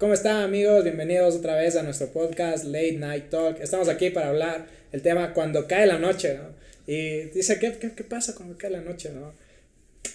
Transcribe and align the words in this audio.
¿Cómo 0.00 0.14
están 0.14 0.42
amigos? 0.42 0.82
Bienvenidos 0.82 1.36
otra 1.36 1.56
vez 1.56 1.76
a 1.76 1.82
nuestro 1.82 2.06
podcast 2.06 2.64
Late 2.64 2.92
Night 2.92 3.28
Talk. 3.28 3.60
Estamos 3.60 3.86
aquí 3.90 4.08
para 4.08 4.30
hablar 4.30 4.64
el 4.92 5.02
tema 5.02 5.34
cuando 5.34 5.68
cae 5.68 5.86
la 5.86 5.98
noche, 5.98 6.38
¿no? 6.38 6.54
Y 6.86 7.24
dice, 7.24 7.58
¿qué, 7.58 7.74
qué, 7.74 7.92
qué 7.92 8.02
pasa 8.02 8.34
cuando 8.34 8.56
cae 8.56 8.70
la 8.70 8.80
noche, 8.80 9.10
no? 9.10 9.34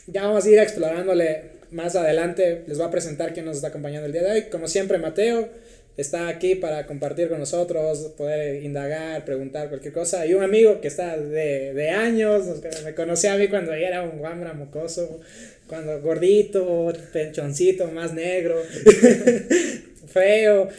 Ya 0.07 0.24
vamos 0.24 0.43
a 0.43 0.50
ir 0.50 0.57
explorándole 0.57 1.52
más 1.70 1.96
adelante. 1.96 2.64
Les 2.66 2.79
voy 2.79 2.88
a 2.88 2.89
presentar 2.89 3.32
quién 3.36 3.46
nos 3.46 3.57
está 3.57 3.68
acompañando 3.68 4.07
el 4.07 4.11
día 4.11 4.24
de 4.24 4.32
hoy. 4.32 4.42
Como 4.50 4.68
siempre, 4.68 4.98
Mateo 4.98 5.50
está 5.97 6.29
aquí 6.29 6.56
para 6.56 6.88
compartir 6.88 7.29
con 7.29 7.38
nosotros, 7.38 8.11
poder 8.18 8.64
indagar, 8.64 9.24
preguntar 9.24 9.70
cualquier 9.70 9.93
cosa. 9.93 10.25
Y 10.25 10.33
un 10.33 10.43
amigo 10.43 10.82
que 10.82 10.88
está 10.88 11.15
de, 11.15 11.75
de 11.75 11.89
años, 11.92 12.46
me 12.83 12.96
conocía 12.96 13.33
a 13.33 13.38
mí 13.38 13.50
cuando 13.50 13.71
era 13.74 14.02
un 14.02 14.18
guambra 14.18 14.54
mocoso, 14.54 15.21
cuando 15.68 16.00
gordito, 16.01 16.93
penchoncito, 17.11 17.87
más 17.87 18.14
negro, 18.14 18.56
feo, 20.07 20.69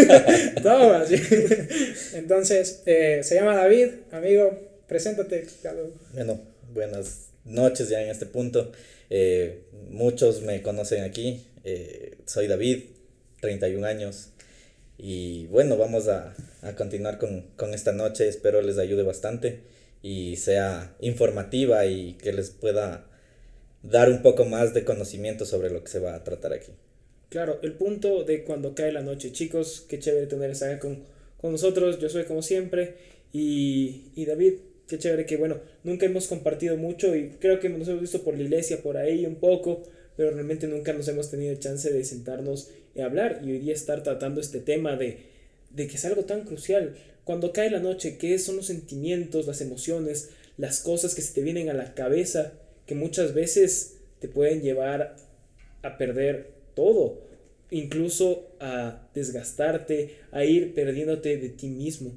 todo 0.62 0.94
así. 0.94 1.16
Entonces, 2.14 2.82
eh, 2.86 3.20
se 3.22 3.34
llama 3.36 3.56
David, 3.56 3.88
amigo, 4.12 4.58
preséntate. 4.86 5.46
Bueno, 6.12 6.40
buenas 6.72 7.28
noches 7.44 7.88
ya 7.88 8.02
en 8.02 8.10
este 8.10 8.26
punto. 8.26 8.72
Eh, 9.10 9.62
muchos 9.90 10.42
me 10.42 10.62
conocen 10.62 11.04
aquí. 11.04 11.46
Eh, 11.64 12.16
soy 12.26 12.46
David, 12.46 12.84
31 13.40 13.86
años. 13.86 14.28
Y 14.98 15.46
bueno, 15.46 15.76
vamos 15.76 16.08
a, 16.08 16.34
a 16.62 16.74
continuar 16.74 17.18
con, 17.18 17.42
con, 17.56 17.74
esta 17.74 17.92
noche. 17.92 18.28
Espero 18.28 18.62
les 18.62 18.78
ayude 18.78 19.02
bastante 19.02 19.60
y 20.02 20.36
sea 20.36 20.94
informativa 21.00 21.86
y 21.86 22.14
que 22.14 22.32
les 22.32 22.50
pueda 22.50 23.04
dar 23.90 24.10
un 24.10 24.22
poco 24.22 24.44
más 24.44 24.74
de 24.74 24.84
conocimiento 24.84 25.44
sobre 25.44 25.70
lo 25.70 25.82
que 25.82 25.90
se 25.90 25.98
va 25.98 26.14
a 26.14 26.24
tratar 26.24 26.52
aquí. 26.52 26.72
Claro, 27.28 27.58
el 27.62 27.72
punto 27.72 28.24
de 28.24 28.44
cuando 28.44 28.74
cae 28.74 28.92
la 28.92 29.02
noche, 29.02 29.32
chicos, 29.32 29.84
qué 29.88 29.98
chévere 29.98 30.26
tenerles 30.26 30.62
acá 30.62 30.78
con, 30.78 31.04
con 31.38 31.52
nosotros, 31.52 31.98
yo 31.98 32.08
soy 32.08 32.24
como 32.24 32.42
siempre, 32.42 32.94
y, 33.32 34.12
y 34.14 34.24
David, 34.24 34.54
qué 34.86 34.98
chévere 34.98 35.26
que, 35.26 35.36
bueno, 35.36 35.60
nunca 35.84 36.06
hemos 36.06 36.28
compartido 36.28 36.76
mucho 36.76 37.16
y 37.16 37.30
creo 37.40 37.58
que 37.58 37.68
nos 37.68 37.88
hemos 37.88 38.00
visto 38.00 38.22
por 38.22 38.36
la 38.36 38.42
iglesia, 38.42 38.82
por 38.82 38.96
ahí 38.96 39.26
un 39.26 39.36
poco, 39.36 39.82
pero 40.16 40.30
realmente 40.30 40.66
nunca 40.66 40.92
nos 40.92 41.08
hemos 41.08 41.30
tenido 41.30 41.54
chance 41.56 41.92
de 41.92 42.04
sentarnos 42.04 42.70
y 42.94 43.00
hablar 43.00 43.40
y 43.44 43.50
hoy 43.52 43.58
día 43.58 43.74
estar 43.74 44.02
tratando 44.02 44.40
este 44.40 44.60
tema 44.60 44.96
de, 44.96 45.18
de 45.70 45.86
que 45.86 45.96
es 45.96 46.04
algo 46.04 46.24
tan 46.24 46.44
crucial. 46.44 46.94
Cuando 47.24 47.52
cae 47.52 47.70
la 47.70 47.80
noche, 47.80 48.18
¿qué 48.18 48.38
son 48.38 48.56
los 48.56 48.66
sentimientos, 48.66 49.46
las 49.46 49.60
emociones, 49.60 50.30
las 50.56 50.80
cosas 50.80 51.14
que 51.14 51.22
se 51.22 51.34
te 51.34 51.42
vienen 51.42 51.68
a 51.68 51.74
la 51.74 51.94
cabeza? 51.94 52.52
Que 52.86 52.94
muchas 52.94 53.34
veces 53.34 53.98
te 54.20 54.28
pueden 54.28 54.62
llevar 54.62 55.16
a 55.82 55.98
perder 55.98 56.54
todo, 56.74 57.20
incluso 57.70 58.48
a 58.60 59.08
desgastarte, 59.14 60.16
a 60.30 60.44
ir 60.44 60.74
perdiéndote 60.74 61.36
de 61.36 61.48
ti 61.48 61.68
mismo. 61.68 62.16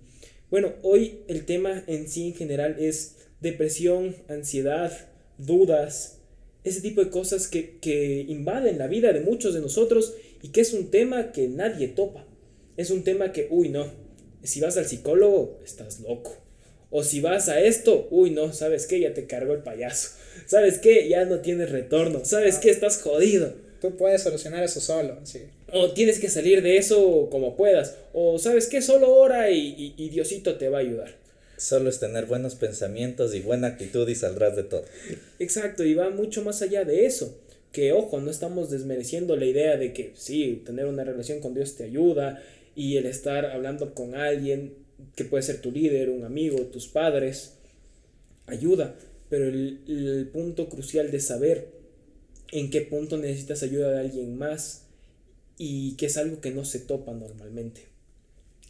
Bueno, 0.50 0.74
hoy 0.82 1.20
el 1.28 1.46
tema 1.46 1.84
en 1.88 2.08
sí 2.08 2.28
en 2.28 2.36
general 2.36 2.78
es 2.80 3.18
depresión, 3.42 4.16
ansiedad, 4.28 4.92
dudas, 5.38 6.18
ese 6.64 6.82
tipo 6.82 7.04
de 7.04 7.10
cosas 7.10 7.48
que, 7.48 7.78
que 7.80 8.26
invaden 8.28 8.78
la 8.78 8.88
vida 8.88 9.14
de 9.14 9.22
muchos 9.22 9.54
de 9.54 9.62
nosotros 9.62 10.14
y 10.42 10.50
que 10.50 10.62
es 10.62 10.74
un 10.74 10.92
tema 10.92 11.32
que 11.32 11.48
nadie 11.48 11.88
topa. 11.88 12.26
Es 12.78 12.92
un 12.92 13.04
tema 13.04 13.32
que, 13.32 13.48
uy, 13.50 13.70
no, 13.70 13.92
si 14.44 14.62
vas 14.62 14.78
al 14.78 14.86
psicólogo, 14.86 15.60
estás 15.64 16.00
loco. 16.02 16.49
O 16.92 17.04
si 17.04 17.22
vas 17.22 17.50
a 17.50 17.60
esto, 17.60 18.08
uy, 18.10 18.32
no, 18.32 18.52
¿sabes 18.52 18.88
qué? 18.88 19.00
Ya 19.00 19.14
te 19.14 19.28
cargo 19.28 19.54
el 19.54 19.62
payaso. 19.62 20.10
¿Sabes 20.48 20.80
qué? 20.80 21.08
Ya 21.08 21.26
no 21.26 21.40
tienes 21.40 21.70
retorno. 21.70 22.26
¿Sabes 22.26 22.58
qué? 22.58 22.72
Estás 22.72 23.02
jodido. 23.02 23.54
Tú 23.82 23.96
puedes 23.96 24.24
solucionar 24.24 24.64
eso 24.64 24.82
solo, 24.82 25.20
sí. 25.24 25.44
O 25.72 25.92
tienes 25.92 26.20
que 26.20 26.30
salir 26.30 26.62
de 26.62 26.78
eso 26.78 27.30
como 27.30 27.56
puedas. 27.56 27.96
O 28.14 28.40
¿sabes 28.40 28.68
qué? 28.68 28.82
Solo 28.82 29.14
ora 29.16 29.52
y, 29.52 29.94
y, 29.96 30.10
Diosito 30.10 30.58
te 30.58 30.70
va 30.70 30.80
a 30.80 30.82
ayudar. 30.82 31.14
Solo 31.58 31.90
es 31.90 32.00
tener 32.00 32.26
buenos 32.26 32.56
pensamientos 32.56 33.36
y 33.36 33.42
buena 33.42 33.68
actitud 33.68 34.08
y 34.08 34.16
saldrás 34.16 34.56
de 34.56 34.64
todo. 34.64 34.84
Exacto, 35.40 35.84
y 35.84 35.94
va 35.94 36.10
mucho 36.10 36.44
más 36.44 36.62
allá 36.62 36.84
de 36.84 37.06
eso. 37.06 37.38
Que 37.72 37.94
ojo, 37.94 38.20
no 38.20 38.32
estamos 38.32 38.70
desmereciendo 38.70 39.36
la 39.36 39.46
idea 39.46 39.78
de 39.78 39.94
que 39.94 40.12
sí, 40.16 40.64
tener 40.66 40.86
una 40.86 41.04
relación 41.04 41.40
con 41.40 41.54
Dios 41.54 41.76
te 41.76 41.84
ayuda 41.84 42.42
y 42.76 42.98
el 42.98 43.06
estar 43.06 43.46
hablando 43.46 43.94
con 43.94 44.16
alguien 44.16 44.74
que 45.16 45.26
puede 45.26 45.44
ser 45.44 45.62
tu 45.62 45.72
líder, 45.72 46.10
un 46.10 46.24
amigo, 46.24 46.58
tus 46.68 46.88
padres, 46.88 47.54
ayuda, 48.48 48.96
pero 49.30 49.46
el, 49.46 49.82
el, 49.88 50.30
punto 50.32 50.70
crucial 50.70 51.12
de 51.12 51.20
saber 51.20 51.68
en 52.52 52.70
qué 52.70 52.82
punto 52.82 53.18
necesitas 53.18 53.64
ayuda 53.64 53.92
de 53.92 54.00
alguien 54.00 54.38
más 54.38 54.86
y 55.58 55.96
que 55.98 56.08
es 56.08 56.18
algo 56.18 56.42
que 56.42 56.52
no 56.52 56.66
se 56.66 56.80
topa 56.80 57.14
normalmente. 57.14 57.84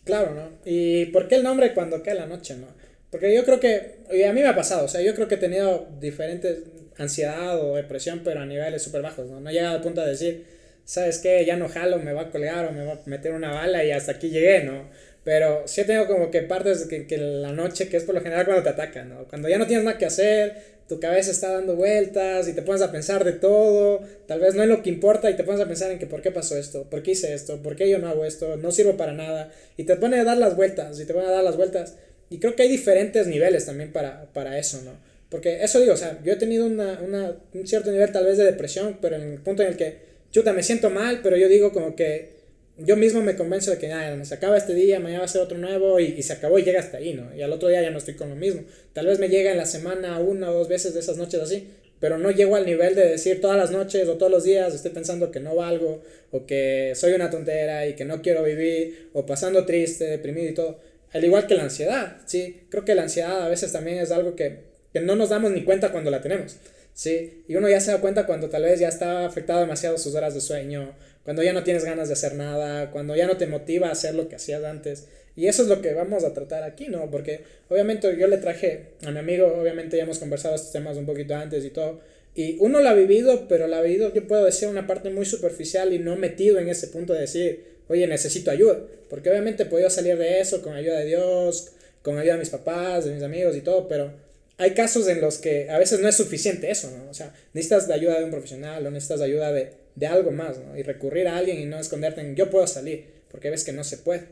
Claro, 0.03 0.34
¿no? 0.34 0.50
¿Y 0.66 1.06
por 1.07 1.28
qué 1.28 1.35
el 1.35 1.44
nombre 1.44 1.73
cuando 1.73 2.01
cae 2.01 2.16
la 2.16 2.25
noche, 2.25 2.56
no? 2.57 2.67
Porque 3.11 3.34
yo 3.34 3.44
creo 3.46 3.59
que, 3.59 4.00
y 4.11 4.23
a 4.23 4.34
mí 4.34 4.41
me 4.41 4.47
ha 4.47 4.56
pasado, 4.56 4.85
o 4.85 4.88
sea, 4.88 5.01
yo 5.01 5.16
creo 5.16 5.28
que 5.28 5.35
he 5.35 5.40
tenido 5.40 5.88
diferentes 6.00 6.63
ansiedad 6.97 7.59
o 7.59 7.75
depresión, 7.75 8.22
pero 8.23 8.41
a 8.41 8.46
niveles 8.46 8.84
súper 8.84 9.01
bajos, 9.01 9.28
¿no? 9.28 9.40
No 9.40 9.50
he 9.50 9.53
llegado 9.53 9.75
al 9.78 9.81
punto 9.81 10.01
de 10.01 10.09
decir, 10.09 10.46
¿sabes 10.84 11.19
qué? 11.19 11.46
Ya 11.46 11.56
no 11.56 11.69
jalo, 11.69 11.97
me 12.00 12.13
va 12.13 12.23
a 12.23 12.31
colgar 12.31 12.66
o 12.66 12.72
me 12.72 12.84
va 12.84 12.94
a 12.94 13.01
meter 13.06 13.31
una 13.31 13.51
bala 13.51 13.84
y 13.84 13.91
hasta 13.91 14.13
aquí 14.13 14.29
llegué, 14.29 14.63
¿no? 14.63 14.90
Pero 15.29 15.67
sí 15.67 15.84
tengo 15.84 16.07
como 16.07 16.31
que 16.31 16.41
partes 16.41 16.88
que, 16.88 17.06
que 17.06 17.19
la 17.19 17.51
noche, 17.51 17.88
que 17.88 17.97
es 17.97 18.03
por 18.03 18.16
lo 18.16 18.22
general 18.22 18.45
cuando 18.45 18.63
te 18.63 18.69
atacan, 18.69 19.09
¿no? 19.09 19.28
Cuando 19.28 19.47
ya 19.47 19.59
no 19.59 19.67
tienes 19.67 19.85
nada 19.85 20.00
que 20.00 20.07
hacer, 20.07 20.56
tu 20.88 21.00
cabeza 21.00 21.29
está 21.29 21.51
dando 21.51 21.75
vueltas 21.75 22.47
y 22.47 22.53
te 22.53 22.63
pones 22.63 22.81
a 22.81 22.91
pensar 22.91 23.23
de 23.23 23.34
todo, 23.34 24.01
tal 24.25 24.40
vez 24.40 24.56
no 24.56 24.63
es 24.63 24.69
lo 24.69 24.81
que 24.81 24.90
importa 24.90 25.29
y 25.29 25.35
te 25.35 25.44
pones 25.44 25.62
a 25.62 25.67
pensar 25.67 25.91
en 25.91 26.00
que 26.00 26.07
por 26.07 26.23
qué 26.23 26.31
pasó 26.31 26.57
esto, 26.57 26.90
por 26.90 27.03
qué 27.03 27.12
hice 27.12 27.31
esto, 27.31 27.62
por 27.62 27.75
qué 27.75 27.88
yo 27.88 28.00
no 28.00 28.09
hago 28.09 28.25
esto, 28.25 28.57
no 28.57 28.72
sirvo 28.72 28.97
para 28.97 29.13
nada. 29.13 29.51
Y 29.78 29.84
te 29.84 29.97
pone 29.97 30.19
a 30.19 30.23
dar 30.23 30.40
las 30.40 30.56
vueltas 30.56 31.00
y 31.00 31.06
te 31.06 31.13
pone 31.13 31.28
a 31.28 31.31
dar 31.31 31.44
las 31.44 31.57
vueltas. 31.57 31.94
Y 32.31 32.40
creo 32.40 32.56
que 32.56 32.63
hay 32.63 32.69
diferentes 32.69 33.28
niveles 33.28 33.67
también 33.67 33.91
para, 33.91 34.34
para 34.34 34.57
eso, 34.57 34.81
¿no? 34.81 34.94
Porque 35.29 35.63
eso 35.63 35.79
digo, 35.79 35.94
o 35.94 35.97
sea, 35.97 36.19
yo 36.23 36.34
he 36.34 36.38
tenido 36.38 36.66
una, 36.66 37.01
una, 37.01 37.35
un 37.53 37.67
cierto 37.67 37.91
nivel 37.91 38.11
tal 38.11 38.25
vez 38.25 38.40
de 38.40 38.46
depresión, 38.46 38.97
pero 39.00 39.16
en 39.16 39.34
el 39.34 39.41
punto 39.41 39.61
en 39.61 39.69
el 39.69 39.78
que, 39.78 39.97
chuta, 40.31 40.53
me 40.53 40.63
siento 40.63 40.90
mal, 40.90 41.19
pero 41.22 41.38
yo 41.38 41.47
digo 41.47 41.72
como 41.72 41.96
que 41.96 42.39
yo 42.84 42.95
mismo 42.95 43.22
me 43.22 43.35
convenzo 43.35 43.72
de 43.72 43.78
que 43.78 43.88
nada, 43.88 44.23
se 44.25 44.34
acaba 44.34 44.57
este 44.57 44.73
día, 44.73 45.00
mañana 45.00 45.19
va 45.19 45.25
a 45.25 45.29
ser 45.29 45.41
otro 45.41 45.57
nuevo 45.57 46.00
y, 46.00 46.22
se 46.23 46.34
acabó 46.34 46.59
y 46.59 46.63
llega 46.63 46.79
hasta 46.79 46.97
ahí, 46.97 47.13
¿no? 47.13 47.35
Y 47.35 47.41
al 47.41 47.51
otro 47.51 47.69
día 47.69 47.81
ya 47.81 47.91
no 47.91 47.97
estoy 47.97 48.16
con 48.16 48.29
lo 48.29 48.35
mismo. 48.35 48.63
Tal 48.94 49.07
vez 49.07 49.19
me 49.19 49.29
llega 49.29 49.51
en 49.51 49.57
la 49.57 49.66
semana 49.66 50.19
una 50.19 50.51
o 50.51 50.53
dos 50.53 50.67
veces 50.67 50.94
de 50.94 51.00
esas 51.00 51.17
noches 51.17 51.41
así, 51.41 51.67
pero 52.00 52.17
no 52.17 52.31
llego 52.31 52.56
al 52.56 52.66
nivel 52.66 52.95
de 52.95 53.06
decir 53.06 53.41
todas 53.41 53.57
las 53.57 53.72
noches 53.72 54.07
o 54.07 54.17
todos 54.17 54.31
los 54.31 54.44
días 54.44 54.73
estoy 54.73 54.91
pensando 54.91 55.31
que 55.31 55.40
no 55.40 55.56
valgo 55.56 56.01
o 56.31 56.45
que 56.45 56.94
soy 56.95 57.13
una 57.13 57.29
tontera 57.29 57.88
y 57.88 57.95
que 57.95 58.06
no 58.06 58.22
quiero 58.22 58.44
vivir 58.44 59.09
o 59.13 59.25
pasando 59.25 59.66
triste, 59.66 60.06
deprimido 60.06 60.50
y 60.50 60.53
todo. 60.53 60.79
Al 61.11 61.23
igual 61.23 61.47
que 61.47 61.56
la 61.56 61.63
ansiedad, 61.63 62.17
¿sí? 62.25 62.61
Creo 62.69 62.85
que 62.85 62.96
la 62.96 63.03
ansiedad 63.03 63.41
a 63.44 63.50
veces 63.50 63.72
también 63.72 63.97
es 63.97 64.11
algo 64.11 64.35
que, 64.35 64.59
que 64.94 65.01
no 65.01 65.16
nos 65.16 65.29
damos 65.29 65.51
ni 65.51 65.63
cuenta 65.63 65.91
cuando 65.91 66.11
la 66.11 66.22
tenemos, 66.22 66.57
¿sí? 67.00 67.46
Y 67.48 67.56
uno 67.56 67.70
ya 67.70 67.80
se 67.80 67.92
da 67.92 68.02
cuenta 68.02 68.26
cuando 68.26 68.50
tal 68.50 68.64
vez 68.64 68.78
ya 68.78 68.90
está 68.90 69.26
afectado 69.26 69.62
demasiado 69.62 69.98
sus 69.98 70.16
horas 70.16 70.34
de 70.34 70.42
sueño 70.42 70.94
cuando 71.24 71.44
ya 71.44 71.54
no 71.54 71.64
tienes 71.64 71.86
ganas 71.86 72.10
de 72.10 72.14
hacer 72.14 72.36
nada, 72.36 72.92
cuando 72.92 73.16
ya 73.16 73.26
no 73.26 73.38
te 73.38 73.48
motiva 73.48 73.88
a 73.88 73.92
hacer 73.94 74.16
lo 74.16 74.28
que 74.28 74.36
hacías 74.36 74.64
antes. 74.66 75.08
Y 75.38 75.48
eso 75.48 75.62
es 75.62 75.70
lo 75.70 75.82
que 75.82 75.94
vamos 75.94 76.26
a 76.26 76.34
tratar 76.34 76.64
aquí, 76.64 76.88
¿no? 76.90 77.09
Porque 77.09 77.42
obviamente 77.70 78.18
yo 78.18 78.28
le 78.28 78.38
traje 78.38 78.88
a 79.06 79.12
mi 79.12 79.20
amigo, 79.20 79.48
obviamente 79.48 79.96
ya 79.96 80.04
hemos 80.04 80.20
conversado 80.20 80.56
estos 80.56 80.74
temas 80.74 80.98
un 80.98 81.06
poquito 81.06 81.36
antes 81.36 81.64
y 81.64 81.70
todo, 81.70 82.02
y 82.36 82.58
uno 82.59 82.82
lo 82.82 82.90
ha 82.90 82.94
vivido, 82.94 83.48
pero 83.48 83.68
lo 83.68 83.78
ha 83.78 83.82
vivido, 83.82 84.14
yo 84.14 84.28
puedo 84.28 84.44
decir, 84.44 84.68
una 84.68 84.86
parte 84.88 85.09
muy 85.09 85.26
superficial 85.26 85.94
y 85.94 86.00
no 86.00 86.18
metido 86.18 86.59
en 86.59 86.68
ese 86.68 86.88
punto 86.88 87.14
de 87.14 87.22
decir, 87.22 87.64
oye, 87.88 88.08
necesito 88.08 88.52
ayuda. 88.52 88.78
Porque 89.09 89.30
obviamente 89.30 89.64
he 89.64 89.68
podido 89.68 89.90
salir 89.90 90.18
de 90.18 90.42
eso 90.42 90.62
con 90.62 90.74
ayuda 90.74 91.00
de 91.00 91.06
Dios, 91.06 91.72
con 92.02 92.18
ayuda 92.18 92.34
de 92.34 92.40
mis 92.40 92.50
papás, 92.50 93.06
de 93.06 93.14
mis 93.14 93.23
amigos 93.23 93.56
y 93.56 93.62
todo, 93.62 93.88
pero 93.88 94.12
hay 94.59 94.73
casos 94.73 95.08
en 95.08 95.22
los 95.22 95.38
que 95.38 95.70
a 95.70 95.79
veces 95.79 96.02
no 96.02 96.09
es 96.09 96.17
suficiente 96.17 96.70
eso, 96.70 96.91
¿no? 96.91 97.09
O 97.09 97.14
sea, 97.14 97.34
necesitas 97.53 97.88
de 97.88 97.94
ayuda 97.94 98.20
de 98.20 98.26
un 98.26 98.32
profesional 98.32 98.85
o 98.85 98.91
necesitas 98.91 99.22
ayuda 99.22 99.53
de, 99.53 99.72
de 99.96 100.08
algo 100.08 100.32
más, 100.32 100.59
¿no? 100.59 100.78
Y 100.78 100.84
recurrir 100.84 101.29
a 101.29 101.38
alguien 101.38 101.59
y 101.59 101.66
no 101.66 101.79
esconderte 101.79 102.20
en 102.20 102.35
yo 102.35 102.50
puedo 102.50 102.67
salir, 102.67 103.06
porque 103.32 103.50
ves 103.50 103.64
que 103.64 103.72
no 103.72 103.85
se 103.85 103.97
puede. 103.97 104.26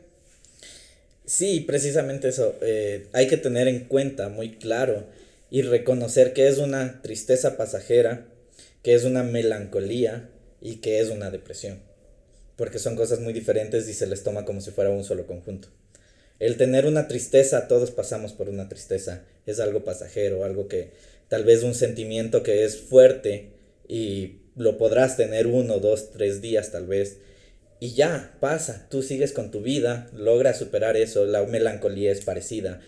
Sí, 1.24 1.60
precisamente 1.60 2.28
eso. 2.28 2.54
Eh, 2.60 3.06
hay 3.14 3.26
que 3.26 3.38
tener 3.38 3.68
en 3.68 3.80
cuenta 3.84 4.28
muy 4.28 4.56
claro 4.56 5.06
y 5.50 5.62
reconocer 5.62 6.34
que 6.34 6.46
es 6.46 6.58
una 6.58 7.00
tristeza 7.00 7.56
pasajera, 7.56 8.26
que 8.82 8.94
es 8.94 9.04
una 9.04 9.22
melancolía 9.22 10.28
y 10.60 10.76
que 10.76 11.00
es 11.00 11.08
una 11.08 11.30
depresión. 11.30 11.80
Porque 12.56 12.78
son 12.78 12.96
cosas 12.96 13.20
muy 13.20 13.32
diferentes 13.32 13.88
y 13.88 13.94
se 13.94 14.06
les 14.06 14.22
toma 14.22 14.44
como 14.44 14.60
si 14.60 14.72
fuera 14.72 14.90
un 14.90 15.04
solo 15.04 15.26
conjunto. 15.26 15.68
El 16.38 16.56
tener 16.56 16.86
una 16.86 17.08
tristeza, 17.08 17.66
todos 17.66 17.90
pasamos 17.90 18.32
por 18.32 18.48
una 18.48 18.68
tristeza, 18.68 19.24
es 19.50 19.60
algo 19.60 19.84
pasajero, 19.84 20.44
algo 20.44 20.68
que 20.68 20.90
tal 21.28 21.44
vez 21.44 21.62
un 21.62 21.74
sentimiento 21.74 22.42
que 22.42 22.64
es 22.64 22.76
fuerte 22.76 23.50
y 23.86 24.38
lo 24.56 24.76
podrás 24.76 25.16
tener 25.16 25.46
uno, 25.46 25.78
dos, 25.78 26.10
tres 26.10 26.40
días 26.40 26.72
tal 26.72 26.86
vez. 26.86 27.18
Y 27.80 27.94
ya, 27.94 28.36
pasa, 28.40 28.86
tú 28.90 29.02
sigues 29.02 29.32
con 29.32 29.50
tu 29.50 29.60
vida, 29.60 30.08
logras 30.12 30.58
superar 30.58 30.96
eso, 30.96 31.24
la 31.24 31.44
melancolía 31.44 32.10
es 32.10 32.22
parecida, 32.22 32.80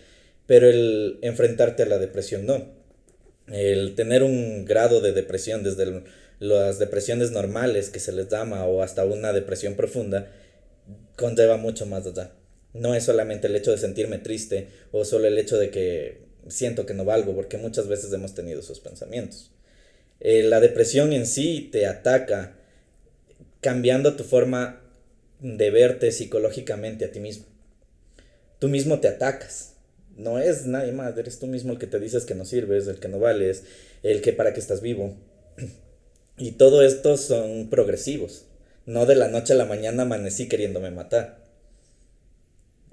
pero 0.47 0.69
el 0.69 1.17
enfrentarte 1.21 1.83
a 1.83 1.85
la 1.85 1.97
depresión 1.97 2.45
no. 2.45 2.73
El 3.47 3.95
tener 3.95 4.23
un 4.23 4.65
grado 4.65 5.01
de 5.01 5.13
depresión 5.13 5.63
desde 5.63 6.03
las 6.39 6.79
depresiones 6.79 7.31
normales 7.31 7.89
que 7.89 7.99
se 7.99 8.11
les 8.11 8.27
llama 8.27 8.65
o 8.65 8.81
hasta 8.81 9.05
una 9.05 9.33
depresión 9.33 9.75
profunda 9.75 10.31
conlleva 11.15 11.57
mucho 11.57 11.85
más 11.85 12.05
allá. 12.05 12.31
No 12.73 12.95
es 12.95 13.03
solamente 13.03 13.47
el 13.47 13.55
hecho 13.55 13.71
de 13.71 13.77
sentirme 13.77 14.17
triste 14.17 14.67
o 14.91 15.05
solo 15.05 15.27
el 15.27 15.37
hecho 15.37 15.57
de 15.57 15.69
que 15.69 16.20
siento 16.47 16.85
que 16.85 16.93
no 16.93 17.05
valgo, 17.05 17.35
porque 17.35 17.57
muchas 17.57 17.87
veces 17.87 18.11
hemos 18.13 18.33
tenido 18.33 18.59
esos 18.59 18.79
pensamientos. 18.79 19.51
Eh, 20.19 20.43
la 20.43 20.59
depresión 20.59 21.13
en 21.13 21.25
sí 21.25 21.69
te 21.71 21.87
ataca 21.87 22.55
cambiando 23.59 24.15
tu 24.15 24.23
forma 24.23 24.81
de 25.39 25.71
verte 25.71 26.11
psicológicamente 26.11 27.05
a 27.05 27.11
ti 27.11 27.19
mismo. 27.19 27.45
Tú 28.59 28.69
mismo 28.69 28.99
te 28.99 29.07
atacas. 29.07 29.73
No 30.17 30.37
es 30.37 30.65
nadie 30.65 30.91
más, 30.91 31.17
eres 31.17 31.39
tú 31.39 31.47
mismo 31.47 31.73
el 31.73 31.79
que 31.79 31.87
te 31.87 31.99
dices 31.99 32.25
que 32.25 32.35
no 32.35 32.45
sirves, 32.45 32.87
el 32.87 32.99
que 32.99 33.07
no 33.07 33.19
vales, 33.19 33.63
el 34.03 34.21
que 34.21 34.33
para 34.33 34.53
qué 34.53 34.59
estás 34.59 34.81
vivo. 34.81 35.15
Y 36.37 36.53
todo 36.53 36.83
esto 36.83 37.17
son 37.17 37.69
progresivos. 37.69 38.45
No 38.85 39.05
de 39.05 39.15
la 39.15 39.27
noche 39.27 39.53
a 39.53 39.55
la 39.55 39.65
mañana 39.65 40.03
amanecí 40.03 40.47
queriéndome 40.47 40.91
matar. 40.91 41.43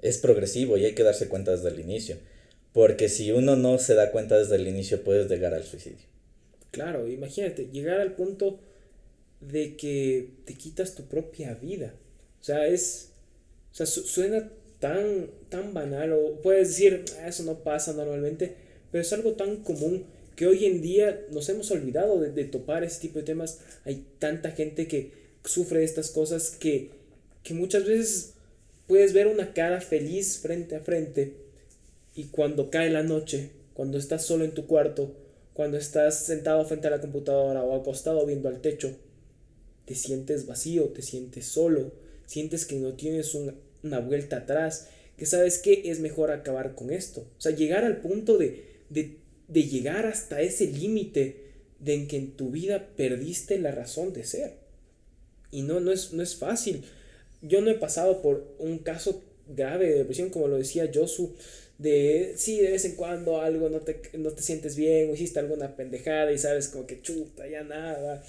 Es 0.01 0.17
progresivo 0.17 0.77
y 0.77 0.85
hay 0.85 0.93
que 0.93 1.03
darse 1.03 1.27
cuenta 1.27 1.51
desde 1.51 1.69
el 1.69 1.79
inicio. 1.79 2.17
Porque 2.73 3.09
si 3.09 3.31
uno 3.31 3.55
no 3.55 3.79
se 3.79 3.95
da 3.95 4.11
cuenta 4.11 4.37
desde 4.37 4.55
el 4.55 4.67
inicio, 4.67 5.03
puedes 5.03 5.29
llegar 5.29 5.53
al 5.53 5.63
suicidio. 5.63 6.05
Claro, 6.71 7.07
imagínate, 7.07 7.69
llegar 7.71 7.99
al 7.99 8.15
punto 8.15 8.59
de 9.41 9.75
que 9.75 10.29
te 10.45 10.53
quitas 10.53 10.95
tu 10.95 11.03
propia 11.03 11.55
vida. 11.55 11.93
O 12.41 12.43
sea, 12.43 12.67
es. 12.67 13.09
O 13.71 13.75
sea, 13.75 13.85
suena 13.85 14.49
tan, 14.79 15.29
tan 15.49 15.73
banal, 15.73 16.13
o 16.13 16.41
puedes 16.41 16.69
decir, 16.69 17.05
ah, 17.19 17.27
eso 17.27 17.43
no 17.43 17.63
pasa 17.63 17.93
normalmente, 17.93 18.55
pero 18.91 19.01
es 19.01 19.13
algo 19.13 19.33
tan 19.33 19.57
común 19.57 20.05
que 20.35 20.47
hoy 20.47 20.65
en 20.65 20.81
día 20.81 21.25
nos 21.31 21.49
hemos 21.49 21.69
olvidado 21.71 22.19
de, 22.19 22.31
de 22.31 22.45
topar 22.45 22.83
ese 22.83 23.01
tipo 23.01 23.19
de 23.19 23.25
temas. 23.25 23.59
Hay 23.83 24.05
tanta 24.19 24.51
gente 24.51 24.87
que 24.87 25.11
sufre 25.43 25.83
estas 25.83 26.09
cosas 26.11 26.51
que, 26.51 26.91
que 27.43 27.53
muchas 27.53 27.85
veces 27.85 28.33
puedes 28.87 29.13
ver 29.13 29.27
una 29.27 29.53
cara 29.53 29.81
feliz 29.81 30.39
frente 30.39 30.75
a 30.75 30.79
frente 30.79 31.48
y 32.19 32.25
cuando 32.25 32.69
cae 32.69 32.89
la 32.89 33.01
noche, 33.01 33.51
cuando 33.73 33.97
estás 33.97 34.25
solo 34.25 34.43
en 34.43 34.51
tu 34.51 34.67
cuarto, 34.67 35.15
cuando 35.53 35.77
estás 35.77 36.25
sentado 36.25 36.65
frente 36.65 36.87
a 36.87 36.89
la 36.89 36.99
computadora 36.99 37.63
o 37.63 37.79
acostado 37.79 38.25
viendo 38.25 38.49
al 38.49 38.59
techo, 38.59 38.93
te 39.85 39.95
sientes 39.95 40.45
vacío, 40.45 40.89
te 40.89 41.01
sientes 41.01 41.45
solo, 41.45 41.93
sientes 42.25 42.65
que 42.65 42.75
no 42.75 42.95
tienes 42.95 43.33
una 43.35 43.99
vuelta 44.01 44.39
atrás, 44.39 44.89
que 45.15 45.25
sabes 45.25 45.59
que 45.59 45.89
es 45.89 46.01
mejor 46.01 46.29
acabar 46.29 46.75
con 46.75 46.91
esto. 46.91 47.21
O 47.21 47.41
sea, 47.41 47.55
llegar 47.55 47.85
al 47.85 48.01
punto 48.01 48.37
de, 48.37 48.65
de, 48.89 49.19
de 49.47 49.63
llegar 49.63 50.05
hasta 50.05 50.41
ese 50.41 50.67
límite 50.67 51.53
de 51.79 51.93
en 51.93 52.09
que 52.09 52.17
en 52.17 52.31
tu 52.31 52.51
vida 52.51 52.89
perdiste 52.97 53.59
la 53.59 53.71
razón 53.71 54.11
de 54.11 54.25
ser. 54.25 54.55
Y 55.51 55.61
no, 55.61 55.79
no 55.79 55.93
es, 55.93 56.11
no 56.11 56.21
es 56.21 56.35
fácil. 56.35 56.83
Yo 57.41 57.61
no 57.61 57.71
he 57.71 57.75
pasado 57.75 58.21
por 58.21 58.57
un 58.59 58.79
caso 58.79 59.23
grave 59.47 59.87
de 59.87 59.99
depresión, 59.99 60.31
como 60.31 60.49
lo 60.49 60.57
decía 60.57 60.91
Josu, 60.93 61.33
de 61.79 62.33
sí, 62.35 62.59
de 62.59 62.71
vez 62.71 62.85
en 62.85 62.95
cuando 62.95 63.41
algo 63.41 63.69
no 63.69 63.79
te, 63.79 64.01
no 64.17 64.29
te 64.31 64.43
sientes 64.43 64.75
bien, 64.75 65.09
o 65.09 65.13
hiciste 65.13 65.39
alguna 65.39 65.75
pendejada 65.75 66.31
y 66.31 66.37
sabes 66.37 66.67
como 66.67 66.85
que 66.85 67.01
chuta, 67.01 67.47
ya 67.47 67.63
nada, 67.63 68.21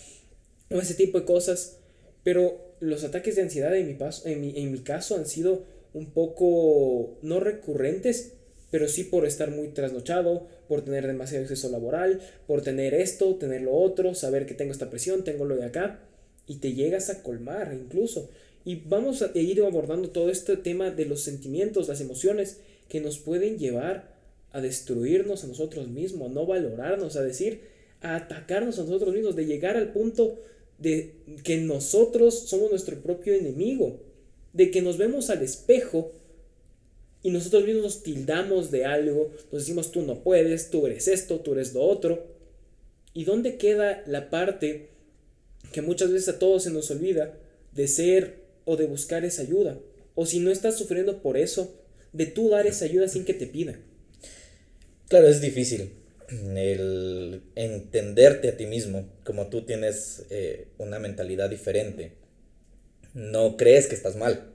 o 0.70 0.78
ese 0.80 0.94
tipo 0.94 1.20
de 1.20 1.26
cosas. 1.26 1.76
Pero 2.22 2.74
los 2.80 3.04
ataques 3.04 3.36
de 3.36 3.42
ansiedad 3.42 3.74
en 3.76 3.88
mi, 3.88 3.94
paso, 3.94 4.28
en 4.28 4.40
mi, 4.40 4.56
en 4.56 4.72
mi 4.72 4.78
caso 4.78 5.16
han 5.16 5.26
sido 5.26 5.64
un 5.92 6.06
poco, 6.12 7.18
no 7.22 7.40
recurrentes, 7.40 8.34
pero 8.70 8.86
sí 8.86 9.02
por 9.02 9.26
estar 9.26 9.50
muy 9.50 9.68
trasnochado, 9.68 10.46
por 10.68 10.84
tener 10.84 11.06
demasiado 11.08 11.42
exceso 11.42 11.68
laboral, 11.70 12.20
por 12.46 12.62
tener 12.62 12.94
esto, 12.94 13.34
tener 13.34 13.62
lo 13.62 13.74
otro, 13.74 14.14
saber 14.14 14.46
que 14.46 14.54
tengo 14.54 14.70
esta 14.70 14.90
presión, 14.90 15.24
tengo 15.24 15.44
lo 15.44 15.56
de 15.56 15.64
acá, 15.64 15.98
y 16.46 16.56
te 16.56 16.72
llegas 16.74 17.10
a 17.10 17.24
colmar 17.24 17.72
incluso. 17.74 18.30
Y 18.64 18.76
vamos 18.76 19.22
a 19.22 19.30
ir 19.34 19.60
abordando 19.62 20.10
todo 20.10 20.30
este 20.30 20.56
tema 20.56 20.90
de 20.90 21.06
los 21.06 21.22
sentimientos, 21.22 21.88
las 21.88 22.00
emociones, 22.00 22.58
que 22.90 23.00
nos 23.00 23.18
pueden 23.18 23.56
llevar 23.56 24.14
a 24.52 24.60
destruirnos 24.60 25.44
a 25.44 25.46
nosotros 25.46 25.88
mismos, 25.88 26.30
a 26.30 26.34
no 26.34 26.44
valorarnos, 26.44 27.16
a 27.16 27.22
decir, 27.22 27.60
a 28.02 28.16
atacarnos 28.16 28.78
a 28.78 28.82
nosotros 28.82 29.14
mismos, 29.14 29.36
de 29.36 29.46
llegar 29.46 29.76
al 29.76 29.92
punto 29.92 30.40
de 30.78 31.14
que 31.44 31.58
nosotros 31.58 32.48
somos 32.48 32.68
nuestro 32.70 33.00
propio 33.00 33.32
enemigo, 33.34 34.00
de 34.52 34.70
que 34.70 34.82
nos 34.82 34.98
vemos 34.98 35.30
al 35.30 35.42
espejo 35.42 36.12
y 37.22 37.30
nosotros 37.30 37.64
mismos 37.64 37.84
nos 37.84 38.02
tildamos 38.02 38.70
de 38.70 38.86
algo, 38.86 39.30
nos 39.52 39.62
decimos 39.62 39.92
tú 39.92 40.02
no 40.02 40.24
puedes, 40.24 40.70
tú 40.70 40.86
eres 40.86 41.06
esto, 41.06 41.40
tú 41.40 41.52
eres 41.52 41.72
lo 41.72 41.82
otro. 41.82 42.26
¿Y 43.14 43.24
dónde 43.24 43.56
queda 43.56 44.02
la 44.06 44.30
parte 44.30 44.88
que 45.72 45.82
muchas 45.82 46.10
veces 46.10 46.28
a 46.30 46.38
todos 46.40 46.64
se 46.64 46.70
nos 46.70 46.90
olvida 46.90 47.38
de 47.72 47.86
ser 47.86 48.40
o 48.64 48.76
de 48.76 48.86
buscar 48.86 49.24
esa 49.24 49.42
ayuda? 49.42 49.78
O 50.16 50.26
si 50.26 50.40
no 50.40 50.50
estás 50.50 50.76
sufriendo 50.76 51.22
por 51.22 51.36
eso, 51.36 51.79
de 52.12 52.26
tú 52.26 52.50
dar 52.50 52.66
esa 52.66 52.84
ayuda 52.84 53.08
sin 53.08 53.24
que 53.24 53.34
te 53.34 53.46
pidan. 53.46 53.82
Claro, 55.08 55.28
es 55.28 55.40
difícil 55.40 55.92
el 56.30 57.42
entenderte 57.56 58.48
a 58.48 58.56
ti 58.56 58.66
mismo, 58.66 59.08
como 59.24 59.48
tú 59.48 59.62
tienes 59.62 60.24
eh, 60.30 60.68
una 60.78 60.98
mentalidad 60.98 61.50
diferente. 61.50 62.12
No 63.14 63.56
crees 63.56 63.86
que 63.88 63.94
estás 63.94 64.16
mal. 64.16 64.46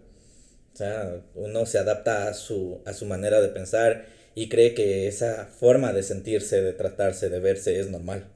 O 0.73 0.77
sea, 0.77 1.21
uno 1.35 1.65
se 1.65 1.77
adapta 1.77 2.27
a 2.29 2.33
su, 2.33 2.81
a 2.85 2.93
su 2.93 3.05
manera 3.05 3.41
de 3.41 3.49
pensar 3.49 4.05
y 4.33 4.49
cree 4.49 4.73
que 4.73 5.07
esa 5.07 5.45
forma 5.45 5.93
de 5.93 6.03
sentirse, 6.03 6.61
de 6.61 6.73
tratarse, 6.73 7.29
de 7.29 7.39
verse 7.39 7.79
es 7.79 7.89
normal. 7.89 8.29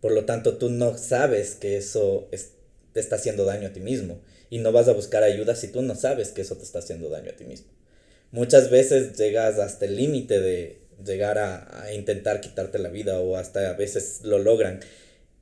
Por 0.00 0.12
lo 0.12 0.24
tanto, 0.24 0.56
tú 0.56 0.70
no 0.70 0.96
sabes 0.96 1.54
que 1.54 1.76
eso 1.76 2.28
te 2.92 3.00
está 3.00 3.16
haciendo 3.16 3.44
daño 3.44 3.68
a 3.68 3.72
ti 3.72 3.80
mismo 3.80 4.20
y 4.48 4.58
no 4.58 4.72
vas 4.72 4.88
a 4.88 4.92
buscar 4.92 5.22
ayuda 5.22 5.54
si 5.54 5.68
tú 5.68 5.82
no 5.82 5.94
sabes 5.94 6.30
que 6.30 6.40
eso 6.40 6.56
te 6.56 6.64
está 6.64 6.80
haciendo 6.80 7.08
daño 7.08 7.30
a 7.30 7.36
ti 7.36 7.44
mismo 7.44 7.68
muchas 8.32 8.70
veces 8.70 9.16
llegas 9.16 9.58
hasta 9.58 9.84
el 9.86 9.96
límite 9.96 10.40
de 10.40 10.80
llegar 11.04 11.38
a, 11.38 11.92
intentar 11.94 12.40
quitarte 12.40 12.78
la 12.78 12.88
vida 12.88 13.18
o 13.20 13.36
hasta 13.36 13.70
a 13.70 13.72
veces 13.72 14.20
lo 14.22 14.38
logran 14.38 14.80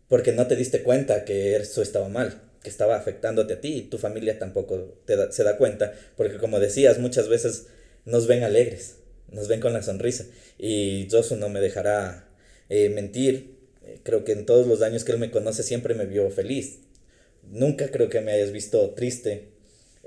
porque 0.08 0.32
no 0.32 0.46
te 0.46 0.56
diste 0.56 0.82
cuenta 0.82 1.24
que 1.24 1.56
eso 1.56 1.82
estaba 1.82 2.08
mal, 2.08 2.40
que 2.62 2.70
estaba 2.70 2.96
afectándote 2.96 3.54
a 3.54 3.60
ti 3.60 3.74
y 3.74 3.82
tu 3.82 3.98
familia 3.98 4.38
tampoco 4.38 4.98
te 5.04 5.32
se 5.32 5.44
da 5.44 5.58
cuenta, 5.58 5.92
porque 6.16 6.38
como 6.38 6.60
decías, 6.60 6.98
muchas 6.98 7.28
veces 7.28 7.66
nos 8.06 8.26
ven 8.26 8.42
alegres, 8.42 8.96
nos 9.30 9.48
ven 9.48 9.60
con 9.60 9.74
la 9.74 9.82
sonrisa 9.82 10.24
y 10.58 11.08
Josu 11.10 11.36
no 11.36 11.50
me 11.50 11.60
dejará 11.60 12.26
eh, 12.70 12.88
mentir, 12.88 13.58
creo 14.02 14.24
que 14.24 14.32
en 14.32 14.46
todos 14.46 14.66
los 14.66 14.80
años 14.80 15.04
que 15.04 15.12
él 15.12 15.18
me 15.18 15.30
conoce 15.30 15.62
siempre 15.62 15.94
me 15.94 16.06
vio 16.06 16.30
feliz, 16.30 16.78
nunca 17.42 17.90
creo 17.90 18.08
que 18.08 18.22
me 18.22 18.32
hayas 18.32 18.50
visto 18.50 18.90
triste 18.90 19.57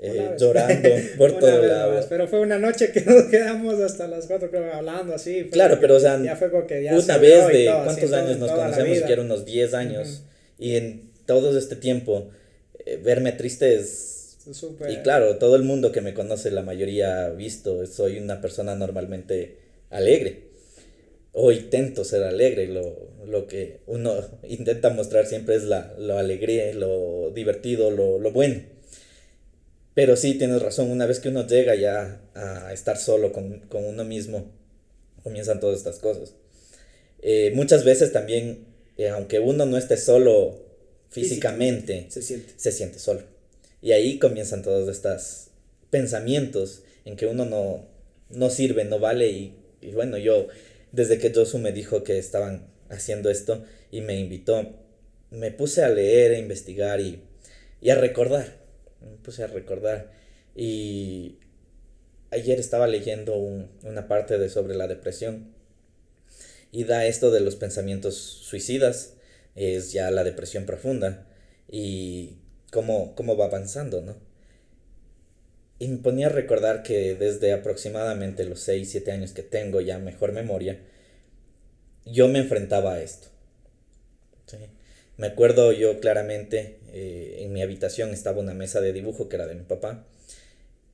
eh, 0.02 0.34
llorando 0.36 0.88
por 1.16 1.38
todos 1.38 1.64
lados. 1.64 2.06
Pero 2.08 2.26
fue 2.26 2.40
una 2.40 2.58
noche 2.58 2.90
que 2.90 3.00
nos 3.06 3.24
quedamos 3.24 3.80
hasta 3.80 4.08
las 4.08 4.26
cuatro, 4.26 4.50
creo, 4.50 4.74
hablando 4.74 5.14
así. 5.14 5.48
Claro, 5.50 5.78
pero 5.80 5.96
o 5.96 6.00
sea, 6.00 6.20
ya 6.20 6.34
fue 6.34 6.50
que 6.66 6.82
ya 6.82 6.98
una 6.98 7.18
vez 7.18 7.46
de 7.48 7.66
cuántos 7.84 8.12
años 8.12 8.38
nos 8.38 8.50
conocemos, 8.50 9.02
que 9.02 9.12
eran 9.12 9.26
unos 9.26 9.44
10 9.44 9.74
años, 9.74 10.24
y 10.58 10.74
en 10.74 11.12
todo 11.24 11.56
este 11.56 11.76
tiempo, 11.76 12.30
eh, 12.84 13.00
verme 13.02 13.32
triste 13.32 13.76
es. 13.76 14.38
Y 14.88 14.96
claro, 15.02 15.36
todo 15.36 15.54
el 15.54 15.62
mundo 15.62 15.92
que 15.92 16.00
me 16.00 16.14
conoce, 16.14 16.50
la 16.50 16.62
mayoría 16.62 17.26
ha 17.26 17.30
visto, 17.30 17.86
soy 17.86 18.18
una 18.18 18.40
persona 18.40 18.74
normalmente 18.74 19.58
alegre. 19.90 20.50
O 21.34 21.52
intento 21.52 22.04
ser 22.04 22.24
alegre, 22.24 22.66
lo, 22.66 23.08
lo 23.24 23.46
que 23.46 23.78
uno 23.86 24.16
intenta 24.48 24.90
mostrar 24.90 25.26
siempre 25.26 25.54
es 25.54 25.62
la, 25.62 25.94
lo 25.96 26.18
alegría, 26.18 26.74
lo 26.74 27.30
divertido, 27.30 27.92
lo, 27.92 28.18
lo 28.18 28.32
bueno. 28.32 28.62
Pero 29.94 30.16
sí, 30.16 30.34
tienes 30.34 30.62
razón, 30.62 30.90
una 30.90 31.06
vez 31.06 31.20
que 31.20 31.28
uno 31.28 31.46
llega 31.46 31.74
ya 31.74 32.20
a 32.34 32.72
estar 32.72 32.96
solo 32.96 33.32
con, 33.32 33.62
uno 33.70 34.04
mismo, 34.04 34.50
comienzan 35.22 35.60
todas 35.60 35.78
estas 35.78 35.98
cosas. 35.98 36.34
Eh, 37.20 37.52
muchas 37.54 37.84
veces 37.84 38.10
también, 38.10 38.64
eh, 38.96 39.08
aunque 39.08 39.38
uno 39.38 39.66
no 39.66 39.76
esté 39.76 39.98
solo 39.98 40.64
físicamente, 41.10 42.06
se 42.08 42.22
siente. 42.22 42.54
se 42.56 42.72
siente 42.72 42.98
solo. 42.98 43.22
Y 43.82 43.92
ahí 43.92 44.18
comienzan 44.18 44.62
todos 44.62 44.88
estos 44.88 45.48
pensamientos 45.90 46.82
en 47.04 47.16
que 47.16 47.26
uno 47.26 47.44
no, 47.44 47.84
no 48.30 48.48
sirve, 48.48 48.86
no 48.86 48.98
vale. 48.98 49.28
Y, 49.28 49.54
bueno, 49.92 50.16
yo, 50.16 50.48
desde 50.92 51.18
que 51.18 51.34
Josu 51.34 51.58
me 51.58 51.72
dijo 51.72 52.02
que 52.02 52.18
estaban 52.18 52.66
haciendo 52.88 53.28
esto 53.28 53.62
y 53.90 54.00
me 54.00 54.18
invitó, 54.18 54.74
me 55.30 55.50
puse 55.50 55.82
a 55.82 55.90
leer, 55.90 56.32
a 56.32 56.38
investigar 56.38 57.00
y, 57.00 57.20
y 57.82 57.90
a 57.90 57.94
recordar 57.94 58.61
me 59.10 59.16
puse 59.18 59.44
a 59.44 59.46
recordar. 59.46 60.10
Y 60.54 61.38
ayer 62.30 62.58
estaba 62.58 62.86
leyendo 62.86 63.34
una 63.34 64.08
parte 64.08 64.38
de 64.38 64.48
sobre 64.48 64.74
la 64.74 64.88
depresión. 64.88 65.54
Y 66.70 66.84
da 66.84 67.06
esto 67.06 67.30
de 67.30 67.40
los 67.40 67.56
pensamientos 67.56 68.16
suicidas. 68.16 69.14
Es 69.54 69.92
ya 69.92 70.10
la 70.10 70.24
depresión 70.24 70.66
profunda. 70.66 71.26
Y 71.70 72.38
cómo, 72.70 73.14
cómo 73.14 73.36
va 73.36 73.46
avanzando, 73.46 74.00
¿no? 74.00 74.16
Y 75.78 75.88
me 75.88 75.98
ponía 75.98 76.28
a 76.28 76.30
recordar 76.30 76.84
que 76.84 77.14
desde 77.16 77.52
aproximadamente 77.52 78.44
los 78.44 78.60
6, 78.60 78.88
7 78.88 79.10
años 79.10 79.32
que 79.32 79.42
tengo 79.42 79.80
ya 79.80 79.98
mejor 79.98 80.32
memoria, 80.32 80.78
yo 82.04 82.28
me 82.28 82.38
enfrentaba 82.38 82.94
a 82.94 83.02
esto. 83.02 83.28
¿sí? 84.46 84.58
Me 85.16 85.26
acuerdo 85.28 85.72
yo 85.72 86.00
claramente, 86.00 86.78
eh, 86.92 87.38
en 87.40 87.52
mi 87.52 87.62
habitación 87.62 88.10
estaba 88.10 88.40
una 88.40 88.54
mesa 88.54 88.80
de 88.80 88.92
dibujo 88.92 89.28
que 89.28 89.36
era 89.36 89.46
de 89.46 89.54
mi 89.54 89.64
papá, 89.64 90.06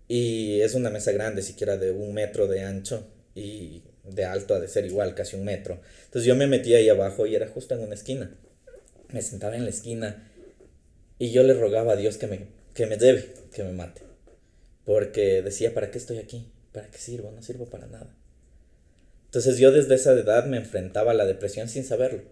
Y 0.08 0.60
es 0.62 0.75
una 0.75 0.90
mesa 0.90 1.12
grande, 1.12 1.42
siquiera 1.42 1.76
de 1.76 1.90
un 1.92 2.14
metro 2.14 2.48
de 2.48 2.62
ancho 2.62 3.06
y 3.34 3.82
de 4.04 4.25
alto 4.25 4.54
ha 4.54 4.60
de 4.60 4.68
ser 4.68 4.87
igual, 4.87 5.14
casi 5.14 5.37
un 5.37 5.44
metro. 5.44 5.80
Entonces 6.06 6.26
yo 6.26 6.34
me 6.34 6.46
metí 6.46 6.75
ahí 6.75 6.88
abajo 6.88 7.26
y 7.26 7.34
era 7.34 7.46
justo 7.48 7.75
en 7.75 7.80
una 7.80 7.94
esquina. 7.94 8.30
Me 9.12 9.22
sentaba 9.22 9.56
en 9.56 9.64
la 9.64 9.70
esquina 9.70 10.30
y 11.18 11.30
yo 11.30 11.42
le 11.42 11.54
rogaba 11.54 11.92
a 11.92 11.96
Dios 11.96 12.16
que 12.18 12.26
me, 12.26 12.46
que 12.75 12.87
me 12.87 12.96
debe, 12.96 13.26
que 13.52 13.62
me 13.64 13.72
mate. 13.72 14.02
Porque 14.84 15.42
decía, 15.42 15.75
¿para 15.75 15.90
qué 15.90 15.98
estoy 15.98 16.18
aquí? 16.18 16.50
¿Para 16.72 16.90
qué 16.90 16.98
sirvo? 16.98 17.30
No 17.30 17.42
sirvo 17.42 17.66
para 17.66 17.87
nada. 17.87 18.14
Entonces 19.26 19.58
yo 19.58 19.72
desde 19.72 19.94
esa 19.94 20.12
edad 20.12 20.46
me 20.46 20.56
enfrentaba 20.56 21.10
a 21.10 21.14
la 21.14 21.26
depresión 21.26 21.68
sin 21.68 21.84
saberlo. 21.84 22.22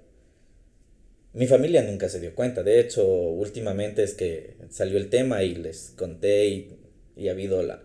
Mi 1.37 1.47
familia 1.47 1.83
nunca 1.83 2.09
se 2.09 2.19
dio 2.19 2.35
cuenta. 2.35 2.63
De 2.63 2.81
hecho, 2.81 3.07
últimamente 3.07 4.03
es 4.03 4.15
que 4.15 4.55
salió 4.71 4.97
el 4.97 5.11
tema 5.11 5.43
y 5.43 5.55
les 5.55 5.93
conté 5.95 6.47
y, 6.47 6.79
y 7.15 7.29
ha 7.29 7.33
habido 7.33 7.63
la, 7.63 7.83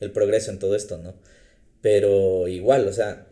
el 0.00 0.10
progreso 0.10 0.50
en 0.50 0.58
todo 0.58 0.74
esto, 0.74 0.98
¿no? 0.98 1.14
Pero 1.82 2.48
igual, 2.48 2.88
o 2.88 2.92
sea, 2.92 3.28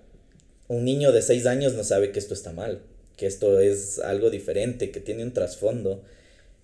un 0.68 0.84
niño 0.84 1.10
de 1.10 1.22
6 1.22 1.46
años 1.46 1.74
no 1.74 1.82
sabe 1.82 2.12
que 2.12 2.20
esto 2.20 2.34
está 2.34 2.52
mal, 2.52 2.82
que 3.16 3.26
esto 3.26 3.58
es 3.58 3.98
algo 3.98 4.30
diferente, 4.30 4.92
que 4.92 5.00
tiene 5.00 5.24
un 5.24 5.32
trasfondo. 5.32 6.04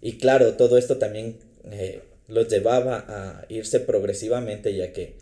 Y 0.01 0.19
claro, 0.19 0.55
todo 0.55 0.79
esto 0.79 0.99
también 0.99 1.39
eh, 1.73 2.03
los 2.29 2.47
llevaba 2.47 3.05
a 3.09 3.45
irse 3.49 3.81
progresivamente, 3.81 4.73
ya 4.77 4.93
que 4.93 5.15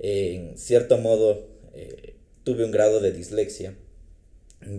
eh, 0.00 0.34
en 0.34 0.58
cierto 0.58 0.98
modo 0.98 1.46
eh, 1.72 2.14
tuve 2.42 2.64
un 2.64 2.72
grado 2.72 2.98
de 2.98 3.12
dislexia. 3.12 3.74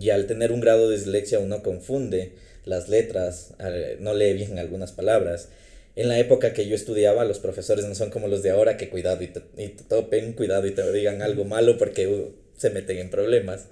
Y 0.00 0.10
al 0.10 0.26
tener 0.26 0.52
un 0.52 0.60
grado 0.60 0.88
de 0.88 0.96
dislexia 0.96 1.38
uno 1.38 1.62
confunde 1.62 2.32
las 2.64 2.88
letras, 2.88 3.54
no 4.00 4.14
lee 4.14 4.34
bien 4.34 4.58
algunas 4.58 4.92
palabras. 4.92 5.48
En 5.96 6.08
la 6.08 6.18
época 6.18 6.52
que 6.52 6.68
yo 6.68 6.74
estudiaba, 6.74 7.24
los 7.24 7.38
profesores 7.38 7.84
no 7.84 7.94
son 7.94 8.10
como 8.10 8.28
los 8.28 8.42
de 8.42 8.50
ahora, 8.50 8.76
que 8.76 8.88
cuidado 8.88 9.22
y 9.22 9.28
te, 9.28 9.42
y 9.56 9.68
te 9.68 9.84
topen, 9.84 10.32
cuidado 10.32 10.66
y 10.66 10.72
te 10.72 10.92
digan 10.92 11.22
algo 11.22 11.44
malo 11.44 11.76
porque 11.76 12.06
uh, 12.06 12.32
se 12.56 12.70
meten 12.70 12.98
en 12.98 13.10
problemas. 13.10 13.66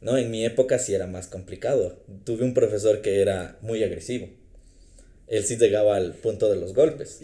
No, 0.00 0.16
en 0.16 0.30
mi 0.30 0.44
época 0.44 0.78
sí 0.78 0.94
era 0.94 1.06
más 1.06 1.28
complicado. 1.28 2.02
Tuve 2.24 2.44
un 2.44 2.54
profesor 2.54 3.00
que 3.00 3.20
era 3.20 3.58
muy 3.60 3.82
agresivo 3.84 4.28
él 5.28 5.44
sí 5.44 5.56
llegaba 5.56 5.96
al 5.96 6.14
punto 6.14 6.50
de 6.50 6.56
los 6.56 6.74
golpes. 6.74 7.20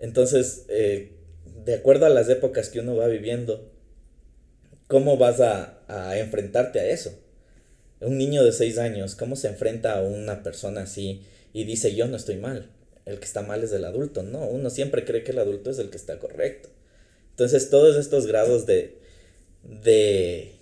Entonces, 0.00 0.64
eh, 0.68 1.12
de 1.64 1.74
acuerdo 1.74 2.06
a 2.06 2.10
las 2.10 2.28
épocas 2.28 2.68
que 2.68 2.80
uno 2.80 2.96
va 2.96 3.06
viviendo, 3.06 3.70
¿cómo 4.88 5.16
vas 5.16 5.40
a, 5.40 5.78
a, 5.88 6.18
enfrentarte 6.18 6.80
a 6.80 6.86
eso? 6.86 7.18
Un 8.00 8.18
niño 8.18 8.44
de 8.44 8.52
seis 8.52 8.78
años, 8.78 9.14
¿cómo 9.14 9.36
se 9.36 9.48
enfrenta 9.48 9.98
a 9.98 10.02
una 10.02 10.42
persona 10.42 10.82
así 10.82 11.22
y 11.52 11.64
dice 11.64 11.94
yo 11.94 12.06
no 12.06 12.16
estoy 12.16 12.36
mal? 12.36 12.70
El 13.06 13.18
que 13.18 13.24
está 13.24 13.42
mal 13.42 13.62
es 13.62 13.72
el 13.72 13.84
adulto. 13.84 14.22
No, 14.22 14.46
uno 14.46 14.70
siempre 14.70 15.04
cree 15.04 15.24
que 15.24 15.32
el 15.32 15.38
adulto 15.38 15.70
es 15.70 15.78
el 15.78 15.90
que 15.90 15.96
está 15.96 16.18
correcto. 16.18 16.70
Entonces, 17.30 17.68
todos 17.68 17.96
estos 17.96 18.26
grados 18.26 18.64
de, 18.66 18.96
de 19.62 20.52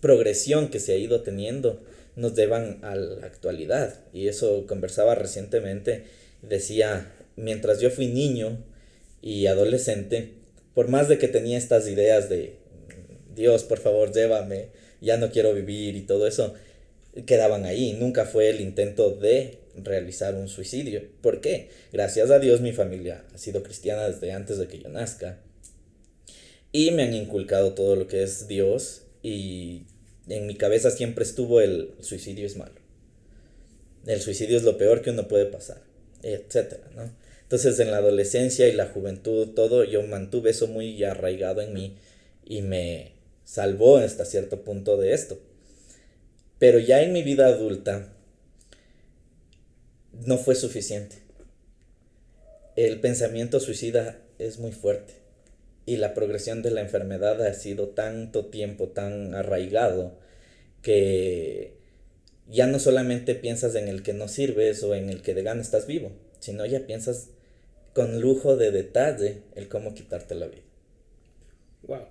progresión 0.00 0.68
que 0.68 0.78
se 0.78 0.92
ha 0.92 0.96
ido 0.96 1.22
teniendo, 1.22 1.82
nos 2.16 2.34
llevan 2.34 2.78
a 2.82 2.94
la 2.94 3.26
actualidad. 3.26 4.00
Y 4.12 4.28
eso 4.28 4.66
conversaba 4.66 5.14
recientemente. 5.14 6.04
Decía, 6.42 7.10
mientras 7.36 7.80
yo 7.80 7.90
fui 7.90 8.08
niño 8.08 8.58
y 9.22 9.46
adolescente, 9.46 10.34
por 10.74 10.88
más 10.88 11.08
de 11.08 11.18
que 11.18 11.28
tenía 11.28 11.58
estas 11.58 11.88
ideas 11.88 12.28
de 12.28 12.56
Dios, 13.34 13.64
por 13.64 13.78
favor, 13.78 14.12
llévame, 14.12 14.68
ya 15.02 15.16
no 15.18 15.30
quiero 15.30 15.52
vivir 15.52 15.96
y 15.96 16.02
todo 16.02 16.26
eso, 16.26 16.54
quedaban 17.26 17.66
ahí. 17.66 17.92
Nunca 17.92 18.24
fue 18.24 18.48
el 18.48 18.60
intento 18.60 19.10
de 19.10 19.58
realizar 19.76 20.34
un 20.34 20.48
suicidio. 20.48 21.02
¿Por 21.20 21.40
qué? 21.40 21.68
Gracias 21.92 22.30
a 22.30 22.38
Dios 22.38 22.60
mi 22.60 22.72
familia 22.72 23.24
ha 23.34 23.38
sido 23.38 23.62
cristiana 23.62 24.08
desde 24.08 24.32
antes 24.32 24.58
de 24.58 24.68
que 24.68 24.78
yo 24.78 24.88
nazca. 24.88 25.38
Y 26.70 26.90
me 26.92 27.02
han 27.02 27.14
inculcado 27.14 27.74
todo 27.74 27.96
lo 27.96 28.06
que 28.06 28.22
es 28.22 28.48
Dios 28.48 29.02
y 29.22 29.82
en 30.28 30.46
mi 30.46 30.54
cabeza 30.54 30.90
siempre 30.90 31.24
estuvo 31.24 31.60
el 31.60 31.94
suicidio 32.00 32.46
es 32.46 32.56
malo. 32.56 32.80
El 34.06 34.20
suicidio 34.20 34.56
es 34.56 34.62
lo 34.62 34.78
peor 34.78 35.02
que 35.02 35.10
uno 35.10 35.28
puede 35.28 35.46
pasar, 35.46 35.82
etcétera, 36.22 36.90
¿no? 36.96 37.10
Entonces 37.42 37.78
en 37.80 37.90
la 37.90 37.98
adolescencia 37.98 38.66
y 38.68 38.72
la 38.72 38.86
juventud, 38.86 39.48
todo, 39.48 39.84
yo 39.84 40.02
mantuve 40.02 40.50
eso 40.50 40.66
muy 40.66 41.04
arraigado 41.04 41.60
en 41.60 41.74
mí 41.74 41.96
y 42.44 42.62
me 42.62 43.12
salvó 43.44 43.96
hasta 43.98 44.24
cierto 44.24 44.62
punto 44.62 44.96
de 44.96 45.12
esto. 45.12 45.38
Pero 46.58 46.78
ya 46.78 47.02
en 47.02 47.12
mi 47.12 47.22
vida 47.22 47.46
adulta 47.46 48.12
no 50.26 50.38
fue 50.38 50.54
suficiente. 50.54 51.16
El 52.76 53.00
pensamiento 53.00 53.60
suicida 53.60 54.18
es 54.38 54.58
muy 54.58 54.72
fuerte 54.72 55.14
y 55.84 55.96
la 55.96 56.14
progresión 56.14 56.62
de 56.62 56.70
la 56.70 56.80
enfermedad 56.80 57.44
ha 57.44 57.52
sido 57.54 57.88
tanto 57.88 58.46
tiempo 58.46 58.88
tan 58.88 59.34
arraigado 59.34 60.12
que 60.80 61.76
ya 62.48 62.66
no 62.66 62.78
solamente 62.78 63.34
piensas 63.34 63.74
en 63.74 63.88
el 63.88 64.02
que 64.02 64.12
no 64.12 64.28
sirves 64.28 64.82
o 64.82 64.94
en 64.94 65.10
el 65.10 65.22
que 65.22 65.34
de 65.34 65.42
gana 65.42 65.62
estás 65.62 65.86
vivo, 65.86 66.12
sino 66.40 66.66
ya 66.66 66.86
piensas 66.86 67.28
con 67.94 68.20
lujo 68.20 68.56
de 68.56 68.70
detalle 68.70 69.42
el 69.54 69.68
cómo 69.68 69.94
quitarte 69.94 70.34
la 70.34 70.46
vida. 70.46 70.62
Wow. 71.82 72.06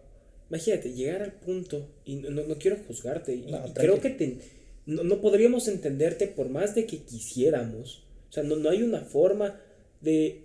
Imagínate, 0.52 0.92
llegar 0.92 1.22
al 1.22 1.32
punto, 1.32 1.88
y 2.04 2.16
no, 2.16 2.44
quiero 2.60 2.76
juzgarte, 2.86 3.34
y, 3.34 3.46
creo 3.74 4.02
que 4.02 4.10
te, 4.10 4.38
no, 4.86 5.22
podríamos 5.22 5.70
entenderte 5.70 6.28
por 6.28 6.50
más 6.50 6.76
de 6.76 6.86
que 6.86 6.98
quisiéramos. 6.98 8.04
O 8.30 8.34
sea, 8.34 8.44
no, 8.44 8.58
no 8.58 8.70
hay 8.70 8.84
una 8.84 9.00
forma 9.00 9.62
de 10.02 10.42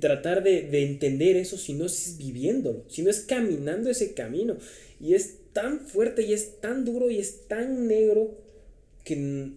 tratar 0.00 0.42
de, 0.42 0.62
de, 0.62 0.84
entender 0.84 1.36
eso 1.36 1.58
si 1.58 1.74
no 1.74 1.84
es 1.84 2.16
viviéndolo, 2.16 2.86
si 2.88 3.02
no 3.02 3.10
es 3.10 3.20
caminando 3.20 3.90
ese 3.90 4.14
camino. 4.14 4.56
Y 4.98 5.12
es 5.12 5.34
tan 5.52 5.80
fuerte 5.80 6.22
y 6.22 6.32
es 6.32 6.58
tan 6.60 6.86
duro 6.86 7.10
y 7.10 7.18
es 7.18 7.46
tan 7.46 7.86
negro 7.86 8.38
que 9.04 9.52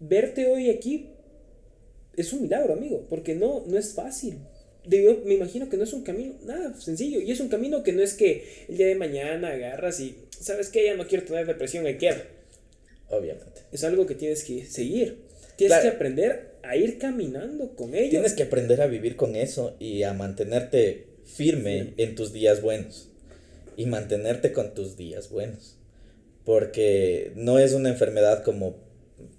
verte 0.00 0.48
hoy 0.48 0.68
aquí 0.68 1.10
es 2.16 2.32
un 2.32 2.42
milagro, 2.42 2.72
amigo, 2.72 3.06
porque 3.08 3.36
no, 3.36 3.62
no 3.68 3.78
es 3.78 3.94
fácil. 3.94 4.38
Yo 4.84 5.22
me 5.24 5.34
imagino 5.34 5.68
que 5.68 5.76
no 5.76 5.84
es 5.84 5.92
un 5.92 6.02
camino 6.02 6.34
nada 6.44 6.74
sencillo 6.80 7.20
y 7.20 7.30
es 7.30 7.40
un 7.40 7.48
camino 7.48 7.82
que 7.82 7.92
no 7.92 8.02
es 8.02 8.14
que 8.14 8.66
el 8.68 8.76
día 8.76 8.88
de 8.88 8.96
mañana 8.96 9.48
agarras 9.48 10.00
y 10.00 10.16
sabes 10.40 10.68
que 10.68 10.84
ya 10.84 10.94
no 10.96 11.06
quiero 11.06 11.24
tener 11.24 11.46
depresión, 11.46 11.86
y 11.86 11.96
queda. 11.96 12.22
Obviamente. 13.08 13.62
Es 13.70 13.84
algo 13.84 14.06
que 14.06 14.14
tienes 14.14 14.42
que 14.42 14.66
seguir. 14.66 15.18
Tienes 15.56 15.78
que 15.78 15.88
aprender 15.88 16.52
a 16.62 16.76
ir 16.76 16.98
caminando 16.98 17.76
con 17.76 17.94
ello. 17.94 18.10
Tienes 18.10 18.32
que 18.32 18.44
aprender 18.44 18.80
a 18.80 18.86
vivir 18.86 19.16
con 19.16 19.36
eso 19.36 19.76
y 19.78 20.02
a 20.02 20.14
mantenerte 20.14 21.06
firme 21.24 21.94
en 21.98 22.14
tus 22.14 22.32
días 22.32 22.62
buenos. 22.62 23.10
Y 23.76 23.86
mantenerte 23.86 24.52
con 24.52 24.74
tus 24.74 24.96
días 24.96 25.30
buenos. 25.30 25.76
Porque 26.44 27.32
no 27.36 27.58
es 27.58 27.72
una 27.74 27.90
enfermedad 27.90 28.42
como, 28.42 28.76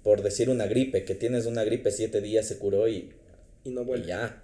por 0.02 0.22
decir, 0.22 0.48
una 0.48 0.66
gripe, 0.66 1.04
que 1.04 1.14
tienes 1.14 1.46
una 1.46 1.64
gripe 1.64 1.90
siete 1.90 2.20
días, 2.20 2.46
se 2.46 2.58
curó 2.58 2.88
y, 2.88 3.10
y 3.64 3.70
no 3.70 3.84
vuelve. 3.84 4.06
ya. 4.06 4.42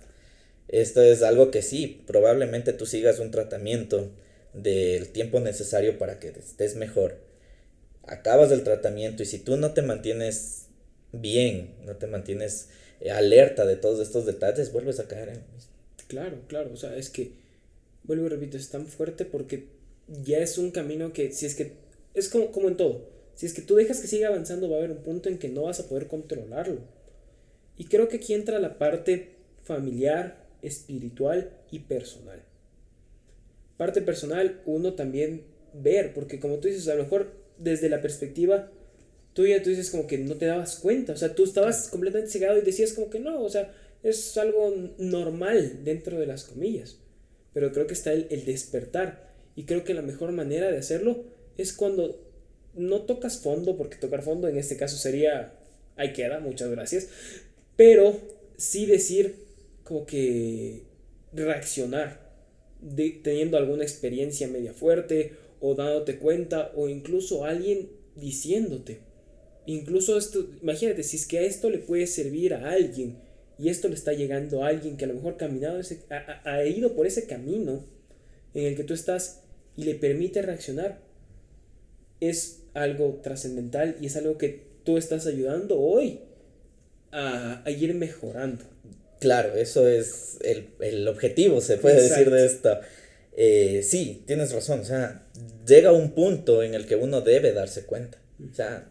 Esto 0.71 1.03
es 1.03 1.23
algo 1.23 1.51
que 1.51 1.63
sí, 1.63 2.03
probablemente 2.07 2.73
tú 2.73 2.87
sigas 2.87 3.19
un 3.19 3.33
tratamiento 3.33 4.09
del 4.55 5.09
tiempo 5.09 5.41
necesario 5.41 5.99
para 5.99 6.21
que 6.21 6.29
estés 6.29 6.77
mejor. 6.77 7.19
Acabas 8.05 8.53
el 8.53 8.63
tratamiento 8.63 9.25
y 9.25 9.27
si 9.27 9.39
tú 9.41 9.57
no 9.57 9.73
te 9.73 9.83
mantienes 9.83 10.67
bien, 11.13 11.75
no 11.85 11.97
te 11.97 12.07
mantienes 12.07 12.69
alerta 13.13 13.67
de 13.67 13.77
todos 13.77 14.01
estos 14.01 14.27
detalles, 14.27 14.73
vuelves 14.73 15.01
a 15.01 15.09
caer 15.09 15.31
en 15.31 15.43
Claro, 16.07 16.39
claro, 16.47 16.71
o 16.73 16.77
sea, 16.77 16.97
es 16.97 17.09
que, 17.09 17.33
vuelvo 18.05 18.27
y 18.27 18.29
repito, 18.29 18.57
es 18.57 18.69
tan 18.69 18.87
fuerte 18.87 19.25
porque 19.25 19.67
ya 20.25 20.39
es 20.39 20.59
un 20.59 20.71
camino 20.71 21.13
que, 21.13 21.33
si 21.33 21.47
es 21.47 21.55
que, 21.55 21.73
es 22.15 22.29
como, 22.29 22.51
como 22.53 22.69
en 22.69 22.77
todo, 22.77 23.09
si 23.35 23.47
es 23.47 23.55
que 23.55 23.63
tú 23.63 23.77
dejas 23.77 24.01
que 24.01 24.09
siga 24.09 24.29
avanzando, 24.29 24.69
va 24.69 24.77
a 24.77 24.79
haber 24.79 24.91
un 24.91 25.03
punto 25.03 25.29
en 25.29 25.39
que 25.39 25.49
no 25.49 25.63
vas 25.63 25.81
a 25.81 25.89
poder 25.89 26.09
controlarlo. 26.09 26.81
Y 27.77 27.85
creo 27.85 28.09
que 28.09 28.17
aquí 28.17 28.35
entra 28.35 28.59
la 28.59 28.77
parte 28.77 29.31
familiar, 29.63 30.50
espiritual 30.63 31.51
y 31.71 31.81
personal. 31.81 32.43
Parte 33.77 34.03
personal, 34.03 34.61
uno 34.67 34.95
también 34.95 35.45
ver, 35.73 36.13
porque 36.13 36.39
como 36.39 36.59
tú 36.59 36.69
dices, 36.69 36.89
a 36.89 36.95
lo 36.95 37.05
mejor 37.05 37.33
desde 37.59 37.89
la 37.89 38.01
perspectiva 38.01 38.71
tú 39.33 39.47
ya 39.47 39.63
tú 39.63 39.71
dices 39.71 39.91
como 39.91 40.07
que 40.07 40.19
no 40.19 40.37
te 40.37 40.47
dabas 40.47 40.77
cuenta, 40.77 41.13
o 41.13 41.17
sea, 41.17 41.35
tú 41.35 41.45
estabas 41.45 41.89
completamente 41.89 42.33
cegado 42.33 42.59
y 42.59 42.63
decías 42.63 42.93
como 42.93 43.11
que 43.11 43.21
no, 43.21 43.43
o 43.43 43.49
sea, 43.49 43.73
es 44.03 44.37
algo 44.37 44.75
normal 44.99 45.85
dentro 45.85 46.19
de 46.19 46.27
las 46.27 46.45
comillas, 46.45 46.99
pero 47.53 47.73
creo 47.73 47.87
que 47.87 47.95
está 47.95 48.13
el, 48.13 48.27
el 48.31 48.45
despertar 48.45 49.31
y 49.57 49.65
creo 49.65 49.85
que 49.85 49.95
la 49.95 50.03
mejor 50.03 50.33
manera 50.33 50.71
de 50.71 50.79
hacerlo 50.79 51.25
es 51.57 51.73
cuando 51.73 52.21
no 52.75 53.03
tocas 53.03 53.39
fondo, 53.39 53.77
porque 53.77 53.97
tocar 53.97 54.23
fondo 54.23 54.49
en 54.49 54.57
este 54.57 54.77
caso 54.77 54.97
sería, 54.97 55.53
ahí 55.97 56.13
queda, 56.13 56.41
muchas 56.41 56.71
gracias, 56.71 57.09
pero 57.77 58.19
sí 58.57 58.87
decir 58.87 59.37
que 60.07 60.83
reaccionar, 61.33 62.31
teniendo 63.23 63.57
alguna 63.57 63.83
experiencia 63.83 64.49
media 64.49 64.73
fuerte 64.73 65.33
o 65.61 65.75
dándote 65.75 66.19
cuenta 66.19 66.73
o 66.75 66.89
incluso 66.89 67.45
alguien 67.45 67.91
diciéndote 68.17 69.11
Incluso 69.67 70.17
esto, 70.17 70.49
imagínate, 70.63 71.03
si 71.03 71.17
es 71.17 71.27
que 71.27 71.39
a 71.39 71.43
esto 71.43 71.71
le 71.71 71.79
puede 71.79 72.07
servir 72.07 72.55
a 72.55 72.71
alguien 72.73 73.19
y 73.59 73.69
esto 73.69 73.89
le 73.89 73.95
está 73.95 74.13
llegando 74.13 74.65
a 74.65 74.69
alguien 74.69 74.97
que 74.97 75.05
a 75.05 75.09
lo 75.09 75.15
mejor 75.15 75.37
caminado 75.37 75.79
ese, 75.79 76.01
ha, 76.09 76.65
ido 76.65 76.95
por 76.97 77.07
ese 77.07 77.27
camino, 77.27 77.85
en 78.55 78.65
el 78.65 78.75
que 78.75 78.85
tú 78.85 78.95
estás 78.95 79.43
y 79.77 79.85
le 79.85 79.95
permite 79.95 80.43
reaccionar, 80.43 80.99
es 82.21 82.65
algo 82.75 83.21
trascendental 83.23 83.97
y 84.01 84.07
es 84.07 84.17
algo 84.17 84.39
que 84.39 84.65
tú 84.85 84.97
estás 84.97 85.27
ayudando 85.27 85.79
hoy 85.79 86.21
a, 87.13 87.63
a 87.65 87.71
ir 87.71 87.95
mejorando. 87.95 88.65
Claro, 89.21 89.55
eso 89.55 89.87
es 89.87 90.39
el, 90.43 90.71
el 90.81 91.07
objetivo, 91.07 91.61
se 91.61 91.77
puede 91.77 92.03
decir 92.09 92.31
de 92.31 92.47
esto. 92.47 92.81
Eh, 93.37 93.83
sí, 93.83 94.23
tienes 94.27 94.53
razón, 94.53 94.81
o 94.81 94.85
sea, 94.85 95.27
llega 95.67 95.93
un 95.93 96.13
punto 96.13 96.63
en 96.63 96.75
el 96.75 96.87
que 96.87 96.97
uno 96.97 97.21
debe 97.21 97.53
darse 97.53 97.85
cuenta. 97.85 98.19
O 98.51 98.55
sea, 98.55 98.89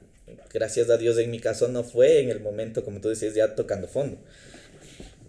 gracias 0.54 0.90
a 0.92 0.98
Dios 0.98 1.18
en 1.18 1.32
mi 1.32 1.40
caso 1.40 1.68
no 1.68 1.84
fue 1.84 2.22
en 2.22 2.30
el 2.30 2.40
momento, 2.40 2.86
como 2.86 3.02
tú 3.02 3.10
decías, 3.10 3.34
ya 3.34 3.56
tocando 3.56 3.88
fondo. 3.88 4.18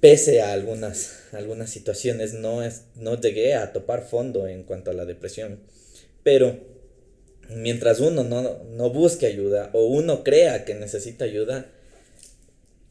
Pese 0.00 0.42
a 0.42 0.52
algunas, 0.52 1.22
algunas 1.32 1.70
situaciones, 1.70 2.34
no, 2.34 2.62
es, 2.62 2.82
no 2.94 3.18
llegué 3.18 3.54
a 3.54 3.72
topar 3.72 4.06
fondo 4.06 4.46
en 4.46 4.64
cuanto 4.64 4.90
a 4.90 4.94
la 4.94 5.06
depresión. 5.06 5.60
Pero 6.22 6.60
mientras 7.48 8.00
uno 8.00 8.22
no, 8.22 8.64
no 8.64 8.90
busque 8.90 9.26
ayuda 9.26 9.70
o 9.72 9.86
uno 9.86 10.24
crea 10.24 10.64
que 10.64 10.74
necesita 10.74 11.24
ayuda, 11.24 11.70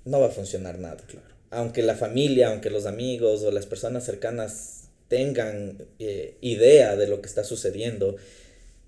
no 0.06 0.20
va 0.20 0.28
a 0.28 0.32
funcionar 0.32 0.80
nada. 0.80 0.98
Claro. 1.08 1.39
Aunque 1.52 1.82
la 1.82 1.96
familia, 1.96 2.50
aunque 2.50 2.70
los 2.70 2.86
amigos 2.86 3.44
o 3.44 3.52
las 3.52 3.66
personas 3.66 4.06
cercanas 4.06 4.90
tengan 5.08 5.78
eh, 5.98 6.36
idea 6.42 6.96
de 6.96 7.08
lo 7.08 7.22
que 7.22 7.28
está 7.28 7.44
sucediendo, 7.44 8.18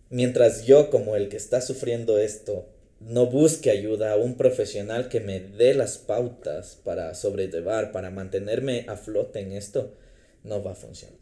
mientras 0.09 0.65
yo 0.65 0.89
como 0.89 1.15
el 1.15 1.29
que 1.29 1.37
está 1.37 1.61
sufriendo 1.61 2.19
esto 2.19 2.67
no 2.99 3.25
busque 3.25 3.71
ayuda 3.71 4.13
a 4.13 4.17
un 4.17 4.35
profesional 4.37 5.09
que 5.09 5.19
me 5.19 5.39
dé 5.39 5.73
las 5.73 5.97
pautas 5.97 6.79
para 6.83 7.15
sobrellevar, 7.15 7.91
para 7.91 8.11
mantenerme 8.11 8.85
a 8.87 8.95
flote 8.95 9.39
en 9.39 9.53
esto, 9.53 9.95
no 10.43 10.63
va 10.63 10.71
a 10.71 10.75
funcionar. 10.75 11.17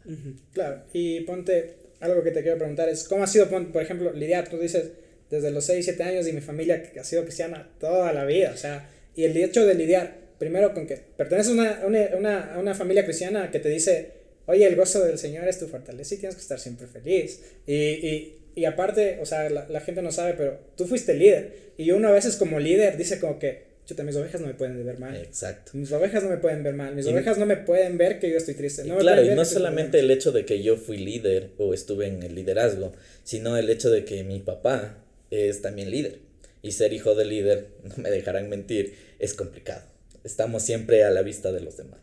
Claro, 0.52 0.82
y 0.92 1.20
ponte, 1.20 1.76
algo 2.00 2.22
que 2.22 2.32
te 2.32 2.42
quiero 2.42 2.58
preguntar 2.58 2.88
es, 2.88 3.04
¿cómo 3.04 3.24
ha 3.24 3.26
sido, 3.26 3.48
por 3.48 3.82
ejemplo, 3.82 4.12
lidiar? 4.12 4.48
Tú 4.48 4.58
dices, 4.58 4.90
desde 5.30 5.50
los 5.50 5.64
6, 5.64 5.84
7 5.84 6.02
años 6.02 6.28
y 6.28 6.32
mi 6.32 6.40
familia 6.40 6.82
ha 6.98 7.04
sido 7.04 7.22
cristiana 7.22 7.70
toda 7.78 8.12
la 8.12 8.24
vida, 8.24 8.52
o 8.52 8.56
sea, 8.56 8.90
y 9.14 9.24
el 9.24 9.36
hecho 9.36 9.64
de 9.64 9.74
lidiar, 9.74 10.18
primero 10.40 10.72
con 10.72 10.86
que 10.86 10.96
perteneces 10.96 11.52
a 11.52 11.86
una, 11.86 12.10
una, 12.16 12.56
una 12.58 12.74
familia 12.74 13.04
cristiana 13.04 13.50
que 13.50 13.60
te 13.60 13.68
dice, 13.68 14.10
oye, 14.46 14.66
el 14.66 14.74
gozo 14.74 15.04
del 15.04 15.18
Señor 15.18 15.46
es 15.46 15.58
tu 15.58 15.68
fortaleza 15.68 16.14
y 16.14 16.18
tienes 16.18 16.34
que 16.34 16.40
estar 16.40 16.58
siempre 16.58 16.86
feliz. 16.86 17.42
Y, 17.66 17.74
y, 17.74 18.38
y 18.54 18.64
aparte, 18.64 19.18
o 19.20 19.26
sea, 19.26 19.50
la, 19.50 19.68
la, 19.68 19.80
gente 19.82 20.00
no 20.00 20.10
sabe, 20.10 20.32
pero 20.32 20.58
tú 20.78 20.86
fuiste 20.86 21.12
líder. 21.12 21.52
Y 21.76 21.90
uno 21.90 22.08
a 22.08 22.12
veces 22.12 22.36
como 22.36 22.58
líder 22.58 22.96
dice 22.96 23.20
como 23.20 23.38
que, 23.38 23.64
chuta, 23.84 24.02
mis 24.02 24.16
ovejas 24.16 24.40
no 24.40 24.46
me 24.46 24.54
pueden 24.54 24.82
ver 24.82 24.98
mal. 24.98 25.14
Exacto. 25.14 25.72
Mis 25.74 25.92
ovejas 25.92 26.22
no 26.22 26.30
me 26.30 26.38
pueden 26.38 26.62
ver 26.62 26.72
mal. 26.72 26.94
Mis 26.94 27.04
y, 27.04 27.10
ovejas 27.10 27.36
no 27.36 27.44
me 27.44 27.58
pueden 27.58 27.98
ver 27.98 28.18
que 28.18 28.30
yo 28.30 28.38
estoy 28.38 28.54
triste. 28.54 28.84
No 28.84 28.96
claro, 28.96 29.22
y 29.22 29.34
no 29.34 29.44
solamente 29.44 29.98
el 29.98 30.10
hecho 30.10 30.32
de 30.32 30.46
que 30.46 30.62
yo 30.62 30.78
fui 30.78 30.96
líder 30.96 31.50
o 31.58 31.74
estuve 31.74 32.06
en 32.06 32.22
el 32.22 32.34
liderazgo, 32.34 32.92
sino 33.24 33.58
el 33.58 33.68
hecho 33.68 33.90
de 33.90 34.06
que 34.06 34.24
mi 34.24 34.40
papá 34.40 35.04
es 35.30 35.60
también 35.60 35.90
líder 35.90 36.30
y 36.62 36.72
ser 36.72 36.94
hijo 36.94 37.14
de 37.14 37.26
líder, 37.26 37.68
no 37.84 38.02
me 38.02 38.10
dejarán 38.10 38.48
mentir, 38.48 38.94
es 39.18 39.34
complicado. 39.34 39.89
Estamos 40.24 40.62
siempre 40.62 41.04
a 41.04 41.10
la 41.10 41.22
vista 41.22 41.52
de 41.52 41.60
los 41.60 41.76
demás. 41.76 42.00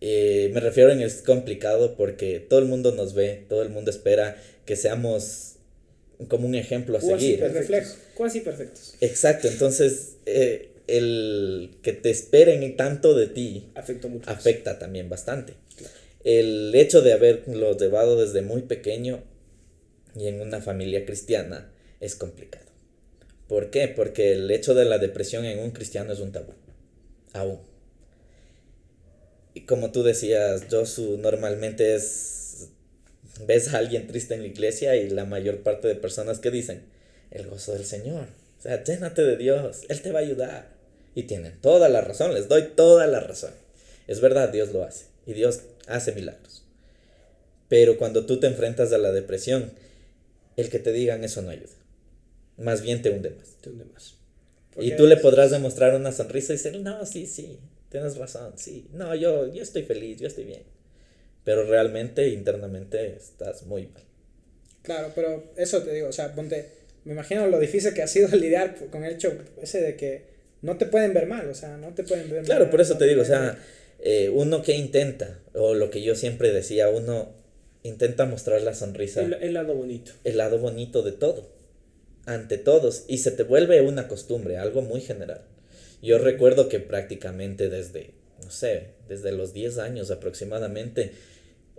Eh, 0.00 0.50
me 0.52 0.60
refiero 0.60 0.90
en 0.90 1.00
es 1.00 1.22
complicado 1.22 1.96
porque 1.96 2.40
todo 2.40 2.58
el 2.58 2.66
mundo 2.66 2.92
nos 2.92 3.14
ve, 3.14 3.44
todo 3.48 3.62
el 3.62 3.70
mundo 3.70 3.90
espera 3.90 4.36
que 4.64 4.76
seamos 4.76 5.54
como 6.28 6.46
un 6.46 6.54
ejemplo 6.54 6.98
a 6.98 7.00
seguir. 7.00 7.42
El 7.42 7.52
reflejo, 7.52 7.94
casi 8.16 8.40
perfectos. 8.40 8.94
Exacto, 9.00 9.48
entonces 9.48 10.16
eh, 10.26 10.70
el 10.86 11.76
que 11.82 11.92
te 11.92 12.10
esperen 12.10 12.76
tanto 12.76 13.14
de 13.14 13.26
ti 13.26 13.68
mucho 14.08 14.30
afecta 14.30 14.78
también 14.78 15.08
bastante. 15.08 15.54
Claro. 15.76 15.94
El 16.24 16.74
hecho 16.74 17.02
de 17.02 17.12
haberlo 17.12 17.76
llevado 17.76 18.20
desde 18.20 18.42
muy 18.42 18.62
pequeño 18.62 19.22
y 20.14 20.28
en 20.28 20.40
una 20.40 20.60
familia 20.60 21.04
cristiana 21.04 21.70
es 22.00 22.16
complicado. 22.16 22.66
¿Por 23.48 23.70
qué? 23.70 23.88
Porque 23.88 24.32
el 24.32 24.50
hecho 24.50 24.74
de 24.74 24.84
la 24.84 24.98
depresión 24.98 25.44
en 25.44 25.60
un 25.60 25.70
cristiano 25.70 26.12
es 26.12 26.20
un 26.20 26.32
tabú. 26.32 26.52
Aún. 27.36 27.60
Y 29.54 29.62
como 29.62 29.92
tú 29.92 30.02
decías, 30.02 30.64
Josu, 30.70 31.18
normalmente 31.18 31.94
es. 31.94 32.68
Ves 33.46 33.74
a 33.74 33.78
alguien 33.78 34.06
triste 34.06 34.34
en 34.34 34.42
la 34.42 34.48
iglesia 34.48 34.96
y 34.96 35.10
la 35.10 35.24
mayor 35.24 35.62
parte 35.62 35.88
de 35.88 35.94
personas 35.94 36.38
que 36.38 36.50
dicen: 36.50 36.84
El 37.30 37.46
gozo 37.48 37.72
del 37.72 37.84
Señor. 37.84 38.28
O 38.58 38.62
sea, 38.62 38.82
llénate 38.82 39.22
de 39.22 39.36
Dios, 39.36 39.82
Él 39.88 40.00
te 40.00 40.12
va 40.12 40.20
a 40.20 40.22
ayudar. 40.22 40.76
Y 41.14 41.24
tienen 41.24 41.58
toda 41.60 41.88
la 41.88 42.02
razón, 42.02 42.34
les 42.34 42.48
doy 42.48 42.72
toda 42.74 43.06
la 43.06 43.20
razón. 43.20 43.52
Es 44.06 44.20
verdad, 44.20 44.50
Dios 44.50 44.72
lo 44.72 44.82
hace. 44.82 45.06
Y 45.26 45.32
Dios 45.32 45.62
hace 45.86 46.12
milagros. 46.12 46.64
Pero 47.68 47.96
cuando 47.96 48.26
tú 48.26 48.38
te 48.38 48.46
enfrentas 48.46 48.92
a 48.92 48.98
la 48.98 49.12
depresión, 49.12 49.72
el 50.56 50.68
que 50.68 50.78
te 50.78 50.92
digan 50.92 51.24
eso 51.24 51.42
no 51.42 51.50
ayuda 51.50 51.72
más 52.58 52.82
bien 52.82 53.02
te 53.02 53.10
hunde 53.10 53.30
más. 53.30 53.56
Te 53.60 53.70
hunde 53.70 53.84
más. 53.84 54.15
Y 54.78 54.96
tú 54.96 55.06
le 55.06 55.16
podrás 55.16 55.50
demostrar 55.50 55.94
una 55.94 56.12
sonrisa 56.12 56.52
y 56.52 56.56
decir, 56.56 56.80
no, 56.80 57.04
sí, 57.06 57.26
sí, 57.26 57.58
tienes 57.88 58.16
razón, 58.16 58.52
sí, 58.56 58.88
no, 58.92 59.14
yo, 59.14 59.52
yo 59.52 59.62
estoy 59.62 59.82
feliz, 59.82 60.20
yo 60.20 60.26
estoy 60.26 60.44
bien. 60.44 60.62
Pero 61.44 61.64
realmente, 61.64 62.28
internamente, 62.28 63.14
estás 63.16 63.64
muy 63.64 63.86
mal. 63.86 64.02
Claro, 64.82 65.12
pero 65.14 65.52
eso 65.56 65.82
te 65.82 65.92
digo, 65.92 66.08
o 66.08 66.12
sea, 66.12 66.34
ponte, 66.34 66.68
me 67.04 67.12
imagino 67.12 67.46
lo 67.46 67.58
difícil 67.58 67.94
que 67.94 68.02
ha 68.02 68.08
sido 68.08 68.28
lidiar 68.36 68.74
con 68.90 69.04
el 69.04 69.14
hecho 69.14 69.32
ese 69.60 69.80
de 69.80 69.96
que 69.96 70.24
no 70.62 70.76
te 70.76 70.86
pueden 70.86 71.14
ver 71.14 71.26
mal, 71.26 71.48
o 71.48 71.54
sea, 71.54 71.76
no 71.76 71.94
te 71.94 72.02
pueden 72.02 72.28
ver 72.30 72.44
claro, 72.44 72.64
mal. 72.64 72.70
por 72.70 72.80
eso 72.80 72.94
no 72.94 72.98
te 72.98 73.06
digo, 73.06 73.22
o 73.22 73.26
sea, 73.26 73.58
eh, 74.00 74.28
uno 74.28 74.62
que 74.62 74.74
intenta, 74.74 75.38
o 75.54 75.74
lo 75.74 75.90
que 75.90 76.02
yo 76.02 76.14
siempre 76.14 76.52
decía, 76.52 76.88
uno 76.88 77.30
intenta 77.82 78.26
mostrar 78.26 78.60
la 78.62 78.74
sonrisa. 78.74 79.22
El, 79.22 79.34
el 79.34 79.54
lado 79.54 79.74
bonito. 79.74 80.12
El 80.24 80.36
lado 80.36 80.58
bonito 80.58 81.02
de 81.02 81.12
todo 81.12 81.55
ante 82.26 82.58
todos 82.58 83.04
y 83.08 83.18
se 83.18 83.30
te 83.30 83.44
vuelve 83.44 83.80
una 83.80 84.08
costumbre, 84.08 84.58
algo 84.58 84.82
muy 84.82 85.00
general. 85.00 85.42
Yo 86.02 86.18
recuerdo 86.18 86.68
que 86.68 86.80
prácticamente 86.80 87.70
desde, 87.70 88.10
no 88.44 88.50
sé, 88.50 88.88
desde 89.08 89.32
los 89.32 89.54
10 89.54 89.78
años 89.78 90.10
aproximadamente, 90.10 91.12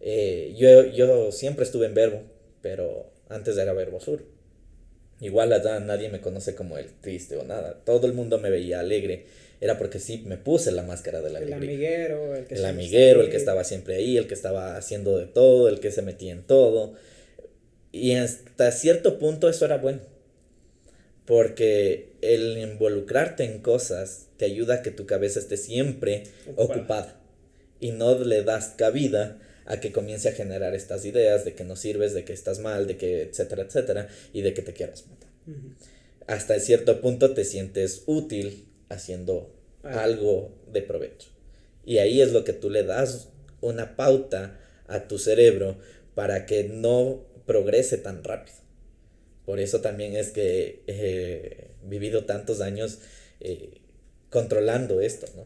eh, 0.02 0.56
yo, 0.58 0.86
yo 0.86 1.32
siempre 1.32 1.66
estuve 1.66 1.86
en 1.86 1.94
Verbo, 1.94 2.24
pero 2.62 3.12
antes 3.30 3.58
era 3.58 3.74
Verbo 3.74 4.00
Sur. 4.00 4.24
Igual 5.20 5.52
allá 5.52 5.80
nadie 5.80 6.10
me 6.10 6.22
conoce 6.22 6.56
como 6.56 6.78
el 6.78 6.92
triste 7.02 7.38
o 7.38 7.44
nada. 7.44 7.82
Todo 7.84 8.08
el 8.08 8.14
mundo 8.14 8.40
me 8.40 8.50
veía 8.50 8.80
alegre. 8.80 9.26
Era 9.60 9.80
porque 9.80 10.00
sí 10.00 10.24
me 10.28 10.38
puse 10.38 10.72
la 10.72 10.84
máscara 10.84 11.22
de 11.22 11.32
la 11.32 11.40
El 11.40 11.54
amiguero, 11.54 12.36
el 12.36 12.46
que 12.46 12.56
El 12.56 12.66
amiguero, 12.66 13.22
el 13.22 13.32
que 13.32 13.38
estaba 13.38 13.64
siempre 13.64 13.96
ahí, 13.96 14.18
el 14.18 14.28
que 14.28 14.36
estaba 14.36 14.78
haciendo 14.78 15.18
de 15.18 15.26
todo, 15.26 15.68
el 15.68 15.80
que 15.80 15.92
se 15.92 16.04
metía 16.04 16.32
en 16.32 16.44
todo. 16.44 16.94
Y 17.92 18.14
hasta 18.14 18.72
cierto 18.72 19.18
punto 19.18 19.50
eso 19.50 19.66
era 19.66 19.78
bueno 19.78 20.02
porque 21.28 22.14
el 22.22 22.58
involucrarte 22.58 23.44
en 23.44 23.60
cosas 23.60 24.28
te 24.38 24.46
ayuda 24.46 24.76
a 24.76 24.82
que 24.82 24.92
tu 24.92 25.06
cabeza 25.06 25.40
esté 25.40 25.58
siempre 25.58 26.24
ocupada, 26.56 26.80
ocupada 26.80 27.22
y 27.82 27.92
no 27.92 28.18
le 28.18 28.44
das 28.44 28.70
cabida 28.78 29.38
a 29.66 29.82
que 29.82 29.92
comience 29.92 30.30
a 30.30 30.32
generar 30.32 30.74
estas 30.74 31.04
ideas 31.04 31.44
de 31.44 31.54
que 31.54 31.66
no 31.66 31.76
sirves, 31.76 32.14
de 32.14 32.24
que 32.24 32.32
estás 32.32 32.60
mal, 32.60 32.88
de 32.88 32.96
que 32.96 33.24
etcétera, 33.24 33.64
etcétera, 33.64 34.08
y 34.32 34.42
de 34.42 34.54
que 34.54 34.62
te 34.62 34.72
quieras 34.72 35.06
matar. 35.08 35.30
Uh 35.46 35.52
-huh. 35.52 35.74
Hasta 36.28 36.58
cierto 36.62 37.02
punto 37.02 37.34
te 37.34 37.44
sientes 37.44 38.04
útil 38.06 38.70
haciendo 38.88 39.54
algo 39.84 40.56
de 40.72 40.82
provecho. 40.82 41.30
Y 41.86 41.98
ahí 41.98 42.22
es 42.22 42.32
lo 42.32 42.46
que 42.46 42.54
tú 42.54 42.70
le 42.70 42.84
das 42.84 43.28
una 43.60 43.98
pauta 43.98 44.60
a 44.88 45.08
tu 45.10 45.18
cerebro 45.18 45.78
para 46.16 46.46
que 46.46 46.64
no 46.64 47.26
progrese 47.46 47.98
tan 47.98 48.24
rápido. 48.24 48.67
Por 49.48 49.62
eso 49.62 49.80
también 49.80 50.18
es 50.18 50.32
que 50.32 50.84
he 50.88 51.70
vivido 51.88 52.26
tantos 52.26 52.60
años 52.60 53.00
eh, 53.40 53.80
controlando 54.30 55.00
esto, 55.00 55.26
¿no? 55.38 55.46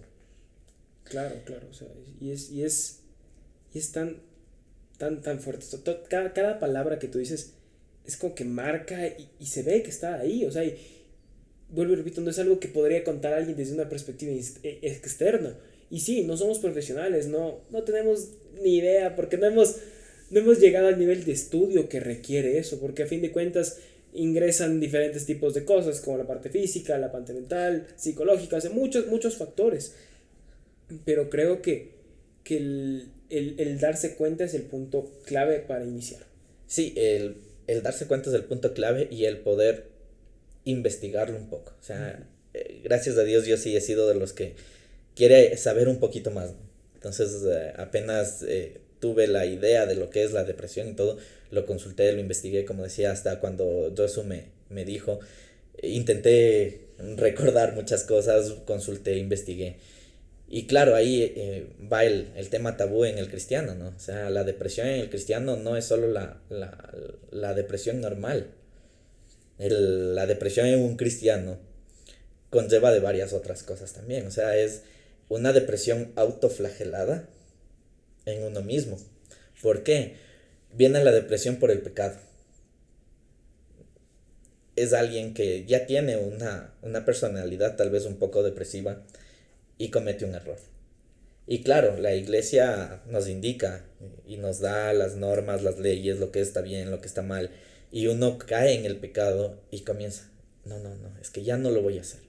Claro, 1.03 1.35
claro, 1.45 1.67
o 1.69 1.73
sea, 1.73 1.87
y 2.19 2.31
es, 2.31 2.49
y 2.49 2.63
es, 2.63 3.01
y 3.71 3.77
es 3.77 3.91
tan, 3.91 4.17
tan, 4.97 5.21
tan 5.21 5.39
fuerte. 5.39 5.67
Cada, 6.09 6.33
cada 6.33 6.59
palabra 6.59 6.97
que 6.97 7.07
tú 7.09 7.19
dices 7.19 7.53
es 8.03 8.17
como 8.17 8.33
que 8.33 8.43
marca 8.43 9.05
y, 9.05 9.29
y 9.39 9.45
se 9.45 9.61
ve 9.61 9.83
que 9.83 9.91
está 9.91 10.15
ahí, 10.15 10.45
o 10.45 10.51
sea, 10.51 10.65
y, 10.65 10.75
vuelvo 11.69 11.93
y 11.93 11.97
repito, 11.97 12.21
no 12.21 12.31
es 12.31 12.39
algo 12.39 12.59
que 12.59 12.69
podría 12.69 13.03
contar 13.03 13.33
alguien 13.33 13.55
desde 13.55 13.75
una 13.75 13.87
perspectiva 13.87 14.31
e, 14.63 14.79
externa. 14.81 15.55
Y 15.91 15.99
sí, 15.99 16.23
no 16.23 16.37
somos 16.37 16.57
profesionales, 16.57 17.27
no, 17.27 17.61
no 17.69 17.83
tenemos 17.83 18.29
ni 18.63 18.77
idea, 18.77 19.15
porque 19.15 19.37
no 19.37 19.45
hemos, 19.45 19.75
no 20.31 20.39
hemos 20.39 20.59
llegado 20.59 20.87
al 20.87 20.97
nivel 20.97 21.23
de 21.23 21.33
estudio 21.33 21.87
que 21.87 21.99
requiere 21.99 22.57
eso, 22.57 22.79
porque 22.79 23.03
a 23.03 23.07
fin 23.07 23.21
de 23.21 23.31
cuentas 23.31 23.77
ingresan 24.13 24.79
diferentes 24.79 25.25
tipos 25.25 25.53
de 25.53 25.65
cosas, 25.65 26.01
como 26.01 26.17
la 26.17 26.27
parte 26.27 26.49
física, 26.49 26.97
la 26.97 27.11
parte 27.11 27.33
mental, 27.33 27.87
psicológica, 27.95 28.59
sea, 28.59 28.71
muchos, 28.71 29.07
muchos 29.07 29.37
factores. 29.37 29.93
Pero 31.05 31.29
creo 31.29 31.61
que, 31.61 31.91
que 32.43 32.57
el, 32.57 33.07
el, 33.29 33.55
el, 33.59 33.79
darse 33.79 34.15
cuenta 34.15 34.43
es 34.43 34.53
el 34.53 34.63
punto 34.63 35.09
clave 35.25 35.59
para 35.59 35.85
iniciar. 35.85 36.21
Sí, 36.67 36.93
el, 36.97 37.37
el, 37.67 37.81
darse 37.81 38.07
cuenta 38.07 38.29
es 38.29 38.35
el 38.35 38.43
punto 38.43 38.73
clave 38.73 39.07
y 39.09 39.25
el 39.25 39.37
poder 39.37 39.87
investigarlo 40.65 41.37
un 41.37 41.49
poco. 41.49 41.73
O 41.79 41.83
sea, 41.83 42.19
uh 42.19 42.21
-huh. 42.21 42.25
eh, 42.53 42.81
gracias 42.83 43.17
a 43.17 43.23
Dios 43.23 43.45
yo 43.45 43.57
sí 43.57 43.75
he 43.75 43.81
sido 43.81 44.07
de 44.07 44.15
los 44.15 44.33
que 44.33 44.55
quiere 45.15 45.55
saber 45.57 45.87
un 45.87 45.99
poquito 45.99 46.31
más. 46.31 46.53
Entonces, 46.95 47.41
eh, 47.45 47.73
apenas 47.77 48.43
eh, 48.43 48.81
tuve 49.01 49.27
la 49.27 49.45
idea 49.45 49.85
de 49.85 49.95
lo 49.95 50.09
que 50.09 50.23
es 50.23 50.31
la 50.31 50.45
depresión 50.45 50.87
y 50.87 50.93
todo, 50.93 51.17
lo 51.49 51.65
consulté, 51.65 52.13
lo 52.13 52.21
investigué, 52.21 52.63
como 52.63 52.83
decía, 52.83 53.11
hasta 53.11 53.41
cuando 53.41 53.93
Josu 53.97 54.23
me, 54.23 54.45
me 54.69 54.85
dijo, 54.85 55.19
intenté 55.83 56.87
recordar 57.17 57.75
muchas 57.75 58.03
cosas, 58.03 58.53
consulté, 58.65 59.17
investigué. 59.17 59.77
Y 60.47 60.67
claro, 60.67 60.95
ahí 60.95 61.33
eh, 61.35 61.67
va 61.91 62.03
el, 62.05 62.29
el, 62.35 62.49
tema 62.49 62.77
tabú 62.77 63.05
en 63.05 63.17
el 63.17 63.29
cristiano, 63.29 63.73
¿no? 63.73 63.93
O 63.95 63.99
sea, 63.99 64.29
la 64.29 64.43
depresión 64.43 64.87
en 64.87 64.99
el 64.99 65.09
cristiano 65.09 65.55
no 65.55 65.77
es 65.77 65.85
solo 65.85 66.07
la, 66.07 66.41
la, 66.49 66.93
la 67.31 67.53
depresión 67.53 68.01
normal. 68.01 68.47
El, 69.59 70.13
la 70.13 70.25
depresión 70.25 70.67
en 70.67 70.79
un 70.79 70.97
cristiano 70.97 71.57
conlleva 72.49 72.91
de 72.91 72.99
varias 72.99 73.31
otras 73.31 73.63
cosas 73.63 73.93
también. 73.93 74.27
O 74.27 74.31
sea, 74.31 74.57
es 74.57 74.81
una 75.29 75.53
depresión 75.53 76.11
autoflagelada 76.17 77.29
en 78.25 78.43
uno 78.43 78.61
mismo. 78.61 78.97
¿Por 79.61 79.83
qué? 79.83 80.15
Viene 80.73 81.03
la 81.03 81.11
depresión 81.11 81.57
por 81.57 81.71
el 81.71 81.81
pecado. 81.81 82.17
Es 84.75 84.93
alguien 84.93 85.33
que 85.33 85.65
ya 85.65 85.85
tiene 85.85 86.17
una, 86.17 86.73
una 86.81 87.05
personalidad 87.05 87.75
tal 87.75 87.89
vez 87.89 88.05
un 88.05 88.17
poco 88.17 88.41
depresiva 88.41 89.03
y 89.77 89.89
comete 89.89 90.25
un 90.25 90.35
error. 90.35 90.57
Y 91.47 91.63
claro, 91.63 91.97
la 91.97 92.13
iglesia 92.13 93.01
nos 93.07 93.27
indica 93.27 93.83
y 94.25 94.37
nos 94.37 94.59
da 94.59 94.93
las 94.93 95.15
normas, 95.15 95.63
las 95.63 95.79
leyes, 95.79 96.19
lo 96.19 96.31
que 96.31 96.39
está 96.39 96.61
bien, 96.61 96.91
lo 96.91 97.01
que 97.01 97.07
está 97.07 97.21
mal. 97.21 97.49
Y 97.91 98.07
uno 98.07 98.37
cae 98.37 98.75
en 98.75 98.85
el 98.85 98.97
pecado 98.97 99.59
y 99.69 99.81
comienza, 99.81 100.29
no, 100.63 100.79
no, 100.79 100.95
no, 100.95 101.17
es 101.19 101.29
que 101.29 101.43
ya 101.43 101.57
no 101.57 101.71
lo 101.71 101.81
voy 101.81 101.97
a 101.97 102.01
hacer. 102.01 102.21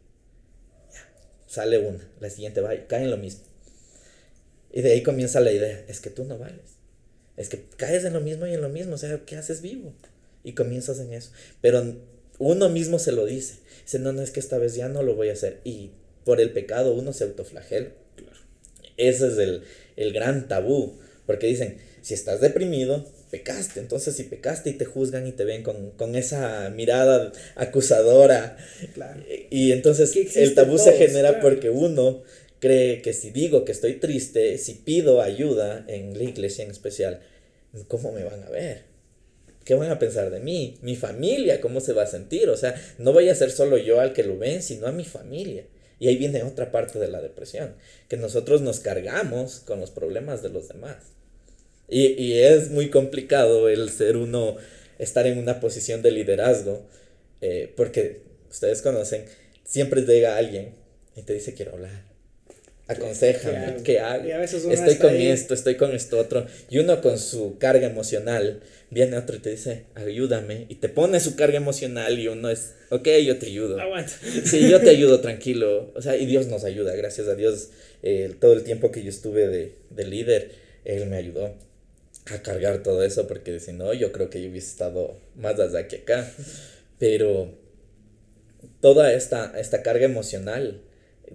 Ya, 0.93 1.09
sale 1.47 1.79
una, 1.79 2.01
la 2.21 2.31
siguiente 2.31 2.61
va, 2.61 2.71
cae 2.89 3.05
en 3.05 3.11
lo 3.11 3.17
mismo. 3.17 3.45
Y 4.73 4.83
de 4.83 4.93
ahí 4.93 5.03
comienza 5.03 5.41
la 5.41 5.53
idea, 5.53 5.85
es 5.89 6.01
que 6.01 6.11
tú 6.11 6.25
no 6.25 6.39
vales. 6.39 6.79
Es 7.37 7.49
que 7.49 7.65
caes 7.77 8.05
en 8.05 8.13
lo 8.13 8.21
mismo 8.21 8.47
y 8.47 8.55
en 8.55 8.61
lo 8.61 8.69
mismo, 8.69 8.95
o 8.95 8.99
sea, 8.99 9.21
¿qué 9.27 9.37
haces 9.37 9.63
vivo? 9.63 9.93
Y 10.45 10.53
comienzas 10.53 10.99
en 11.01 11.13
eso. 11.13 11.31
Pero 11.61 11.97
uno 12.39 12.69
mismo 12.69 12.99
se 12.99 13.13
lo 13.13 13.27
dice. 13.27 13.57
Dice, 13.85 13.99
no, 13.99 14.13
no, 14.13 14.23
es 14.23 14.31
que 14.31 14.41
esta 14.41 14.59
vez 14.59 14.75
ya 14.75 14.89
no 14.89 15.03
lo 15.03 15.15
voy 15.15 15.29
a 15.29 15.33
hacer. 15.35 15.61
Y 15.65 15.91
por 16.25 16.41
el 16.41 16.53
pecado 16.53 16.95
uno 16.95 17.13
se 17.13 17.25
autoflagela. 17.25 17.91
Claro. 18.17 18.39
Ese 18.97 19.29
es 19.29 19.39
el, 19.39 19.63
el 19.97 20.13
gran 20.13 20.49
tabú, 20.49 20.99
porque 21.27 21.47
dicen, 21.47 21.79
si 22.03 22.15
estás 22.15 22.41
deprimido, 22.41 23.07
pecaste. 23.31 23.81
Entonces, 23.81 24.15
si 24.15 24.25
pecaste 24.25 24.71
y 24.71 24.75
te 24.75 24.85
juzgan 24.85 25.27
y 25.27 25.33
te 25.33 25.45
ven 25.45 25.63
con, 25.63 25.93
con 25.93 26.17
esa 26.17 26.69
mirada 26.71 27.33
acusadora, 27.55 28.59
claro. 28.95 29.23
y 29.51 29.73
entonces 29.73 30.15
el 30.37 30.55
tabú 30.55 30.77
todos, 30.77 30.85
se 30.85 30.93
genera 30.93 31.31
claro. 31.31 31.43
porque 31.43 31.71
uno 31.71 32.23
cree 32.63 33.03
que 33.03 33.13
si 33.13 33.31
digo 33.31 33.65
que 33.65 33.73
estoy 33.73 33.95
triste, 33.95 34.57
si 34.57 34.75
pido 34.75 35.21
ayuda 35.21 35.85
en 35.89 36.17
la 36.17 36.23
iglesia 36.23 36.65
en 36.65 36.71
especial, 36.71 37.19
¿cómo 37.89 38.13
me 38.13 38.23
van 38.23 38.45
a 38.45 38.51
ver? 38.51 38.85
¿Qué 39.65 39.75
van 39.75 39.91
a 39.91 39.99
pensar 39.99 40.31
de 40.31 40.39
mí? 40.39 40.79
Mi 40.81 40.95
familia, 40.95 41.61
¿cómo 41.61 41.81
se 41.81 41.93
va 41.93 42.05
a 42.05 42.07
sentir? 42.07 42.49
O 42.51 42.57
sea, 42.57 42.81
no 42.99 43.13
voy 43.13 43.29
a 43.29 43.35
ser 43.35 43.51
solo 43.51 43.79
yo 43.79 44.01
al 44.01 44.13
que 44.13 44.23
lo 44.23 44.39
ven, 44.39 44.63
sino 44.63 44.87
a 44.87 44.93
mi 44.93 45.05
familia. 45.05 45.65
Y 45.99 46.07
ahí 46.07 46.17
viene 46.17 46.45
otra 46.45 46.71
parte 46.71 47.01
de 47.01 47.09
la 47.09 47.21
depresión, 47.21 47.75
que 48.09 48.17
nosotros 48.17 48.61
nos 48.61 48.79
cargamos 48.79 49.59
con 49.59 49.81
los 49.81 49.91
problemas 49.91 50.41
de 50.45 50.51
los 50.51 50.69
demás. 50.69 50.99
Y, 51.89 52.13
y 52.13 52.39
es 52.39 52.71
muy 52.71 52.91
complicado 52.91 53.69
el 53.69 53.91
ser 53.91 54.17
uno, 54.17 54.55
estar 55.01 55.27
en 55.27 55.39
una 55.39 55.59
posición 55.59 56.01
de 56.01 56.13
liderazgo, 56.13 56.87
eh, 57.41 57.73
porque 57.77 58.21
ustedes 58.49 58.83
conocen, 58.83 59.25
siempre 59.65 60.03
llega 60.03 60.37
alguien 60.37 60.77
y 61.17 61.23
te 61.23 61.35
dice 61.35 61.55
quiero 61.55 61.73
hablar. 61.73 62.12
Aconsejame, 62.93 63.83
¿qué 63.83 64.01
hago? 64.01 64.25
Estoy 64.25 64.97
con 64.97 65.11
ahí. 65.11 65.27
esto, 65.29 65.55
estoy 65.55 65.77
con 65.77 65.93
esto 65.93 66.19
otro. 66.19 66.47
Y 66.71 66.79
uno 66.79 67.01
con 67.01 67.19
su 67.19 67.59
carga 67.59 67.87
emocional 67.87 68.61
viene 68.91 69.17
otro 69.17 69.37
y 69.37 69.39
te 69.41 69.51
dice, 69.51 69.85
ayúdame. 69.95 70.67
Y 70.69 70.77
te 70.77 70.89
pone 70.89 71.21
su 71.21 71.37
carga 71.37 71.57
emocional 71.57 72.19
y 72.19 72.29
uno 72.29 72.51
es, 72.51 72.75
ok, 72.91 73.09
yo 73.25 73.39
te 73.39 73.47
ayudo. 73.47 73.81
Aguanta. 73.81 74.13
Sí, 74.45 74.69
yo 74.69 74.81
te 74.81 74.91
ayudo, 74.91 75.21
tranquilo. 75.21 75.93
O 75.95 76.03
sea, 76.03 76.17
y 76.17 76.27
Dios 76.27 76.47
nos 76.47 76.65
ayuda, 76.65 76.95
gracias 76.95 77.29
a 77.29 77.35
Dios. 77.35 77.71
Eh, 78.03 78.35
todo 78.41 78.53
el 78.53 78.65
tiempo 78.65 78.91
que 78.93 79.03
yo 79.03 79.11
estuve 79.11 79.49
de, 79.49 79.75
de 79.91 80.05
líder, 80.05 80.53
Él 80.85 81.07
me 81.07 81.17
ayudó 81.17 81.55
a 82.27 82.43
cargar 82.43 82.83
todo 82.83 83.03
eso, 83.03 83.27
porque 83.27 83.59
si 83.61 83.73
no, 83.73 83.93
yo 83.95 84.13
creo 84.13 84.31
que 84.31 84.43
yo 84.43 84.51
hubiese 84.51 84.69
estado 84.69 85.17
más 85.37 85.59
allá 85.59 85.89
que 85.89 85.97
acá. 85.97 86.31
Pero 86.99 87.53
toda 88.81 89.13
esta, 89.13 89.59
esta 89.59 89.83
carga 89.83 90.05
emocional 90.05 90.83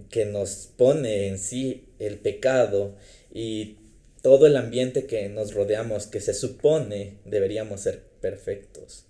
que 0.10 0.26
nos 0.26 0.70
pone 0.78 1.28
en 1.28 1.38
sí 1.40 1.86
el 2.00 2.18
pecado 2.18 2.96
y 3.34 3.78
todo 4.22 4.48
el 4.48 4.58
ambiente 4.58 5.06
que 5.06 5.30
nos 5.30 5.54
rodeamos, 5.54 6.08
que 6.08 6.20
se 6.20 6.34
supone 6.34 7.18
deberíamos 7.26 7.82
ser 7.82 8.02
perfectos, 8.22 9.06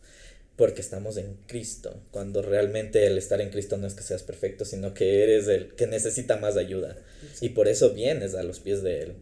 porque 0.55 0.81
estamos 0.81 1.17
en 1.17 1.37
Cristo, 1.47 2.01
cuando 2.11 2.41
realmente 2.41 3.07
el 3.07 3.17
estar 3.17 3.41
en 3.41 3.49
Cristo 3.49 3.77
no 3.77 3.87
es 3.87 3.93
que 3.93 4.03
seas 4.03 4.23
perfecto, 4.23 4.65
sino 4.65 4.93
que 4.93 5.23
eres 5.23 5.47
el 5.47 5.73
que 5.75 5.87
necesita 5.87 6.37
más 6.37 6.57
ayuda, 6.57 6.97
y 7.41 7.49
por 7.49 7.67
eso 7.67 7.91
vienes 7.91 8.35
a 8.35 8.43
los 8.43 8.59
pies 8.59 8.83
de 8.83 9.01
Él. 9.01 9.13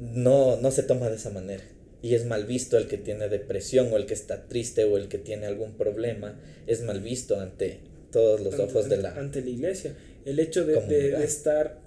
No, 0.00 0.56
no 0.56 0.70
se 0.70 0.82
toma 0.82 1.08
de 1.08 1.16
esa 1.16 1.30
manera. 1.30 1.64
Y 2.02 2.14
es 2.14 2.24
mal 2.24 2.44
visto 2.44 2.76
el 2.76 2.86
que 2.86 2.98
tiene 2.98 3.28
depresión 3.28 3.92
o 3.92 3.96
el 3.96 4.06
que 4.06 4.14
está 4.14 4.46
triste 4.46 4.84
o 4.84 4.96
el 4.96 5.08
que 5.08 5.18
tiene 5.18 5.46
algún 5.46 5.76
problema. 5.76 6.38
Es 6.66 6.82
mal 6.82 7.00
visto 7.00 7.40
ante 7.40 7.80
todos 8.12 8.40
los 8.40 8.54
ante, 8.54 8.64
ojos 8.64 8.88
de 8.88 8.98
la... 8.98 9.14
Ante 9.16 9.40
la 9.40 9.50
iglesia. 9.50 9.96
El 10.26 10.38
hecho 10.40 10.66
de, 10.66 10.80
de, 10.82 11.10
de, 11.12 11.24
estar 11.24 11.78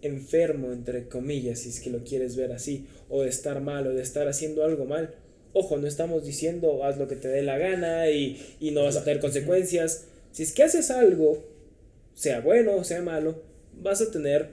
enfermo, 0.00 0.72
entre 0.72 1.06
comillas, 1.08 1.60
si 1.60 1.68
es 1.68 1.80
que 1.80 1.90
lo 1.90 2.02
quieres 2.02 2.34
ver 2.34 2.50
así, 2.50 2.86
o 3.08 3.22
de 3.22 3.28
estar 3.28 3.60
mal, 3.60 3.86
o 3.86 3.94
de 3.94 4.02
estar 4.02 4.26
haciendo 4.26 4.64
algo 4.64 4.86
mal. 4.86 5.14
Ojo, 5.52 5.76
no 5.76 5.86
estamos 5.86 6.24
diciendo 6.24 6.82
haz 6.82 6.96
lo 6.96 7.08
que 7.08 7.16
te 7.16 7.28
dé 7.28 7.42
la 7.42 7.58
gana 7.58 8.08
y, 8.08 8.40
y 8.58 8.70
no 8.70 8.84
vas 8.84 8.96
a 8.96 9.04
tener 9.04 9.20
consecuencias. 9.20 10.06
Si 10.32 10.42
es 10.42 10.52
que 10.52 10.62
haces 10.62 10.90
algo, 10.90 11.44
sea 12.14 12.40
bueno 12.40 12.74
o 12.74 12.84
sea 12.84 13.02
malo, 13.02 13.42
vas 13.74 14.00
a 14.00 14.10
tener 14.10 14.48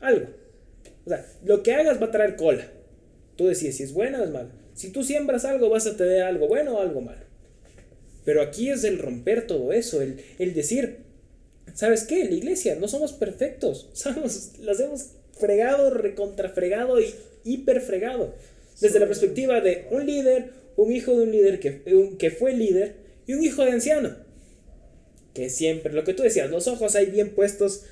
algo. 0.00 0.26
O 1.06 1.08
sea, 1.08 1.26
lo 1.42 1.62
que 1.62 1.72
hagas 1.72 2.00
va 2.00 2.06
a 2.06 2.10
traer 2.10 2.36
cola. 2.36 2.70
Tú 3.36 3.46
decides 3.46 3.78
si 3.78 3.82
es 3.82 3.94
bueno 3.94 4.20
o 4.20 4.24
es 4.24 4.30
malo. 4.30 4.50
Si 4.74 4.90
tú 4.90 5.02
siembras 5.02 5.46
algo, 5.46 5.70
vas 5.70 5.86
a 5.86 5.96
tener 5.96 6.22
algo 6.22 6.48
bueno 6.48 6.76
o 6.76 6.80
algo 6.82 7.00
malo. 7.00 7.24
Pero 8.26 8.42
aquí 8.42 8.68
es 8.68 8.84
el 8.84 8.98
romper 8.98 9.46
todo 9.46 9.72
eso, 9.72 10.02
el, 10.02 10.20
el 10.38 10.52
decir, 10.52 11.05
¿sabes 11.76 12.04
qué? 12.04 12.24
La 12.24 12.34
iglesia, 12.34 12.74
no 12.74 12.88
somos 12.88 13.12
perfectos. 13.12 13.88
Somos, 13.94 14.52
las 14.58 14.80
hemos 14.80 15.10
fregado, 15.38 15.90
recontrafregado 15.90 17.00
y 17.00 17.14
hiperfregado. 17.44 18.34
Desde 18.80 18.98
la 18.98 19.06
perspectiva 19.06 19.60
de 19.60 19.86
un 19.90 20.04
líder, 20.04 20.50
un 20.76 20.92
hijo 20.92 21.16
de 21.16 21.22
un 21.22 21.30
líder 21.30 21.60
que, 21.60 21.82
un, 21.94 22.18
que 22.18 22.30
fue 22.30 22.52
líder 22.54 22.96
y 23.26 23.34
un 23.34 23.44
hijo 23.44 23.64
de 23.64 23.70
anciano. 23.70 24.16
Que 25.32 25.50
siempre, 25.50 25.92
lo 25.92 26.04
que 26.04 26.14
tú 26.14 26.22
decías, 26.22 26.50
los 26.50 26.66
ojos 26.66 26.96
ahí 26.96 27.06
bien 27.06 27.34
puestos. 27.34 27.82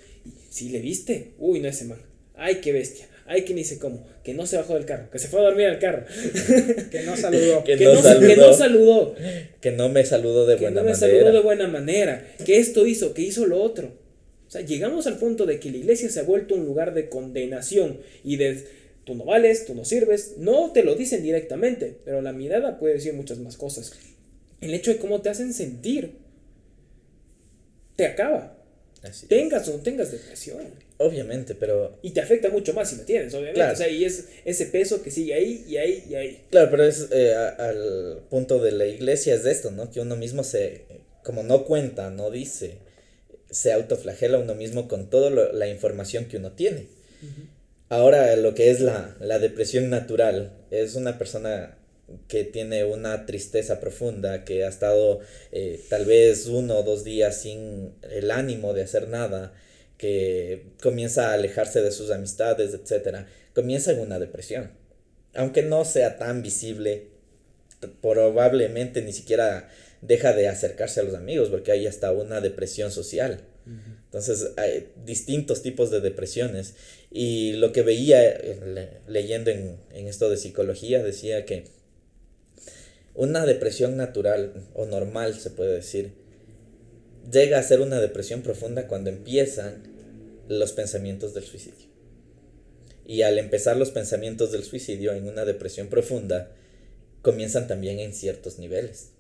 Si 0.50 0.70
le 0.70 0.80
viste, 0.80 1.32
uy, 1.38 1.60
no 1.60 1.68
ese 1.68 1.84
man. 1.84 2.00
Ay, 2.34 2.56
qué 2.56 2.72
bestia. 2.72 3.06
Ay, 3.26 3.42
que 3.42 3.54
ni 3.54 3.64
sé 3.64 3.78
cómo. 3.78 4.06
Que 4.22 4.34
no 4.34 4.46
se 4.46 4.56
bajó 4.56 4.74
del 4.74 4.84
carro. 4.84 5.10
Que 5.10 5.18
se 5.18 5.28
fue 5.28 5.40
a 5.40 5.44
dormir 5.44 5.66
al 5.66 5.78
carro. 5.78 6.04
que 6.90 7.02
no 7.02 7.16
saludó. 7.16 7.64
que, 7.64 7.76
que, 7.76 7.84
no 7.84 7.94
no, 7.94 8.02
saludó. 8.02 8.26
que 8.28 8.36
no 8.36 8.52
saludó. 8.52 9.14
Que 9.60 9.70
no 9.72 9.88
me 9.88 10.04
saludó 10.04 10.46
de 10.46 10.56
que 10.56 10.62
buena 10.62 10.80
no 10.80 10.84
me 10.84 10.92
manera. 10.92 11.12
saludó 11.12 11.32
de 11.32 11.40
buena 11.40 11.68
manera. 11.68 12.26
Que 12.44 12.58
esto 12.58 12.86
hizo, 12.86 13.14
que 13.14 13.22
hizo 13.22 13.46
lo 13.46 13.62
otro. 13.62 13.92
O 14.46 14.50
sea, 14.50 14.60
llegamos 14.60 15.06
al 15.06 15.18
punto 15.18 15.46
de 15.46 15.58
que 15.58 15.70
la 15.70 15.78
iglesia 15.78 16.10
se 16.10 16.20
ha 16.20 16.24
vuelto 16.24 16.54
un 16.54 16.66
lugar 16.66 16.92
de 16.94 17.08
condenación 17.08 17.98
y 18.22 18.36
de 18.36 18.62
tú 19.04 19.14
no 19.14 19.24
vales, 19.24 19.64
tú 19.64 19.74
no 19.74 19.84
sirves. 19.84 20.34
No 20.38 20.70
te 20.72 20.84
lo 20.84 20.94
dicen 20.94 21.22
directamente, 21.22 21.96
pero 22.04 22.20
la 22.20 22.32
mirada 22.32 22.78
puede 22.78 22.94
decir 22.94 23.14
muchas 23.14 23.38
más 23.38 23.56
cosas. 23.56 23.92
El 24.60 24.74
hecho 24.74 24.92
de 24.92 24.98
cómo 24.98 25.22
te 25.22 25.30
hacen 25.30 25.52
sentir 25.54 26.12
te 27.96 28.06
acaba. 28.06 28.56
Así 29.04 29.26
tengas 29.26 29.68
o 29.68 29.76
no 29.76 29.82
tengas 29.82 30.10
depresión. 30.10 30.62
Obviamente, 30.98 31.54
pero... 31.54 31.98
Y 32.02 32.10
te 32.10 32.20
afecta 32.20 32.48
mucho 32.48 32.72
más 32.72 32.90
si 32.90 32.96
la 32.96 33.04
tienes, 33.04 33.34
obviamente. 33.34 33.58
Claro. 33.58 33.74
O 33.74 33.76
sea, 33.76 33.88
y 33.88 34.04
es 34.04 34.28
ese 34.44 34.66
peso 34.66 35.02
que 35.02 35.10
sigue 35.10 35.34
ahí 35.34 35.64
y 35.68 35.76
ahí 35.76 36.04
y 36.08 36.14
ahí. 36.14 36.44
Claro, 36.50 36.70
pero 36.70 36.84
es 36.84 37.08
eh, 37.10 37.34
a, 37.34 37.48
al 37.48 38.22
punto 38.30 38.60
de 38.60 38.72
la 38.72 38.86
iglesia 38.86 39.34
es 39.34 39.44
de 39.44 39.52
esto, 39.52 39.70
¿no? 39.70 39.90
Que 39.90 40.00
uno 40.00 40.16
mismo 40.16 40.42
se, 40.42 40.86
como 41.22 41.42
no 41.42 41.64
cuenta, 41.64 42.10
no 42.10 42.30
dice, 42.30 42.78
se 43.50 43.72
autoflagela 43.72 44.38
uno 44.38 44.54
mismo 44.54 44.88
con 44.88 45.10
toda 45.10 45.30
la 45.30 45.68
información 45.68 46.26
que 46.26 46.38
uno 46.38 46.52
tiene. 46.52 46.88
Uh 47.22 47.26
-huh. 47.26 47.48
Ahora, 47.90 48.34
lo 48.36 48.54
que 48.54 48.70
es 48.70 48.80
la, 48.80 49.16
la 49.20 49.38
depresión 49.38 49.90
natural, 49.90 50.52
es 50.70 50.94
una 50.94 51.18
persona 51.18 51.76
que 52.28 52.44
tiene 52.44 52.84
una 52.84 53.26
tristeza 53.26 53.80
profunda, 53.80 54.44
que 54.44 54.64
ha 54.64 54.68
estado 54.68 55.20
eh, 55.52 55.80
tal 55.88 56.04
vez 56.04 56.46
uno 56.46 56.78
o 56.78 56.82
dos 56.82 57.04
días 57.04 57.40
sin 57.40 57.94
el 58.02 58.30
ánimo 58.30 58.74
de 58.74 58.82
hacer 58.82 59.08
nada, 59.08 59.54
que 59.96 60.66
comienza 60.82 61.30
a 61.30 61.34
alejarse 61.34 61.80
de 61.80 61.92
sus 61.92 62.10
amistades, 62.10 62.74
etc., 62.74 63.26
comienza 63.54 63.92
en 63.92 64.00
una 64.00 64.18
depresión. 64.18 64.72
Aunque 65.34 65.62
no 65.62 65.84
sea 65.84 66.18
tan 66.18 66.42
visible, 66.42 67.08
probablemente 68.00 69.02
ni 69.02 69.12
siquiera 69.12 69.68
deja 70.00 70.32
de 70.32 70.48
acercarse 70.48 71.00
a 71.00 71.04
los 71.04 71.14
amigos, 71.14 71.48
porque 71.48 71.72
ahí 71.72 71.86
está 71.86 72.12
una 72.12 72.40
depresión 72.40 72.90
social. 72.90 73.40
Entonces 74.04 74.50
hay 74.58 74.88
distintos 75.06 75.62
tipos 75.62 75.90
de 75.90 76.00
depresiones 76.00 76.74
y 77.10 77.52
lo 77.54 77.72
que 77.72 77.80
veía 77.80 78.38
leyendo 79.08 79.50
en, 79.50 79.78
en 79.90 80.06
esto 80.06 80.28
de 80.28 80.36
psicología 80.36 81.02
decía 81.02 81.46
que 81.46 81.64
una 83.14 83.46
depresión 83.46 83.96
natural 83.96 84.52
o 84.74 84.86
normal 84.86 85.34
se 85.34 85.50
puede 85.50 85.74
decir 85.74 86.24
llega 87.30 87.58
a 87.58 87.62
ser 87.62 87.80
una 87.80 88.00
depresión 88.00 88.42
profunda 88.42 88.86
cuando 88.86 89.10
empiezan 89.10 89.82
los 90.48 90.72
pensamientos 90.72 91.34
del 91.34 91.44
suicidio. 91.44 91.88
Y 93.06 93.22
al 93.22 93.38
empezar 93.38 93.76
los 93.76 93.90
pensamientos 93.90 94.52
del 94.52 94.64
suicidio 94.64 95.12
en 95.12 95.26
una 95.26 95.44
depresión 95.44 95.88
profunda, 95.88 96.50
comienzan 97.22 97.66
también 97.66 97.98
en 97.98 98.12
ciertos 98.12 98.58
niveles. 98.58 99.10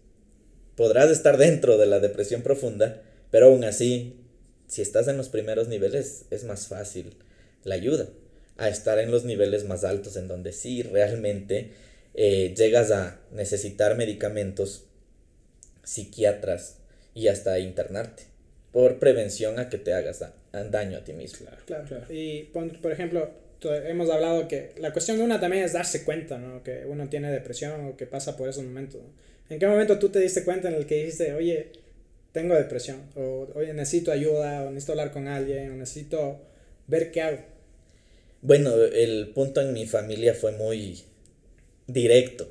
Podrás 0.76 1.10
estar 1.10 1.36
dentro 1.38 1.78
de 1.78 1.86
la 1.86 2.00
depresión 2.00 2.42
profunda, 2.42 3.02
pero 3.30 3.46
aún 3.46 3.64
así, 3.64 4.20
si 4.66 4.82
estás 4.82 5.08
en 5.08 5.16
los 5.16 5.28
primeros 5.28 5.68
niveles, 5.68 6.24
es 6.30 6.44
más 6.44 6.66
fácil 6.66 7.16
la 7.62 7.74
ayuda 7.74 8.08
a 8.56 8.68
estar 8.68 8.98
en 8.98 9.10
los 9.10 9.24
niveles 9.24 9.64
más 9.64 9.84
altos, 9.84 10.16
en 10.16 10.28
donde 10.28 10.52
sí 10.52 10.82
realmente 10.82 11.72
eh, 12.14 12.54
llegas 12.56 12.90
a 12.90 13.20
necesitar 13.32 13.96
medicamentos, 13.96 14.86
psiquiatras 15.82 16.78
y 17.14 17.28
hasta 17.28 17.58
internarte 17.58 18.24
por 18.72 18.98
prevención 18.98 19.58
a 19.58 19.68
que 19.68 19.78
te 19.78 19.92
hagas 19.92 20.24
daño 20.70 20.98
a 20.98 21.04
ti 21.04 21.12
mismo. 21.12 21.46
Claro, 21.66 21.84
claro. 21.86 22.12
Y 22.12 22.44
por 22.82 22.90
ejemplo, 22.90 23.30
hemos 23.62 24.10
hablado 24.10 24.48
que 24.48 24.72
la 24.78 24.92
cuestión 24.92 25.18
de 25.18 25.24
una 25.24 25.40
también 25.40 25.64
es 25.64 25.72
darse 25.72 26.04
cuenta, 26.04 26.38
¿no? 26.38 26.62
Que 26.62 26.84
uno 26.86 27.08
tiene 27.08 27.30
depresión 27.30 27.86
o 27.86 27.96
que 27.96 28.06
pasa 28.06 28.36
por 28.36 28.48
esos 28.48 28.64
momentos. 28.64 29.00
¿En 29.48 29.58
qué 29.58 29.66
momento 29.66 29.98
tú 29.98 30.08
te 30.08 30.20
diste 30.20 30.44
cuenta 30.44 30.68
en 30.68 30.74
el 30.74 30.86
que 30.86 30.96
dijiste, 30.96 31.34
oye, 31.34 31.70
tengo 32.32 32.54
depresión, 32.54 33.02
o 33.14 33.48
oye, 33.54 33.72
necesito 33.74 34.10
ayuda, 34.10 34.64
o 34.64 34.70
necesito 34.70 34.92
hablar 34.92 35.12
con 35.12 35.28
alguien, 35.28 35.70
o 35.70 35.76
necesito 35.76 36.40
ver 36.86 37.10
qué 37.10 37.22
hago? 37.22 37.38
Bueno, 38.42 38.74
el 38.74 39.28
punto 39.28 39.60
en 39.60 39.72
mi 39.72 39.86
familia 39.86 40.34
fue 40.34 40.52
muy 40.52 41.02
directo, 41.86 42.48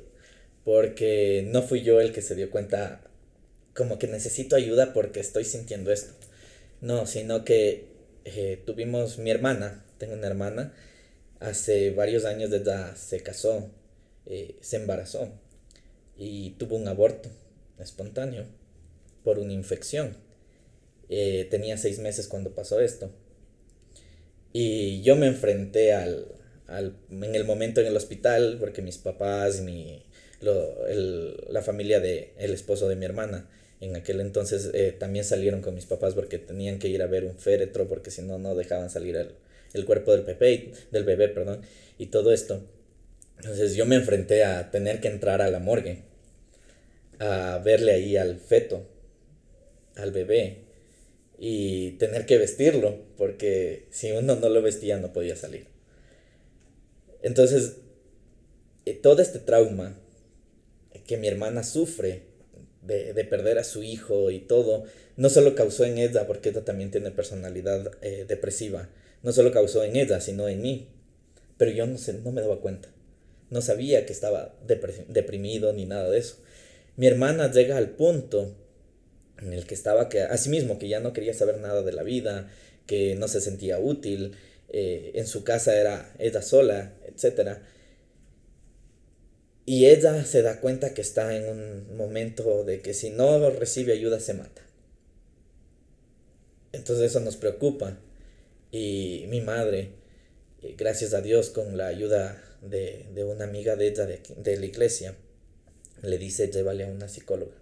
porque 0.64 1.46
no 1.50 1.62
fui 1.62 1.82
yo 1.82 2.00
el 2.00 2.12
que 2.12 2.22
se 2.22 2.34
dio 2.34 2.50
cuenta 2.50 3.02
como 3.74 3.98
que 3.98 4.06
necesito 4.06 4.56
ayuda 4.56 4.92
porque 4.92 5.20
estoy 5.20 5.44
sintiendo 5.44 5.92
esto. 5.92 6.14
No, 6.80 7.06
sino 7.06 7.44
que 7.44 7.88
eh, 8.24 8.62
tuvimos 8.64 9.18
mi 9.18 9.30
hermana, 9.30 9.84
tengo 9.98 10.14
una 10.14 10.26
hermana, 10.26 10.74
hace 11.40 11.90
varios 11.90 12.24
años 12.24 12.50
de 12.50 12.58
edad 12.58 12.96
se 12.96 13.20
casó, 13.20 13.70
eh, 14.26 14.56
se 14.60 14.76
embarazó 14.76 15.28
y 16.16 16.50
tuvo 16.52 16.76
un 16.76 16.88
aborto 16.88 17.28
espontáneo 17.78 18.46
por 19.22 19.38
una 19.38 19.52
infección. 19.52 20.16
Eh, 21.08 21.46
tenía 21.50 21.76
seis 21.76 21.98
meses 21.98 22.28
cuando 22.28 22.54
pasó 22.54 22.80
esto. 22.80 23.10
Y 24.52 25.02
yo 25.02 25.16
me 25.16 25.26
enfrenté 25.26 25.92
al, 25.92 26.26
al, 26.66 26.96
en 27.10 27.34
el 27.34 27.44
momento 27.44 27.80
en 27.80 27.86
el 27.86 27.96
hospital, 27.96 28.56
porque 28.60 28.82
mis 28.82 28.98
papás, 28.98 29.60
mi, 29.60 30.02
lo, 30.40 30.86
el, 30.86 31.36
la 31.50 31.62
familia 31.62 32.00
del 32.00 32.28
el 32.38 32.52
esposo 32.52 32.88
de 32.88 32.96
mi 32.96 33.04
hermana, 33.04 33.48
en 33.80 33.96
aquel 33.96 34.20
entonces 34.20 34.70
eh, 34.74 34.94
también 34.98 35.24
salieron 35.24 35.60
con 35.60 35.74
mis 35.74 35.86
papás 35.86 36.14
porque 36.14 36.38
tenían 36.38 36.78
que 36.78 36.88
ir 36.88 37.02
a 37.02 37.06
ver 37.06 37.24
un 37.24 37.38
féretro, 37.38 37.88
porque 37.88 38.10
si 38.10 38.22
no, 38.22 38.38
no 38.38 38.54
dejaban 38.54 38.90
salir 38.90 39.16
el, 39.16 39.34
el 39.74 39.84
cuerpo 39.84 40.12
del 40.12 40.22
bebé, 40.22 40.72
del 40.90 41.04
bebé, 41.04 41.28
perdón, 41.28 41.60
y 41.98 42.06
todo 42.06 42.32
esto. 42.32 42.62
Entonces 43.38 43.74
yo 43.74 43.86
me 43.86 43.96
enfrenté 43.96 44.44
a 44.44 44.70
tener 44.70 45.00
que 45.00 45.08
entrar 45.08 45.42
a 45.42 45.50
la 45.50 45.58
morgue, 45.58 46.02
a 47.18 47.60
verle 47.64 47.92
ahí 47.92 48.16
al 48.16 48.38
feto, 48.38 48.86
al 49.96 50.12
bebé, 50.12 50.64
y 51.38 51.92
tener 51.92 52.26
que 52.26 52.38
vestirlo, 52.38 52.96
porque 53.16 53.86
si 53.90 54.12
uno 54.12 54.36
no 54.36 54.48
lo 54.48 54.62
vestía 54.62 54.98
no 54.98 55.12
podía 55.12 55.36
salir. 55.36 55.73
Entonces, 57.24 57.78
eh, 58.84 58.92
todo 58.92 59.22
este 59.22 59.38
trauma 59.38 59.98
que 61.06 61.16
mi 61.16 61.26
hermana 61.26 61.64
sufre 61.64 62.22
de, 62.82 63.14
de, 63.14 63.24
perder 63.24 63.58
a 63.58 63.64
su 63.64 63.82
hijo 63.82 64.30
y 64.30 64.40
todo, 64.40 64.84
no 65.16 65.30
solo 65.30 65.54
causó 65.54 65.86
en 65.86 65.96
ella, 65.96 66.26
porque 66.26 66.50
ella 66.50 66.66
también 66.66 66.90
tiene 66.90 67.10
personalidad 67.10 67.92
eh, 68.02 68.26
depresiva, 68.28 68.90
no 69.22 69.32
solo 69.32 69.52
causó 69.52 69.82
en 69.84 69.96
ella, 69.96 70.20
sino 70.20 70.48
en 70.48 70.60
mí. 70.60 70.88
Pero 71.56 71.70
yo 71.70 71.86
no, 71.86 71.96
sé, 71.96 72.12
no 72.12 72.30
me 72.30 72.42
daba 72.42 72.60
cuenta. 72.60 72.90
No 73.48 73.62
sabía 73.62 74.04
que 74.04 74.12
estaba 74.12 74.54
deprimido 75.08 75.72
ni 75.72 75.86
nada 75.86 76.10
de 76.10 76.18
eso. 76.18 76.36
Mi 76.96 77.06
hermana 77.06 77.50
llega 77.50 77.78
al 77.78 77.90
punto 77.90 78.54
en 79.40 79.54
el 79.54 79.66
que 79.66 79.74
estaba 79.74 80.10
que 80.10 80.20
a 80.20 80.36
sí 80.36 80.50
mismo 80.50 80.78
que 80.78 80.88
ya 80.88 81.00
no 81.00 81.14
quería 81.14 81.32
saber 81.32 81.58
nada 81.58 81.80
de 81.80 81.92
la 81.92 82.02
vida, 82.02 82.50
que 82.86 83.14
no 83.14 83.28
se 83.28 83.40
sentía 83.40 83.78
útil, 83.78 84.32
eh, 84.76 85.12
en 85.14 85.28
su 85.28 85.44
casa 85.44 85.78
era 85.78 86.12
ella 86.18 86.42
sola, 86.42 86.94
etc. 87.06 87.58
Y 89.64 89.86
ella 89.86 90.24
se 90.24 90.42
da 90.42 90.60
cuenta 90.60 90.94
que 90.94 91.00
está 91.00 91.36
en 91.36 91.48
un 91.48 91.96
momento 91.96 92.64
de 92.64 92.80
que 92.80 92.92
si 92.92 93.10
no 93.10 93.50
recibe 93.50 93.92
ayuda 93.92 94.18
se 94.18 94.34
mata. 94.34 94.62
Entonces 96.72 97.12
eso 97.12 97.20
nos 97.20 97.36
preocupa 97.36 98.00
y 98.72 99.26
mi 99.28 99.40
madre, 99.40 99.92
eh, 100.60 100.74
gracias 100.76 101.14
a 101.14 101.20
Dios, 101.20 101.50
con 101.50 101.76
la 101.76 101.86
ayuda 101.86 102.42
de, 102.60 103.06
una 103.22 103.44
amiga 103.44 103.76
de 103.76 103.86
ella 103.86 104.06
de, 104.06 104.56
la 104.56 104.66
iglesia, 104.66 105.14
le 106.02 106.18
dice, 106.18 106.50
llévale 106.50 106.82
a 106.82 106.88
una 106.88 107.08
psicóloga. 107.08 107.54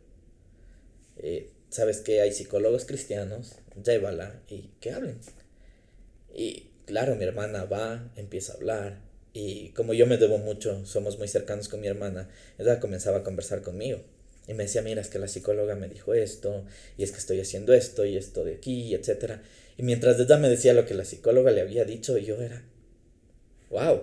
Eh, 1.18 1.50
¿Sabes 1.68 1.98
que 1.98 2.22
hay 2.22 2.32
psicólogos 2.32 2.86
cristianos? 2.86 3.56
Llévala 3.84 4.40
y 4.48 4.70
que 4.80 4.92
hablen. 4.92 5.18
Y 6.34 6.71
claro, 6.86 7.16
mi 7.16 7.24
hermana 7.24 7.64
va, 7.64 8.10
empieza 8.16 8.52
a 8.52 8.56
hablar. 8.56 8.98
Y 9.32 9.70
como 9.70 9.94
yo 9.94 10.06
me 10.06 10.18
debo 10.18 10.38
mucho, 10.38 10.84
somos 10.84 11.18
muy 11.18 11.28
cercanos 11.28 11.68
con 11.68 11.80
mi 11.80 11.88
hermana, 11.88 12.28
ella 12.58 12.80
comenzaba 12.80 13.18
a 13.18 13.22
conversar 13.22 13.62
conmigo. 13.62 14.02
Y 14.46 14.54
me 14.54 14.64
decía, 14.64 14.82
mira, 14.82 15.00
es 15.00 15.08
que 15.08 15.18
la 15.18 15.28
psicóloga 15.28 15.76
me 15.76 15.88
dijo 15.88 16.14
esto, 16.14 16.64
y 16.98 17.04
es 17.04 17.12
que 17.12 17.18
estoy 17.18 17.40
haciendo 17.40 17.72
esto, 17.72 18.04
y 18.04 18.16
esto 18.16 18.44
de 18.44 18.54
aquí, 18.54 18.94
etcétera. 18.94 19.42
Y 19.78 19.84
mientras 19.84 20.18
ella 20.18 20.36
me 20.36 20.48
decía 20.48 20.74
lo 20.74 20.84
que 20.84 20.94
la 20.94 21.04
psicóloga 21.04 21.50
le 21.52 21.60
había 21.60 21.84
dicho, 21.84 22.18
yo 22.18 22.42
era, 22.42 22.62
wow. 23.70 24.02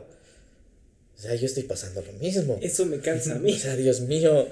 O 1.17 1.21
sea, 1.21 1.35
yo 1.35 1.45
estoy 1.45 1.63
pasando 1.63 2.01
lo 2.01 2.13
mismo. 2.13 2.57
Eso 2.61 2.85
me 2.85 2.99
cansa 2.99 3.35
a 3.35 3.39
mí. 3.39 3.53
O 3.53 3.57
sea, 3.57 3.75
Dios 3.75 3.99
mío, 3.99 4.47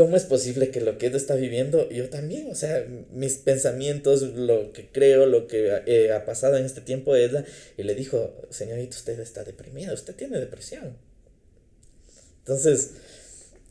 ¿cómo 0.00 0.16
es 0.16 0.24
posible 0.24 0.70
que 0.70 0.80
lo 0.80 0.96
que 0.96 1.08
ella 1.08 1.18
está 1.18 1.34
viviendo, 1.34 1.90
yo 1.90 2.08
también? 2.08 2.50
O 2.50 2.54
sea, 2.54 2.86
mis 3.12 3.34
pensamientos, 3.34 4.22
lo 4.22 4.72
que 4.72 4.88
creo, 4.90 5.26
lo 5.26 5.46
que 5.46 5.82
eh, 5.84 6.10
ha 6.10 6.24
pasado 6.24 6.56
en 6.56 6.64
este 6.64 6.80
tiempo, 6.80 7.14
ella, 7.16 7.44
y 7.76 7.82
le 7.82 7.94
dijo, 7.94 8.34
señorita, 8.48 8.96
usted 8.96 9.20
está 9.20 9.44
deprimida, 9.44 9.92
usted 9.92 10.14
tiene 10.14 10.40
depresión. 10.40 10.96
Entonces, 12.38 12.92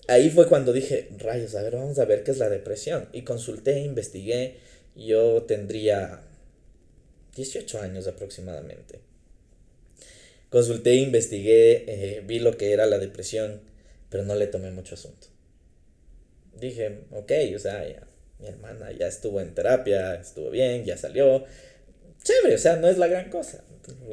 ahí 0.07 0.29
fue 0.29 0.47
cuando 0.47 0.71
dije, 0.71 1.09
rayos, 1.17 1.55
a 1.55 1.63
ver, 1.63 1.77
vamos 1.77 1.97
a 1.97 2.05
ver 2.05 2.23
qué 2.23 2.29
es 2.29 2.37
la 2.37 2.47
depresión. 2.47 3.09
Y 3.11 3.23
consulté, 3.23 3.79
investigué, 3.79 4.57
yo 4.95 5.41
tendría 5.47 6.21
18 7.35 7.81
años 7.81 8.05
aproximadamente. 8.05 8.99
Consulté, 10.51 10.93
investigué, 10.93 11.85
eh, 11.87 12.23
vi 12.23 12.37
lo 12.37 12.55
que 12.55 12.71
era 12.71 12.85
la 12.85 12.99
depresión, 12.99 13.61
pero 14.11 14.23
no 14.25 14.35
le 14.35 14.45
tomé 14.45 14.69
mucho 14.69 14.93
asunto. 14.93 15.28
Dije, 16.59 17.01
ok, 17.11 17.31
o 17.55 17.59
sea, 17.59 17.83
mi 18.39 18.47
hermana 18.47 18.91
ya 18.91 19.07
estuvo 19.07 19.41
en 19.41 19.53
terapia, 19.53 20.15
estuvo 20.15 20.49
bien, 20.49 20.85
ya 20.85 20.97
salió. 20.97 21.45
Chévere, 22.23 22.55
o 22.55 22.59
sea, 22.59 22.75
no 22.75 22.87
es 22.87 22.97
la 22.97 23.07
gran 23.07 23.29
cosa. 23.29 23.63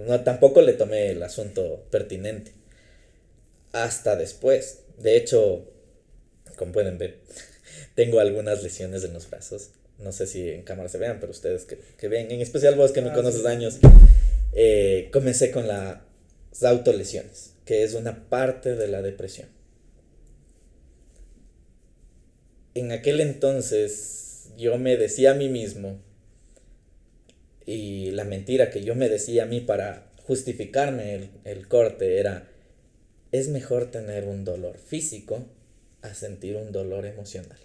No, 0.06 0.20
tampoco 0.22 0.62
le 0.62 0.72
tomé 0.72 1.10
el 1.10 1.22
asunto 1.22 1.86
pertinente. 1.90 2.52
Hasta 3.72 4.16
después. 4.16 4.84
De 4.98 5.16
hecho, 5.16 5.70
como 6.56 6.72
pueden 6.72 6.98
ver, 6.98 7.18
tengo 7.94 8.20
algunas 8.20 8.62
lesiones 8.62 9.04
en 9.04 9.12
los 9.12 9.28
brazos 9.28 9.70
no 9.98 10.12
sé 10.12 10.26
si 10.26 10.50
en 10.50 10.62
cámara 10.62 10.88
se 10.88 10.98
vean, 10.98 11.18
pero 11.20 11.32
ustedes 11.32 11.64
que, 11.64 11.78
que 11.96 12.08
ven, 12.08 12.30
en 12.30 12.40
especial 12.40 12.74
vos 12.74 12.92
que 12.92 13.00
me 13.00 13.10
ah, 13.10 13.14
conoces 13.14 13.46
años, 13.46 13.78
eh, 14.52 15.08
comencé 15.12 15.50
con 15.50 15.66
las 15.66 15.98
autolesiones, 16.62 17.52
que 17.64 17.82
es 17.82 17.94
una 17.94 18.28
parte 18.28 18.74
de 18.74 18.88
la 18.88 19.02
depresión. 19.02 19.48
En 22.76 22.92
aquel 22.92 23.22
entonces 23.22 24.50
yo 24.58 24.76
me 24.76 24.98
decía 24.98 25.30
a 25.30 25.34
mí 25.34 25.48
mismo, 25.48 25.98
y 27.64 28.10
la 28.10 28.24
mentira 28.24 28.68
que 28.68 28.84
yo 28.84 28.94
me 28.94 29.08
decía 29.08 29.44
a 29.44 29.46
mí 29.46 29.62
para 29.62 30.10
justificarme 30.24 31.14
el, 31.14 31.30
el 31.44 31.68
corte 31.68 32.18
era, 32.18 32.50
es 33.32 33.48
mejor 33.48 33.90
tener 33.90 34.24
un 34.24 34.44
dolor 34.44 34.76
físico 34.76 35.46
a 36.02 36.12
sentir 36.12 36.56
un 36.56 36.70
dolor 36.70 37.06
emocional. 37.06 37.58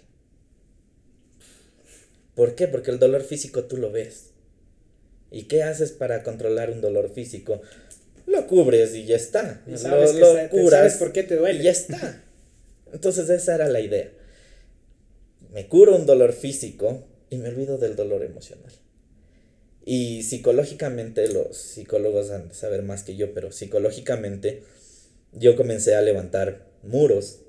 ¿Por 2.34 2.54
qué? 2.54 2.66
Porque 2.66 2.90
el 2.90 2.98
dolor 2.98 3.22
físico 3.22 3.64
tú 3.64 3.76
lo 3.76 3.92
ves. 3.92 4.30
¿Y 5.30 5.42
qué 5.42 5.62
haces 5.62 5.92
para 5.92 6.22
controlar 6.22 6.70
un 6.70 6.80
dolor 6.80 7.12
físico? 7.12 7.60
Lo 8.26 8.46
cubres 8.46 8.94
y 8.94 9.04
ya 9.04 9.16
está. 9.16 9.60
Y 9.66 9.76
sabes 9.76 10.14
lo, 10.14 10.48
curas. 10.48 10.96
por 10.96 11.12
qué 11.12 11.22
te 11.22 11.36
duele. 11.36 11.60
Y 11.60 11.64
ya 11.64 11.70
está. 11.70 12.24
Entonces 12.94 13.28
esa 13.28 13.56
era 13.56 13.68
la 13.68 13.80
idea. 13.80 14.10
Me 15.52 15.68
curo 15.68 15.94
un 15.94 16.06
dolor 16.06 16.32
físico 16.32 17.04
y 17.28 17.36
me 17.36 17.50
olvido 17.50 17.76
del 17.76 17.94
dolor 17.94 18.22
emocional. 18.24 18.72
Y 19.84 20.22
psicológicamente, 20.22 21.28
los 21.28 21.56
psicólogos 21.56 22.30
han 22.30 22.48
de 22.48 22.54
saber 22.54 22.82
más 22.82 23.02
que 23.02 23.16
yo, 23.16 23.34
pero 23.34 23.52
psicológicamente 23.52 24.62
yo 25.32 25.56
comencé 25.56 25.94
a 25.94 26.02
levantar 26.02 26.66
muros 26.82 27.40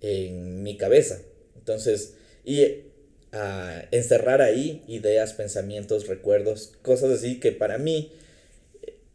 en 0.00 0.62
mi 0.62 0.76
cabeza. 0.76 1.20
Entonces, 1.56 2.14
y 2.44 2.84
a 3.32 3.84
encerrar 3.92 4.42
ahí 4.42 4.82
ideas, 4.88 5.34
pensamientos, 5.34 6.08
recuerdos, 6.08 6.72
cosas 6.82 7.10
así 7.10 7.38
que 7.38 7.52
para 7.52 7.78
mí 7.78 8.12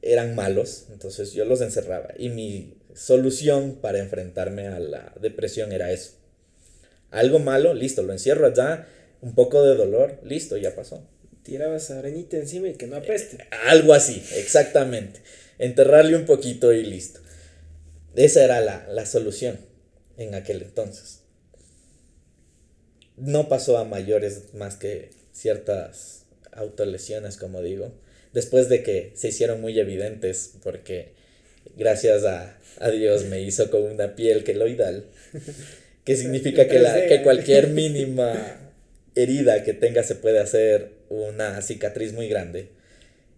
eran 0.02 0.36
malos. 0.36 0.86
Entonces 0.92 1.34
yo 1.34 1.44
los 1.44 1.62
encerraba. 1.62 2.14
Y 2.18 2.30
mi 2.30 2.78
solución 2.94 3.80
para 3.82 4.00
enfrentarme 4.00 4.68
a 4.68 4.80
la 4.80 5.14
depresión 5.20 5.74
era 5.74 5.92
eso. 5.92 6.14
Algo 7.16 7.40
malo, 7.40 7.74
listo, 7.74 8.04
lo 8.04 8.12
encierro 8.12 8.46
allá, 8.46 8.88
un 9.22 9.36
poco 9.36 9.64
de 9.64 9.76
dolor, 9.76 10.20
listo, 10.24 10.58
ya 10.58 10.76
pasó. 10.76 11.08
Tirabas 11.44 11.90
arenita 11.90 12.36
encima 12.36 12.68
y 12.68 12.74
que 12.74 12.88
no 12.88 12.98
apeste. 12.98 13.38
Algo 13.68 13.94
así, 13.94 14.22
exactamente. 14.36 15.22
Enterrarle 15.58 16.18
un 16.18 16.26
poquito 16.26 16.74
y 16.74 16.84
listo. 16.84 17.22
Esa 18.16 18.44
era 18.44 18.60
la, 18.60 18.86
la 18.90 19.06
solución 19.06 19.58
en 20.18 20.36
aquel 20.36 20.62
entonces. 20.62 21.22
No 23.16 23.48
pasó 23.48 23.78
a 23.78 23.86
mayores 23.86 24.54
más 24.54 24.76
que 24.76 25.12
ciertas 25.32 26.26
autolesiones, 26.52 27.38
como 27.38 27.62
digo, 27.62 27.94
después 28.34 28.68
de 28.68 28.84
que 28.84 29.14
se 29.16 29.30
hicieron 29.30 29.62
muy 29.62 29.80
evidentes, 29.80 30.56
porque 30.64 31.14
gracias 31.78 32.26
a, 32.26 32.58
a 32.82 32.90
Dios 32.90 33.24
me 33.24 33.42
hizo 33.42 33.70
con 33.70 33.84
una 33.84 34.16
piel 34.16 34.44
queloidal, 34.44 35.06
que 36.06 36.16
significa 36.16 36.68
que, 36.68 36.80
la, 36.80 37.08
que 37.08 37.24
cualquier 37.24 37.68
mínima 37.82 38.34
herida 39.16 39.64
que 39.64 39.74
tenga 39.74 40.04
se 40.04 40.16
puede 40.16 40.40
hacer 40.40 40.92
una 41.10 41.62
cicatriz 41.62 42.14
muy 42.14 42.30
grande, 42.30 42.70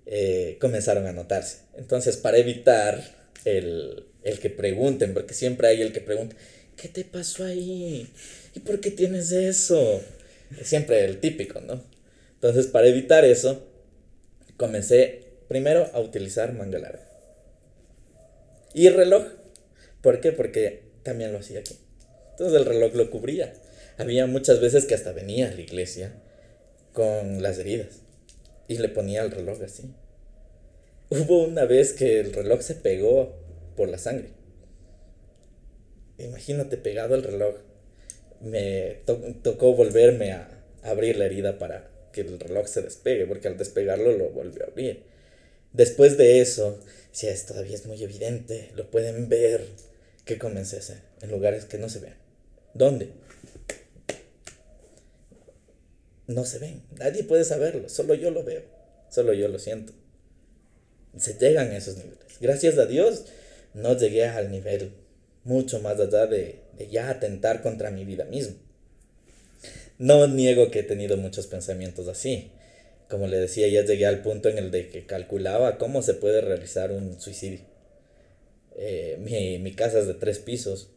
eh, 0.06 0.58
comenzaron 0.60 1.08
a 1.08 1.14
notarse. 1.14 1.60
Entonces, 1.78 2.18
para 2.18 2.38
evitar 2.38 3.02
el, 3.46 4.06
el 4.24 4.40
que 4.40 4.50
pregunten, 4.50 5.14
porque 5.14 5.34
siempre 5.34 5.70
hay 5.70 5.82
el 5.82 5.94
que 5.94 6.02
pregunta, 6.02 6.36
¿qué 6.76 6.90
te 6.90 7.04
pasó 7.06 7.46
ahí? 7.46 8.08
¿Y 8.54 8.60
por 8.60 8.80
qué 8.80 8.92
tienes 8.92 9.32
eso? 9.32 10.02
Es 10.60 10.68
siempre 10.68 11.06
el 11.06 11.20
típico, 11.20 11.62
¿no? 11.62 11.84
Entonces, 12.34 12.68
para 12.68 12.88
evitar 12.88 13.26
eso, 13.26 13.68
comencé 14.58 15.24
primero 15.48 15.90
a 15.94 16.00
utilizar 16.00 16.54
manga 16.54 16.80
larga. 16.80 17.08
Y 18.74 18.90
reloj. 18.90 19.26
¿Por 20.02 20.22
qué? 20.22 20.32
Porque 20.32 20.84
también 21.04 21.32
lo 21.32 21.40
hacía 21.40 21.60
aquí. 21.60 21.78
Entonces 22.38 22.60
el 22.60 22.66
reloj 22.68 22.94
lo 22.94 23.10
cubría. 23.10 23.52
Había 23.98 24.28
muchas 24.28 24.62
veces 24.62 24.86
que 24.86 24.94
hasta 24.94 25.12
venía 25.12 25.50
a 25.50 25.54
la 25.54 25.62
iglesia 25.62 26.14
con 26.94 27.42
las 27.42 27.58
heridas 27.58 28.04
y 28.68 28.78
le 28.78 28.90
ponía 28.90 29.24
el 29.24 29.32
reloj 29.32 29.60
así. 29.64 29.92
Hubo 31.10 31.46
una 31.46 31.66
vez 31.66 31.94
que 31.94 32.20
el 32.20 32.34
reloj 32.34 32.62
se 32.62 32.76
pegó 32.76 33.34
por 33.76 33.90
la 33.90 33.98
sangre. 33.98 34.30
Imagínate 36.20 36.78
pegado 36.78 37.16
el 37.16 37.24
reloj. 37.24 37.56
Me 38.40 39.02
tocó 39.42 39.74
volverme 39.74 40.34
a 40.34 40.48
abrir 40.84 41.18
la 41.18 41.26
herida 41.26 41.58
para 41.58 41.90
que 42.12 42.22
el 42.22 42.40
reloj 42.40 42.68
se 42.68 42.84
despegue, 42.84 43.26
porque 43.26 43.48
al 43.48 43.58
despegarlo 43.58 44.12
lo 44.12 44.30
volvió 44.30 44.64
a 44.64 44.68
abrir. 44.68 45.02
Después 45.74 46.18
de 46.18 46.40
eso, 46.40 46.80
si 47.12 47.26
es, 47.26 47.48
todavía 47.48 47.74
es 47.74 47.88
muy 47.88 48.04
evidente, 48.04 48.70
lo 48.76 48.92
pueden 48.92 49.28
ver, 49.28 49.66
que 50.24 50.38
comencé 50.38 50.76
a 50.76 50.80
hacer 50.80 50.98
en 51.24 51.32
lugares 51.32 51.66
que 51.66 51.80
no 51.80 51.90
se 51.90 52.00
ven. 52.00 52.27
¿Dónde? 52.78 53.10
No 56.28 56.46
se 56.46 56.60
ven, 56.60 56.84
nadie 57.00 57.24
puede 57.24 57.46
saberlo, 57.46 57.88
solo 57.90 58.14
yo 58.14 58.32
lo 58.32 58.44
veo, 58.44 58.64
solo 59.10 59.34
yo 59.34 59.48
lo 59.48 59.60
siento. 59.60 59.94
Se 61.18 61.36
llegan 61.36 61.72
a 61.72 61.78
esos 61.78 61.98
niveles. 61.98 62.40
Gracias 62.42 62.78
a 62.78 62.86
Dios, 62.86 63.26
no 63.74 63.98
llegué 63.98 64.26
al 64.26 64.52
nivel 64.52 64.92
mucho 65.46 65.80
más 65.80 66.00
allá 66.00 66.28
de, 66.28 66.60
ya 66.92 67.10
atentar 67.10 67.62
contra 67.62 67.90
mi 67.90 68.04
vida 68.04 68.26
misma. 68.26 68.56
No 69.98 70.28
niego 70.28 70.70
que 70.70 70.80
he 70.80 70.84
tenido 70.84 71.18
muchos 71.18 71.48
pensamientos 71.48 72.08
así. 72.08 72.52
Como 73.10 73.26
le 73.28 73.40
decía, 73.40 73.68
ya 73.70 73.84
llegué 73.84 74.06
al 74.06 74.22
punto 74.22 74.50
en 74.50 74.58
el 74.58 74.70
de 74.70 74.90
que 74.90 75.06
calculaba 75.06 75.78
cómo 75.78 76.02
se 76.02 76.14
puede 76.14 76.42
realizar 76.42 76.92
un 76.92 77.20
suicidio. 77.20 77.62
Eh, 78.76 79.18
mi, 79.20 79.58
mi, 79.60 79.74
casa 79.74 80.00
es 80.00 80.08
de 80.08 80.14
tres 80.14 80.40
pisos. 80.40 80.90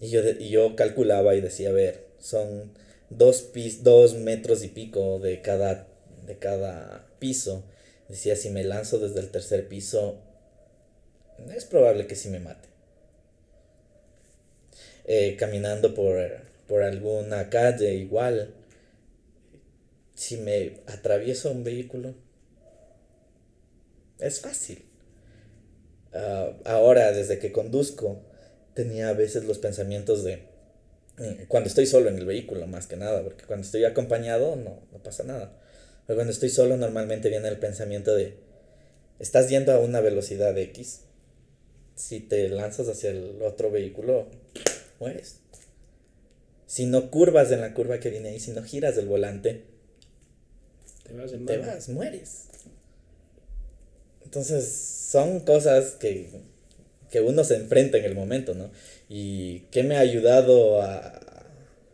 Y 0.00 0.10
yo, 0.10 0.20
y 0.20 0.50
yo 0.50 0.76
calculaba 0.76 1.34
y 1.34 1.40
decía, 1.40 1.70
a 1.70 1.72
ver, 1.72 2.06
son 2.18 2.72
dos, 3.10 3.42
pis, 3.42 3.82
dos 3.82 4.14
metros 4.14 4.62
y 4.62 4.68
pico 4.68 5.18
de 5.18 5.40
cada, 5.40 5.86
de 6.26 6.38
cada 6.38 7.06
piso. 7.18 7.64
Decía, 8.08 8.36
si 8.36 8.50
me 8.50 8.64
lanzo 8.64 8.98
desde 8.98 9.20
el 9.20 9.30
tercer 9.30 9.68
piso, 9.68 10.18
es 11.54 11.64
probable 11.64 12.06
que 12.06 12.16
sí 12.16 12.28
me 12.28 12.40
mate. 12.40 12.68
Eh, 15.06 15.36
caminando 15.38 15.94
por, 15.94 16.18
por 16.66 16.82
alguna 16.82 17.48
calle 17.48 17.94
igual, 17.94 18.54
si 20.14 20.36
me 20.36 20.80
atravieso 20.86 21.50
un 21.50 21.62
vehículo, 21.62 22.14
es 24.18 24.40
fácil. 24.40 24.84
Uh, 26.12 26.54
ahora, 26.64 27.12
desde 27.12 27.38
que 27.38 27.52
conduzco, 27.52 28.22
tenía 28.76 29.08
a 29.08 29.14
veces 29.14 29.44
los 29.44 29.58
pensamientos 29.58 30.22
de, 30.22 30.42
mm, 31.16 31.46
cuando 31.48 31.68
estoy 31.68 31.86
solo 31.86 32.10
en 32.10 32.18
el 32.18 32.26
vehículo, 32.26 32.66
más 32.66 32.86
que 32.86 32.96
nada, 32.96 33.24
porque 33.24 33.46
cuando 33.46 33.64
estoy 33.64 33.84
acompañado 33.84 34.54
no, 34.54 34.82
no 34.92 35.02
pasa 35.02 35.24
nada. 35.24 35.58
Pero 36.06 36.18
cuando 36.18 36.32
estoy 36.32 36.50
solo 36.50 36.76
normalmente 36.76 37.30
viene 37.30 37.48
el 37.48 37.58
pensamiento 37.58 38.14
de, 38.14 38.34
estás 39.18 39.48
yendo 39.48 39.72
a 39.72 39.78
una 39.78 40.00
velocidad 40.00 40.54
de 40.54 40.62
X, 40.64 41.00
si 41.94 42.20
te 42.20 42.50
lanzas 42.50 42.86
hacia 42.88 43.10
el 43.10 43.40
otro 43.42 43.70
vehículo, 43.70 44.26
mueres. 45.00 45.40
Si 46.66 46.84
no 46.84 47.10
curvas 47.10 47.50
en 47.52 47.62
la 47.62 47.72
curva 47.72 47.98
que 47.98 48.10
viene 48.10 48.28
ahí, 48.28 48.40
si 48.40 48.50
no 48.50 48.62
giras 48.62 48.98
el 48.98 49.06
volante, 49.06 49.64
te 51.02 51.14
vas, 51.14 51.30
te 51.30 51.56
vas 51.56 51.88
mueres. 51.88 52.48
Entonces, 54.22 54.68
son 54.68 55.40
cosas 55.40 55.92
que, 55.92 56.42
que 57.10 57.20
uno 57.20 57.44
se 57.44 57.56
enfrenta 57.56 57.98
en 57.98 58.04
el 58.04 58.14
momento, 58.14 58.54
¿no? 58.54 58.70
Y 59.08 59.60
que 59.70 59.82
me 59.82 59.96
ha 59.96 60.00
ayudado 60.00 60.82
a, 60.82 61.26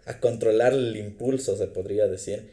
a 0.05 0.21
controlar 0.21 0.73
el 0.73 0.97
impulso, 0.97 1.57
se 1.57 1.67
podría 1.67 2.07
decir, 2.09 2.49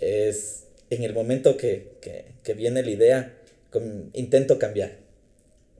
es 0.00 0.64
en 0.90 1.02
el 1.02 1.14
momento 1.14 1.56
que, 1.56 1.92
que, 2.00 2.26
que 2.42 2.54
viene 2.54 2.82
la 2.82 2.90
idea, 2.90 3.34
con, 3.70 4.10
intento 4.12 4.58
cambiar. 4.58 4.92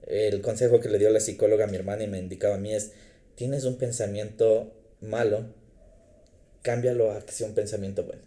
El 0.07 0.41
consejo 0.41 0.81
que 0.81 0.89
le 0.89 0.99
dio 0.99 1.11
la 1.11 1.21
psicóloga 1.21 1.65
a 1.65 1.69
mi 1.69 1.77
hermana 1.77 2.05
y 2.05 2.09
me 2.09 2.19
indicaba 2.19 2.57
a 2.57 2.59
mí 2.59 2.73
es, 2.73 2.93
tienes 3.35 3.65
un 3.65 3.77
pensamiento 3.77 4.73
malo, 5.01 5.47
cámbialo 6.63 7.13
a 7.13 7.25
que 7.25 7.33
sea 7.33 7.49
un 7.49 7.55
pensamiento 7.55 8.05
bueno. 8.05 8.23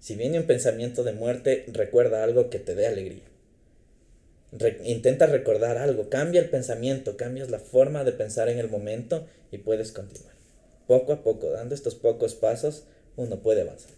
Si 0.00 0.14
viene 0.14 0.38
un 0.38 0.46
pensamiento 0.46 1.04
de 1.04 1.12
muerte, 1.12 1.64
recuerda 1.68 2.22
algo 2.22 2.50
que 2.50 2.58
te 2.58 2.74
dé 2.74 2.86
alegría. 2.86 3.24
Re 4.58 4.80
intenta 4.84 5.26
recordar 5.26 5.76
algo, 5.78 6.08
cambia 6.08 6.40
el 6.40 6.48
pensamiento, 6.48 7.16
cambias 7.16 7.50
la 7.50 7.58
forma 7.58 8.04
de 8.04 8.12
pensar 8.12 8.48
en 8.48 8.58
el 8.58 8.68
momento 8.68 9.26
y 9.50 9.58
puedes 9.58 9.92
continuar. 9.92 10.34
Poco 10.86 11.12
a 11.12 11.22
poco, 11.22 11.50
dando 11.50 11.74
estos 11.74 11.94
pocos 11.94 12.34
pasos, 12.34 12.84
uno 13.16 13.40
puede 13.40 13.62
avanzar. 13.62 13.90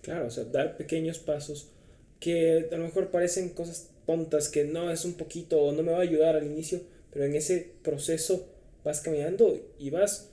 Claro, 0.00 0.26
o 0.26 0.30
sea, 0.30 0.44
dar 0.44 0.76
pequeños 0.76 1.18
pasos 1.18 1.68
que 2.18 2.68
a 2.72 2.76
lo 2.76 2.84
mejor 2.84 3.10
parecen 3.10 3.50
cosas 3.50 3.90
tontas, 4.06 4.48
que 4.48 4.64
no 4.64 4.90
es 4.90 5.04
un 5.04 5.14
poquito 5.14 5.60
o 5.60 5.72
no 5.72 5.82
me 5.82 5.92
va 5.92 5.98
a 5.98 6.02
ayudar 6.02 6.36
al 6.36 6.46
inicio, 6.46 6.80
pero 7.12 7.24
en 7.24 7.34
ese 7.34 7.72
proceso 7.82 8.48
vas 8.84 9.00
caminando 9.00 9.60
y 9.78 9.90
vas 9.90 10.30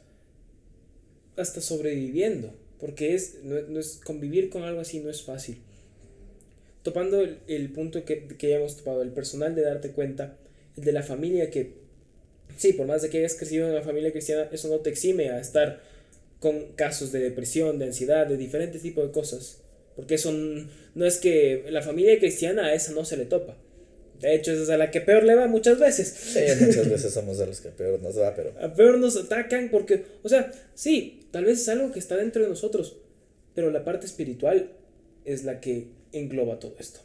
hasta 1.35 1.61
sobreviviendo, 1.61 2.53
porque 2.79 3.15
es, 3.15 3.43
no, 3.43 3.59
no 3.61 3.79
es 3.79 3.99
convivir 4.03 4.49
con 4.49 4.63
algo 4.63 4.81
así 4.81 4.99
no 4.99 5.09
es 5.09 5.23
fácil. 5.23 5.61
Topando 6.89 7.21
el, 7.21 7.37
el 7.47 7.71
punto 7.71 8.03
que, 8.03 8.25
que 8.25 8.49
ya 8.49 8.55
hemos 8.55 8.77
topado, 8.77 9.03
el 9.03 9.11
personal 9.11 9.53
de 9.53 9.61
darte 9.61 9.91
cuenta, 9.91 10.37
el 10.75 10.83
de 10.83 10.91
la 10.91 11.03
familia 11.03 11.51
que, 11.51 11.73
sí, 12.57 12.73
por 12.73 12.87
más 12.87 13.03
de 13.03 13.11
que 13.11 13.19
hayas 13.19 13.35
crecido 13.35 13.67
en 13.67 13.73
una 13.73 13.83
familia 13.83 14.11
cristiana, 14.11 14.49
eso 14.51 14.69
no 14.69 14.77
te 14.77 14.89
exime 14.89 15.29
a 15.29 15.39
estar 15.39 15.83
con 16.39 16.71
casos 16.73 17.11
de 17.11 17.19
depresión, 17.19 17.77
de 17.77 17.85
ansiedad, 17.85 18.25
de 18.25 18.37
diferentes 18.37 18.81
tipos 18.81 19.05
de 19.05 19.11
cosas. 19.11 19.59
Porque 19.95 20.15
eso 20.15 20.31
no 20.31 21.05
es 21.05 21.17
que 21.17 21.65
la 21.69 21.83
familia 21.83 22.17
cristiana 22.17 22.65
a 22.65 22.73
esa 22.73 22.91
no 22.91 23.05
se 23.05 23.17
le 23.17 23.25
topa. 23.25 23.55
De 24.19 24.33
hecho, 24.33 24.51
esa 24.51 24.63
es 24.63 24.69
a 24.71 24.77
la 24.77 24.89
que 24.89 25.01
peor 25.01 25.25
le 25.25 25.35
va 25.35 25.45
muchas 25.45 25.77
veces. 25.77 26.07
Sí, 26.07 26.39
muchas 26.59 26.89
veces 26.89 27.13
somos 27.13 27.37
de 27.37 27.45
los 27.45 27.61
que 27.61 27.69
peor 27.69 28.01
nos 28.01 28.17
va, 28.17 28.33
pero... 28.33 28.51
A 28.59 28.73
peor 28.73 28.97
nos 28.97 29.15
atacan 29.15 29.69
porque, 29.69 30.05
o 30.23 30.29
sea, 30.29 30.51
sí, 30.73 31.27
tal 31.29 31.45
vez 31.45 31.61
es 31.61 31.69
algo 31.69 31.91
que 31.91 31.99
está 31.99 32.17
dentro 32.17 32.41
de 32.41 32.49
nosotros, 32.49 32.97
pero 33.53 33.69
la 33.69 33.85
parte 33.85 34.07
espiritual 34.07 34.71
es 35.25 35.43
la 35.43 35.59
que 35.59 35.87
engloba 36.11 36.59
todo 36.59 36.75
esto. 36.79 36.99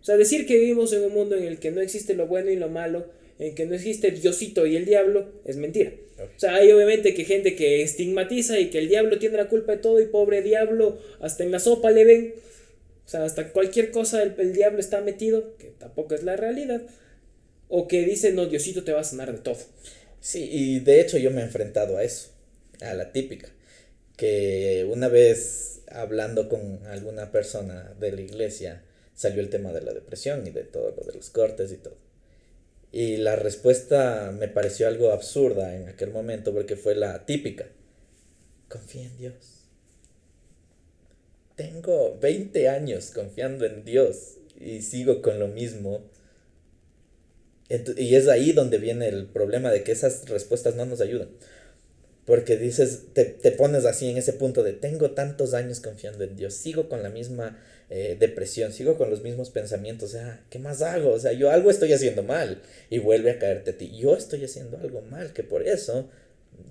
O 0.00 0.04
sea, 0.04 0.16
decir 0.16 0.46
que 0.46 0.58
vivimos 0.58 0.92
en 0.92 1.02
un 1.02 1.12
mundo 1.12 1.36
en 1.36 1.44
el 1.44 1.58
que 1.58 1.70
no 1.70 1.80
existe 1.80 2.14
lo 2.14 2.26
bueno 2.26 2.50
y 2.50 2.56
lo 2.56 2.68
malo, 2.68 3.06
en 3.38 3.54
que 3.54 3.66
no 3.66 3.74
existe 3.74 4.10
Diosito 4.10 4.66
y 4.66 4.76
el 4.76 4.84
diablo, 4.84 5.32
es 5.44 5.56
mentira. 5.56 5.92
Okay. 6.14 6.26
O 6.26 6.38
sea, 6.38 6.54
hay 6.56 6.70
obviamente 6.72 7.14
que 7.14 7.24
gente 7.24 7.56
que 7.56 7.82
estigmatiza 7.82 8.60
y 8.60 8.70
que 8.70 8.78
el 8.78 8.88
diablo 8.88 9.18
tiene 9.18 9.36
la 9.36 9.48
culpa 9.48 9.72
de 9.72 9.78
todo 9.78 10.00
y 10.00 10.06
pobre 10.06 10.42
diablo, 10.42 10.98
hasta 11.20 11.42
en 11.42 11.50
la 11.50 11.58
sopa 11.58 11.90
le 11.90 12.04
ven. 12.04 12.34
O 13.06 13.08
sea, 13.08 13.24
hasta 13.24 13.50
cualquier 13.52 13.90
cosa 13.90 14.22
el, 14.22 14.34
el 14.38 14.52
diablo 14.52 14.78
está 14.78 15.00
metido, 15.00 15.56
que 15.56 15.68
tampoco 15.78 16.14
es 16.14 16.22
la 16.22 16.36
realidad. 16.36 16.82
O 17.68 17.88
que 17.88 18.04
dice, 18.04 18.32
no, 18.32 18.46
Diosito 18.46 18.84
te 18.84 18.92
va 18.92 19.00
a 19.00 19.04
sanar 19.04 19.32
de 19.32 19.38
todo. 19.38 19.58
Sí, 20.20 20.48
y 20.50 20.80
de 20.80 21.00
hecho 21.00 21.18
yo 21.18 21.30
me 21.30 21.40
he 21.40 21.44
enfrentado 21.44 21.96
a 21.96 22.04
eso, 22.04 22.30
a 22.80 22.94
la 22.94 23.12
típica, 23.12 23.48
que 24.16 24.86
una 24.90 25.08
vez 25.08 25.73
hablando 25.94 26.48
con 26.48 26.86
alguna 26.86 27.30
persona 27.32 27.94
de 27.98 28.12
la 28.12 28.20
iglesia 28.20 28.82
salió 29.14 29.40
el 29.40 29.48
tema 29.48 29.72
de 29.72 29.82
la 29.82 29.92
depresión 29.92 30.46
y 30.46 30.50
de 30.50 30.64
todo 30.64 30.94
lo 30.96 31.04
de 31.04 31.14
los 31.14 31.30
cortes 31.30 31.72
y 31.72 31.76
todo. 31.76 31.96
Y 32.92 33.16
la 33.16 33.36
respuesta 33.36 34.32
me 34.38 34.48
pareció 34.48 34.86
algo 34.86 35.10
absurda 35.10 35.74
en 35.74 35.88
aquel 35.88 36.10
momento 36.10 36.52
porque 36.52 36.76
fue 36.76 36.94
la 36.94 37.26
típica. 37.26 37.66
Confía 38.68 39.06
en 39.06 39.18
Dios. 39.18 39.34
Tengo 41.56 42.18
20 42.20 42.68
años 42.68 43.10
confiando 43.12 43.64
en 43.64 43.84
Dios 43.84 44.36
y 44.60 44.82
sigo 44.82 45.22
con 45.22 45.38
lo 45.38 45.48
mismo. 45.48 46.08
Y 47.96 48.14
es 48.14 48.28
ahí 48.28 48.52
donde 48.52 48.78
viene 48.78 49.08
el 49.08 49.26
problema 49.26 49.70
de 49.70 49.82
que 49.82 49.92
esas 49.92 50.28
respuestas 50.28 50.76
no 50.76 50.86
nos 50.86 51.00
ayudan. 51.00 51.30
Porque 52.26 52.56
dices, 52.56 53.02
te, 53.12 53.24
te 53.24 53.50
pones 53.52 53.84
así 53.84 54.08
en 54.08 54.16
ese 54.16 54.32
punto 54.32 54.62
de 54.62 54.72
tengo 54.72 55.10
tantos 55.10 55.52
años 55.52 55.80
confiando 55.80 56.24
en 56.24 56.36
Dios, 56.36 56.54
sigo 56.54 56.88
con 56.88 57.02
la 57.02 57.10
misma 57.10 57.58
eh, 57.90 58.16
depresión, 58.18 58.72
sigo 58.72 58.96
con 58.96 59.10
los 59.10 59.22
mismos 59.22 59.50
pensamientos, 59.50 60.10
o 60.10 60.12
sea, 60.12 60.42
¿qué 60.48 60.58
más 60.58 60.80
hago? 60.80 61.10
O 61.12 61.18
sea, 61.18 61.32
yo 61.32 61.50
algo 61.50 61.70
estoy 61.70 61.92
haciendo 61.92 62.22
mal 62.22 62.62
y 62.88 62.98
vuelve 62.98 63.30
a 63.30 63.38
caerte 63.38 63.72
a 63.72 63.78
ti. 63.78 63.92
Yo 63.96 64.16
estoy 64.16 64.42
haciendo 64.44 64.78
algo 64.78 65.02
mal, 65.02 65.32
que 65.34 65.42
por 65.42 65.66
eso 65.68 66.08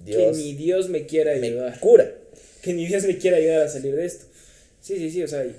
Dios 0.06 0.36
que 0.38 0.44
ni 0.44 0.54
Dios 0.56 0.90
me 0.90 1.06
quiera 1.06 1.36
me 1.36 1.48
ayudar. 1.48 1.80
cura. 1.80 2.12
que 2.62 2.74
ni 2.74 2.88
Dios 2.88 3.04
me 3.04 3.18
quiera 3.18 3.38
ayudar 3.38 3.62
a 3.62 3.70
salir 3.70 3.96
de 3.96 4.06
esto. 4.06 4.26
Sí, 4.82 4.98
sí, 4.98 5.12
sí, 5.12 5.24
o 5.24 5.28
sea, 5.28 5.46
y, 5.46 5.56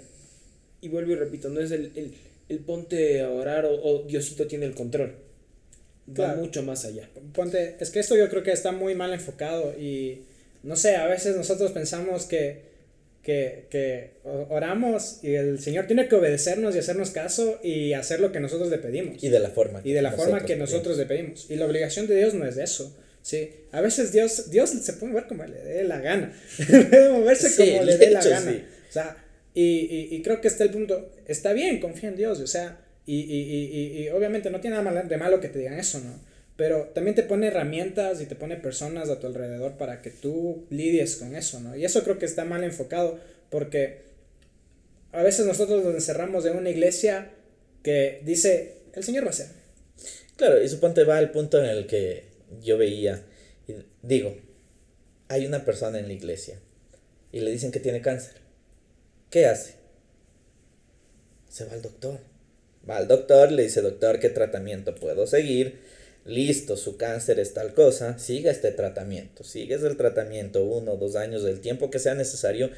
y 0.81 0.89
vuelvo 0.89 1.13
y 1.13 1.17
repito, 1.17 1.49
no 1.49 1.61
es 1.61 1.71
el, 1.71 1.93
el, 1.95 2.15
el 2.49 2.59
ponte 2.59 3.21
a 3.23 3.31
orar 3.31 3.65
o, 3.65 3.75
o 3.75 4.03
Diosito 4.05 4.47
tiene 4.47 4.67
el 4.67 4.75
control. 4.75 5.15
Va 6.09 6.15
Claro. 6.15 6.41
mucho 6.41 6.63
más 6.63 6.85
allá. 6.85 7.09
Ponte, 7.33 7.77
es 7.81 7.91
que 7.91 8.01
esto 8.01 8.17
yo 8.17 8.29
creo 8.29 8.43
que 8.43 8.53
está 8.53 8.73
muy 8.73 8.95
mal 8.95 9.13
enfocado 9.13 9.75
y 9.79 10.23
no 10.63 10.77
sé, 10.77 10.97
a 10.97 11.07
veces 11.07 11.37
nosotros 11.37 11.73
pensamos 11.73 12.25
que, 12.27 12.61
que, 13.23 13.65
que 13.71 14.11
oramos 14.51 15.21
y 15.23 15.35
el 15.35 15.59
Señor 15.61 15.87
tiene 15.87 16.09
que 16.09 16.15
obedecernos 16.15 16.75
y 16.75 16.79
hacernos 16.79 17.11
caso 17.11 17.59
y 17.63 17.93
hacer 17.95 18.21
lo 18.21 18.33
que 18.33 18.41
nosotros 18.41 18.69
le 18.71 18.79
pedimos. 18.79 19.23
Y 19.23 19.29
de 19.29 19.41
la 19.41 19.51
forma. 19.51 19.81
y 19.85 19.93
de 19.93 20.03
la 20.03 20.13
forma 20.13 20.45
que 20.45 20.57
nosotros 20.57 20.99
le 20.99 21.07
pedimos. 21.07 21.51
Y 21.51 21.57
la 21.57 21.67
obligación 21.67 22.07
de 22.07 22.17
Dios 22.17 22.35
no 22.35 22.47
es 22.47 22.57
eso. 22.59 22.95
¿sí? 23.23 23.51
A 23.73 23.81
veces 23.81 24.13
Dios, 24.13 24.51
Dios 24.51 24.71
se 24.71 24.93
puede 24.95 25.13
mover 25.13 25.27
como 25.27 25.45
le 25.45 25.59
dé 25.59 25.85
la 25.85 26.01
gana. 26.01 26.33
puede 26.69 27.09
moverse 27.11 27.49
Sí, 27.49 27.71
como 27.71 27.83
le 27.85 27.97
dé 27.97 28.11
la 28.11 28.21
hecho, 28.21 28.31
gana. 28.31 28.51
sí. 28.53 28.65
O 28.91 28.93
sea, 28.93 29.17
y, 29.55 29.63
y, 29.63 30.09
y 30.17 30.23
creo 30.23 30.41
que 30.43 30.49
está 30.49 30.65
el 30.65 30.71
punto. 30.71 31.11
Está 31.27 31.53
bien, 31.55 31.81
confía 31.81 32.11
en 32.11 32.17
Dios. 32.17 32.41
O 32.41 32.47
sea, 32.47 32.79
y, 33.07 33.21
y, 33.21 33.41
y, 33.41 34.03
y, 34.03 34.09
obviamente 34.11 34.51
no 34.51 34.61
tiene 34.61 34.77
nada 34.77 35.03
de 35.03 35.17
malo 35.17 35.41
que 35.41 35.49
te 35.49 35.59
digan 35.59 35.79
eso, 35.79 35.99
¿no? 36.01 36.19
Pero 36.57 36.91
también 36.95 37.15
te 37.15 37.23
pone 37.23 37.49
herramientas 37.49 38.21
y 38.21 38.27
te 38.27 38.37
pone 38.37 38.57
personas 38.57 39.11
a 39.11 39.19
tu 39.19 39.27
alrededor 39.27 39.77
para 39.77 40.01
que 40.03 40.11
tú 40.11 40.67
lidies 40.71 41.17
con 41.17 41.35
eso, 41.35 41.61
¿no? 41.61 41.77
Y 41.77 41.85
eso 41.85 42.03
creo 42.05 42.19
que 42.19 42.27
está 42.27 42.45
mal 42.45 42.65
enfocado 42.65 43.19
porque 43.51 44.05
a 45.13 45.23
veces 45.23 45.47
nosotros 45.47 45.85
nos 45.85 45.95
encerramos 45.95 46.47
en 46.47 46.57
una 46.57 46.71
iglesia 46.71 47.31
que 47.83 48.21
dice, 48.25 48.79
el 48.95 49.03
Señor 49.05 49.25
va 49.25 49.29
a 49.29 49.31
hacer. 49.31 49.49
Claro, 50.37 50.63
y 50.63 50.69
suponte 50.69 51.05
va 51.05 51.19
al 51.19 51.31
punto 51.31 51.63
en 51.63 51.67
el 51.67 51.87
que 51.87 52.25
yo 52.63 52.79
veía, 52.79 53.23
y 53.69 53.75
digo, 54.03 54.37
hay 55.29 55.47
una 55.47 55.65
persona 55.65 55.99
en 55.99 56.09
la 56.09 56.15
iglesia 56.15 56.59
y 57.33 57.41
le 57.41 57.51
dicen 57.51 57.73
que 57.73 57.81
tiene 57.81 58.01
cáncer. 58.01 58.35
¿Qué 59.31 59.47
hace? 59.47 59.75
Se 61.49 61.65
va 61.65 61.73
al 61.73 61.83
doctor. 61.83 62.21
Va 62.89 62.97
al 62.99 63.09
doctor, 63.09 63.51
le 63.51 63.65
dice, 63.65 63.81
doctor, 63.81 64.21
¿qué 64.21 64.29
tratamiento 64.29 64.95
puedo 64.95 65.27
seguir? 65.27 65.81
Listo, 66.27 66.77
su 66.77 66.97
cáncer 66.97 67.39
es 67.39 67.53
tal 67.53 67.75
cosa, 67.75 68.19
siga 68.19 68.51
este 68.51 68.73
tratamiento. 68.73 69.45
Sigues 69.45 69.83
el 69.83 69.97
tratamiento 69.97 70.65
uno, 70.65 70.97
dos 70.97 71.17
años, 71.17 71.43
del 71.43 71.61
tiempo 71.61 71.91
que 71.91 71.99
sea 71.99 72.15
necesario 72.15 72.71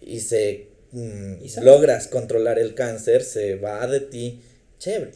y 0.00 0.20
se 0.20 0.68
mm, 0.92 1.42
Y 1.42 1.60
logras 1.62 2.08
controlar 2.08 2.58
el 2.58 2.74
cáncer, 2.74 3.22
se 3.22 3.56
va 3.56 3.86
de 3.86 4.00
ti, 4.00 4.42
chévere. 4.78 5.12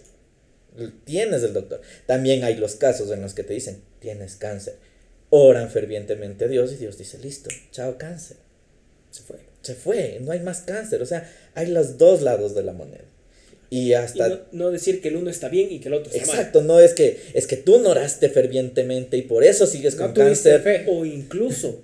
Tienes 1.05 1.43
el 1.43 1.53
doctor. 1.53 1.81
También 2.07 2.43
hay 2.43 2.57
los 2.57 2.75
casos 2.75 3.11
en 3.11 3.23
los 3.23 3.35
que 3.35 3.45
te 3.45 3.55
dicen, 3.55 3.83
tienes 4.01 4.37
cáncer. 4.37 4.77
Oran 5.31 5.71
fervientemente 5.71 6.47
a 6.47 6.49
Dios 6.49 6.73
y 6.73 6.77
Dios 6.77 6.99
dice, 6.99 7.19
listo, 7.19 7.51
chao 7.71 7.97
cáncer. 7.99 8.39
Se 9.11 9.23
fue. 9.23 9.39
Se 9.63 9.75
fue, 9.75 10.19
no 10.21 10.33
hay 10.33 10.41
más 10.41 10.63
cáncer. 10.63 11.03
O 11.03 11.07
sea, 11.07 11.31
hay 11.55 11.69
los 11.69 11.99
dos 11.99 12.23
lados 12.23 12.55
de 12.55 12.63
la 12.63 12.73
moneda. 12.73 13.05
Y 13.71 13.89
Y 13.89 13.95
hasta... 13.95 14.29
no, 14.29 14.39
no 14.53 14.71
decir 14.71 15.01
que 15.01 15.09
el 15.09 15.17
uno 15.17 15.31
está 15.31 15.49
bien 15.49 15.73
y 15.73 15.81
que 15.81 15.89
el 15.89 15.95
otro 15.95 16.13
está 16.13 16.25
Exacto, 16.25 16.63
no 16.63 16.81
es 16.81 16.95
que 16.95 17.19
es 17.35 17.47
que 17.47 17.57
tú 17.57 17.79
no 17.81 17.91
oraste 17.91 18.29
fervientemente 18.29 19.17
y 19.17 19.23
por 19.23 19.43
eso 19.45 19.67
sigues 19.67 19.97
No 19.97 20.07
con 20.07 20.13
cáncer. 20.15 20.61
fe. 20.63 20.79
mal. 20.85 20.89
O 20.97 21.05
incluso 21.05 21.81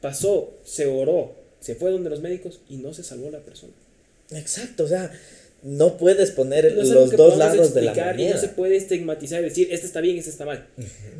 pasó, 0.00 0.54
se 0.64 0.86
oró, 0.86 1.34
se 1.60 1.74
fue 1.74 1.90
donde 1.90 2.10
los 2.10 2.20
médicos 2.20 2.60
y 2.68 2.76
no 2.76 2.94
se 2.94 3.02
salvó 3.02 3.30
la 3.30 3.40
persona. 3.40 3.72
Exacto, 4.32 4.84
o 4.84 4.88
sea, 4.88 5.10
no 5.62 5.98
puedes 5.98 6.30
poner 6.30 6.72
No 6.74 6.82
los 6.84 7.10
dos 7.10 7.36
lados 7.36 7.74
de 7.74 7.82
la 7.82 7.92
moneda. 7.94 8.34
no 8.34 8.40
se 8.40 8.48
puede 8.48 8.76
estigmatizar 8.76 9.40
y 9.42 9.44
decir, 9.44 9.68
este 9.70 9.86
está 9.86 10.00
bien, 10.00 10.16
este 10.16 10.30
está 10.30 10.46
mal. 10.46 10.66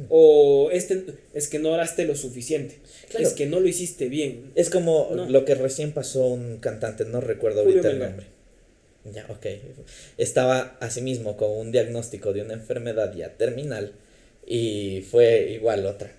O 0.09 0.71
este 0.73 1.05
es 1.35 1.49
que 1.49 1.59
no 1.59 1.73
oraste 1.73 2.05
lo 2.07 2.15
suficiente. 2.17 2.77
Claro. 3.11 3.27
Es 3.27 3.35
que 3.35 3.47
no 3.47 3.61
lo 3.61 3.69
hiciste 3.69 4.09
bien. 4.09 4.53
Es 4.55 4.71
como 4.71 5.11
No. 5.15 5.29
lo 5.29 5.45
que 5.45 5.55
recién 5.57 5.93
pasó 5.93 6.25
un 6.27 6.59
cantante, 6.59 7.05
no 7.05 7.21
recuerdo 7.21 7.65
Julio 7.65 7.81
ahorita 7.81 7.91
el 7.91 7.99
nombre. 7.99 8.27
Ya, 9.05 9.27
ok. 9.29 9.47
Estaba 10.19 10.77
asimismo 10.81 11.37
con 11.37 11.51
un 11.51 11.73
diagnóstico 11.73 12.33
de 12.33 12.43
una 12.43 12.55
enfermedad 12.55 13.15
ya 13.15 13.37
terminal 13.37 13.93
y 14.47 15.07
fue 15.11 15.51
igual 15.53 15.87
otra 15.87 16.13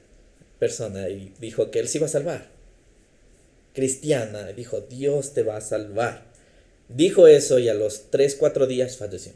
persona 0.58 1.10
y 1.10 1.34
dijo 1.40 1.70
que 1.70 1.80
él 1.80 1.88
se 1.88 2.00
iba 2.00 2.08
a 2.08 2.10
salvar. 2.10 2.48
Cristiana, 3.74 4.48
dijo, 4.52 4.82
Dios 4.82 5.34
te 5.34 5.44
va 5.44 5.58
a 5.58 5.62
salvar. 5.62 6.24
Dijo 6.90 7.28
eso 7.28 7.60
y 7.60 7.70
a 7.70 7.74
los 7.74 8.10
3, 8.10 8.36
4 8.36 8.68
días 8.68 8.98
falleció. 8.98 9.34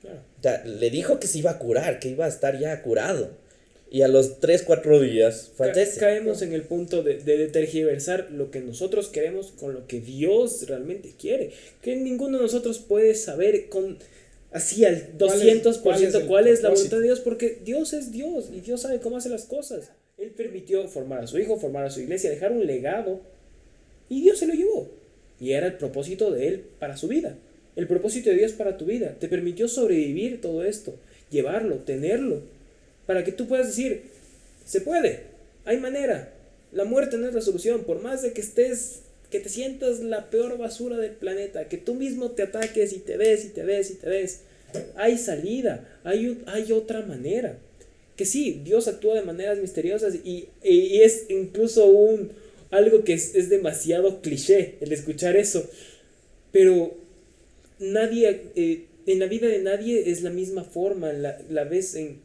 Claro. 0.00 0.20
O 0.38 0.42
sea, 0.42 0.64
le 0.64 0.90
dijo 0.90 1.18
que 1.18 1.26
se 1.26 1.38
iba 1.38 1.50
a 1.50 1.58
curar, 1.58 1.98
que 1.98 2.08
iba 2.08 2.26
a 2.26 2.28
estar 2.28 2.58
ya 2.58 2.80
curado. 2.82 3.30
Y 3.94 4.00
a 4.00 4.08
los 4.08 4.40
3, 4.40 4.62
4 4.62 5.00
días 5.00 5.50
Ca- 5.96 6.00
caemos 6.00 6.40
en 6.40 6.54
el 6.54 6.62
punto 6.62 7.02
de, 7.02 7.18
de, 7.18 7.36
de 7.36 7.46
tergiversar 7.48 8.30
lo 8.32 8.50
que 8.50 8.60
nosotros 8.60 9.08
queremos 9.08 9.52
con 9.52 9.74
lo 9.74 9.86
que 9.86 10.00
Dios 10.00 10.66
realmente 10.66 11.12
quiere. 11.20 11.50
Que 11.82 11.94
ninguno 11.96 12.38
de 12.38 12.44
nosotros 12.44 12.78
puede 12.78 13.14
saber 13.14 13.68
con 13.68 13.98
así 14.50 14.86
al 14.86 15.10
¿Cuál 15.18 15.42
es- 15.46 15.62
200% 15.64 15.82
cuál 15.82 16.02
es 16.04 16.14
el 16.14 16.26
cuál 16.26 16.46
es 16.48 16.62
la 16.62 16.70
voluntad 16.70 16.96
de 16.98 17.02
Dios, 17.04 17.20
porque 17.20 17.58
Dios 17.62 17.92
es 17.92 18.12
Dios 18.12 18.48
y 18.50 18.60
Dios 18.60 18.80
sabe 18.80 18.98
cómo 19.00 19.18
hace 19.18 19.28
las 19.28 19.44
cosas. 19.44 19.90
Él 20.16 20.30
permitió 20.30 20.88
formar 20.88 21.24
a 21.24 21.26
su 21.26 21.38
hijo, 21.38 21.58
formar 21.58 21.84
a 21.84 21.90
su 21.90 22.00
iglesia, 22.00 22.30
dejar 22.30 22.52
un 22.52 22.66
legado 22.66 23.20
y 24.08 24.22
Dios 24.22 24.38
se 24.38 24.46
lo 24.46 24.54
llevó. 24.54 24.88
Y 25.38 25.52
era 25.52 25.66
el 25.66 25.74
propósito 25.74 26.30
de 26.30 26.48
Él 26.48 26.64
para 26.78 26.96
su 26.96 27.08
vida. 27.08 27.36
El 27.76 27.86
propósito 27.88 28.30
de 28.30 28.36
Dios 28.36 28.52
para 28.52 28.78
tu 28.78 28.84
vida. 28.86 29.16
Te 29.20 29.28
permitió 29.28 29.68
sobrevivir 29.68 30.40
todo 30.40 30.64
esto, 30.64 30.94
llevarlo, 31.30 31.76
tenerlo, 31.76 32.40
para 33.06 33.24
que 33.24 33.32
tú 33.32 33.46
puedas 33.48 33.66
decir, 33.68 34.02
se 34.64 34.80
puede, 34.80 35.24
hay 35.64 35.78
manera. 35.78 36.32
La 36.72 36.84
muerte 36.84 37.18
no 37.18 37.28
es 37.28 37.34
la 37.34 37.40
solución, 37.42 37.84
por 37.84 38.00
más 38.00 38.22
de 38.22 38.32
que 38.32 38.40
estés, 38.40 39.00
que 39.30 39.40
te 39.40 39.48
sientas 39.48 40.00
la 40.00 40.30
peor 40.30 40.56
basura 40.58 40.96
del 40.98 41.12
planeta, 41.12 41.68
que 41.68 41.76
tú 41.78 41.94
mismo 41.94 42.30
te 42.30 42.42
ataques 42.42 42.92
y 42.92 42.98
te 42.98 43.18
des 43.18 43.44
y 43.44 43.48
te 43.48 43.64
des 43.64 43.90
y 43.90 43.94
te 43.94 44.08
des. 44.08 44.40
Hay 44.96 45.18
salida, 45.18 46.00
hay, 46.04 46.42
hay 46.46 46.72
otra 46.72 47.02
manera. 47.02 47.58
Que 48.16 48.24
sí, 48.24 48.60
Dios 48.64 48.88
actúa 48.88 49.14
de 49.14 49.22
maneras 49.22 49.58
misteriosas 49.58 50.14
y, 50.24 50.48
y- 50.62 50.70
y 50.96 51.02
es 51.02 51.24
incluso 51.28 51.86
un, 51.86 52.30
algo 52.70 53.04
que 53.04 53.14
es, 53.14 53.34
es 53.34 53.48
demasiado 53.50 54.20
cliché 54.22 54.76
el 54.80 54.92
escuchar 54.92 55.36
eso. 55.36 55.68
Pero 56.52 56.94
nadie, 57.78 58.42
eh, 58.54 58.84
en 59.06 59.18
la 59.18 59.26
vida 59.26 59.48
de 59.48 59.60
nadie 59.60 60.10
es 60.10 60.22
la 60.22 60.30
misma 60.30 60.64
forma, 60.64 61.12
la, 61.12 61.40
la 61.50 61.64
ves 61.64 61.94
en 61.94 62.18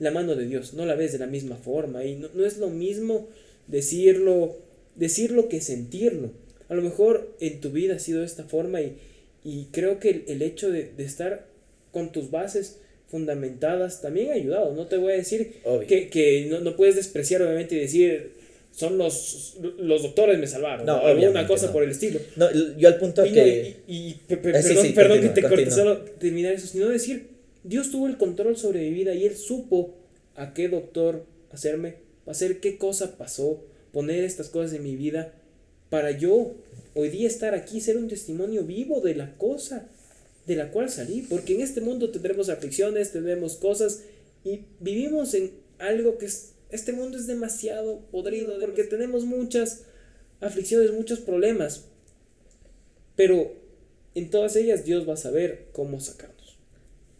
la 0.00 0.10
mano 0.10 0.34
de 0.34 0.46
Dios, 0.46 0.74
no 0.74 0.84
la 0.86 0.96
ves 0.96 1.12
de 1.12 1.18
la 1.18 1.26
misma 1.28 1.56
forma 1.56 2.04
y 2.04 2.16
no, 2.16 2.28
no 2.34 2.44
es 2.44 2.58
lo 2.58 2.68
mismo 2.68 3.28
decirlo, 3.68 4.56
decirlo 4.96 5.48
que 5.48 5.60
sentirlo. 5.60 6.30
A 6.68 6.74
lo 6.74 6.82
mejor 6.82 7.34
en 7.40 7.60
tu 7.60 7.70
vida 7.70 7.94
ha 7.96 7.98
sido 7.98 8.20
de 8.20 8.26
esta 8.26 8.44
forma 8.44 8.80
y, 8.80 8.94
y 9.44 9.66
creo 9.72 9.98
que 10.00 10.10
el, 10.10 10.24
el 10.28 10.42
hecho 10.42 10.70
de, 10.70 10.90
de 10.96 11.04
estar 11.04 11.46
con 11.92 12.12
tus 12.12 12.30
bases 12.30 12.78
fundamentadas 13.08 14.00
también 14.02 14.30
ha 14.30 14.34
ayudado. 14.34 14.74
No 14.74 14.86
te 14.86 14.96
voy 14.96 15.12
a 15.12 15.16
decir 15.16 15.54
Obvio. 15.64 15.86
que, 15.86 16.08
que 16.08 16.46
no, 16.50 16.60
no 16.60 16.76
puedes 16.76 16.96
despreciar 16.96 17.42
obviamente 17.42 17.74
y 17.76 17.80
decir 17.80 18.32
son 18.72 18.96
los, 18.98 19.56
los 19.78 20.02
doctores 20.04 20.38
me 20.38 20.46
salvaron 20.46 20.86
No, 20.86 20.98
o 20.98 21.06
alguna 21.06 21.44
cosa 21.46 21.66
no. 21.66 21.72
por 21.72 21.82
el 21.82 21.90
estilo. 21.90 22.20
No, 22.36 22.46
yo 22.78 22.86
al 22.88 22.98
punto 22.98 23.26
Y, 23.26 23.30
no, 23.30 23.34
que... 23.34 23.76
y- 23.88 24.10
Eh, 24.10 24.16
sí, 24.28 24.36
perdón, 24.36 24.62
sí, 24.62 24.92
perdón 24.92 25.18
continúa, 25.18 25.34
que 25.34 25.40
te 25.42 25.48
continúa. 25.48 25.74
solo 25.74 25.98
terminar 26.20 26.52
eso, 26.54 26.68
sino 26.68 26.88
decir, 26.88 27.26
Dios 27.62 27.90
tuvo 27.90 28.06
el 28.06 28.16
control 28.16 28.56
sobre 28.56 28.80
mi 28.80 28.90
vida 28.90 29.14
y 29.14 29.24
Él 29.26 29.36
supo 29.36 29.94
a 30.34 30.54
qué 30.54 30.68
doctor 30.68 31.26
hacerme, 31.50 31.96
hacer 32.26 32.60
qué 32.60 32.78
cosa 32.78 33.18
pasó, 33.18 33.62
poner 33.92 34.24
estas 34.24 34.48
cosas 34.48 34.72
en 34.74 34.82
mi 34.82 34.96
vida 34.96 35.34
para 35.90 36.12
yo 36.12 36.54
hoy 36.94 37.10
día 37.10 37.28
estar 37.28 37.54
aquí, 37.54 37.80
ser 37.80 37.96
un 37.96 38.08
testimonio 38.08 38.64
vivo 38.64 39.00
de 39.00 39.14
la 39.14 39.36
cosa 39.36 39.88
de 40.46 40.56
la 40.56 40.70
cual 40.70 40.88
salí. 40.88 41.22
Porque 41.22 41.54
en 41.54 41.60
este 41.60 41.80
mundo 41.80 42.10
tendremos 42.10 42.48
aflicciones, 42.48 43.12
tendremos 43.12 43.56
cosas 43.56 44.02
y 44.44 44.60
vivimos 44.78 45.34
en 45.34 45.52
algo 45.78 46.18
que 46.18 46.26
es, 46.26 46.52
este 46.70 46.92
mundo 46.92 47.18
es 47.18 47.26
demasiado 47.26 48.00
podrido 48.10 48.58
porque 48.60 48.84
tenemos 48.84 49.24
muchas 49.24 49.82
aflicciones, 50.40 50.92
muchos 50.92 51.20
problemas. 51.20 51.84
Pero 53.16 53.52
en 54.14 54.30
todas 54.30 54.56
ellas 54.56 54.84
Dios 54.84 55.08
va 55.08 55.14
a 55.14 55.18
saber 55.18 55.66
cómo 55.72 56.00
sacarnos. 56.00 56.39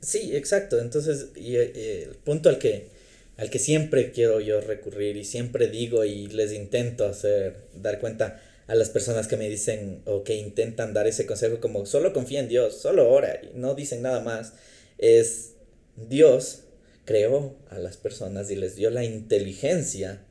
Sí, 0.00 0.34
exacto. 0.34 0.78
Entonces, 0.78 1.28
y, 1.36 1.56
eh, 1.56 2.04
el 2.04 2.16
punto 2.16 2.48
al 2.48 2.58
que, 2.58 2.88
al 3.36 3.50
que 3.50 3.58
siempre 3.58 4.12
quiero 4.12 4.40
yo 4.40 4.60
recurrir 4.60 5.16
y 5.16 5.24
siempre 5.24 5.68
digo 5.68 6.04
y 6.04 6.28
les 6.28 6.52
intento 6.52 7.06
hacer, 7.06 7.56
dar 7.74 8.00
cuenta 8.00 8.42
a 8.66 8.74
las 8.74 8.88
personas 8.90 9.26
que 9.26 9.36
me 9.36 9.48
dicen 9.48 10.02
o 10.04 10.22
que 10.22 10.36
intentan 10.36 10.94
dar 10.94 11.06
ese 11.06 11.26
consejo 11.26 11.60
como 11.60 11.86
solo 11.86 12.12
confía 12.12 12.40
en 12.40 12.48
Dios, 12.48 12.80
solo 12.80 13.10
ora 13.10 13.40
y 13.42 13.58
no 13.58 13.74
dicen 13.74 14.02
nada 14.02 14.20
más, 14.20 14.52
es 14.98 15.54
Dios 15.96 16.60
creó 17.04 17.56
a 17.68 17.78
las 17.78 17.96
personas 17.96 18.50
y 18.50 18.56
les 18.56 18.76
dio 18.76 18.90
la 18.90 19.02
inteligencia, 19.02 20.24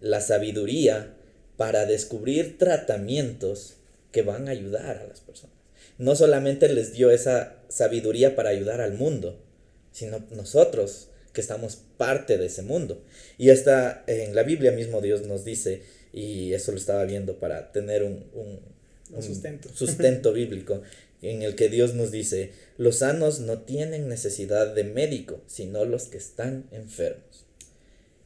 la 0.00 0.20
sabiduría 0.20 1.16
para 1.56 1.84
descubrir 1.84 2.58
tratamientos 2.58 3.74
que 4.12 4.22
van 4.22 4.48
a 4.48 4.52
ayudar 4.52 4.98
a 4.98 5.06
las 5.06 5.20
personas. 5.20 5.56
No 5.98 6.14
solamente 6.14 6.68
les 6.72 6.92
dio 6.92 7.10
esa 7.10 7.59
sabiduría 7.70 8.36
para 8.36 8.50
ayudar 8.50 8.82
al 8.82 8.94
mundo, 8.94 9.40
sino 9.92 10.26
nosotros 10.30 11.08
que 11.32 11.40
estamos 11.40 11.78
parte 11.96 12.36
de 12.36 12.46
ese 12.46 12.62
mundo. 12.62 13.02
Y 13.38 13.50
hasta 13.50 14.04
en 14.06 14.34
la 14.34 14.42
Biblia 14.42 14.72
mismo 14.72 15.00
Dios 15.00 15.26
nos 15.26 15.44
dice, 15.44 15.82
y 16.12 16.52
eso 16.52 16.72
lo 16.72 16.78
estaba 16.78 17.04
viendo 17.04 17.38
para 17.38 17.72
tener 17.72 18.02
un, 18.02 18.24
sustento. 19.20 19.68
sustento 19.74 20.32
bíblico, 20.32 20.82
en 21.22 21.42
el 21.42 21.54
que 21.54 21.68
Dios 21.68 21.94
nos 21.94 22.10
dice, 22.10 22.52
los 22.78 22.98
sanos 22.98 23.40
no 23.40 23.60
tienen 23.60 24.08
necesidad 24.08 24.74
de 24.74 24.84
médico, 24.84 25.40
sino 25.46 25.84
los 25.84 26.04
que 26.04 26.18
están 26.18 26.66
enfermos. 26.72 27.46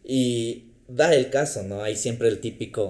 Y 0.03 0.71
da 0.89 1.15
el 1.15 1.31
caso, 1.31 1.63
¿no? 1.63 1.83
Hay 1.83 1.97
siempre 1.97 2.29
el 2.29 2.41
típico 2.41 2.89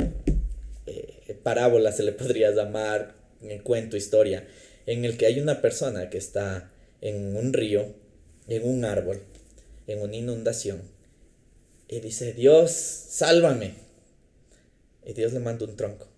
eh, 0.87 1.37
parábola, 1.43 1.93
se 1.93 2.03
le 2.03 2.13
podría 2.13 2.51
llamar, 2.51 3.15
en 3.43 3.59
cuento, 3.61 3.97
historia, 3.97 4.47
en 4.87 5.05
el 5.05 5.17
que 5.17 5.27
hay 5.27 5.41
una 5.41 5.61
persona 5.61 6.11
que 6.11 6.19
está 6.19 6.71
en 7.01 7.37
un 7.37 7.53
río, 7.53 7.95
en 8.49 8.69
un 8.69 8.85
árbol, 8.85 9.23
en 9.87 10.01
una 10.01 10.17
inundación, 10.17 10.83
y 11.89 12.01
dice, 12.01 12.33
Dios, 12.33 12.71
sálvame. 12.73 13.75
Y 15.07 15.13
Dios 15.13 15.33
le 15.33 15.41
manda 15.41 15.67
un 15.67 15.77
tronco. 15.77 16.09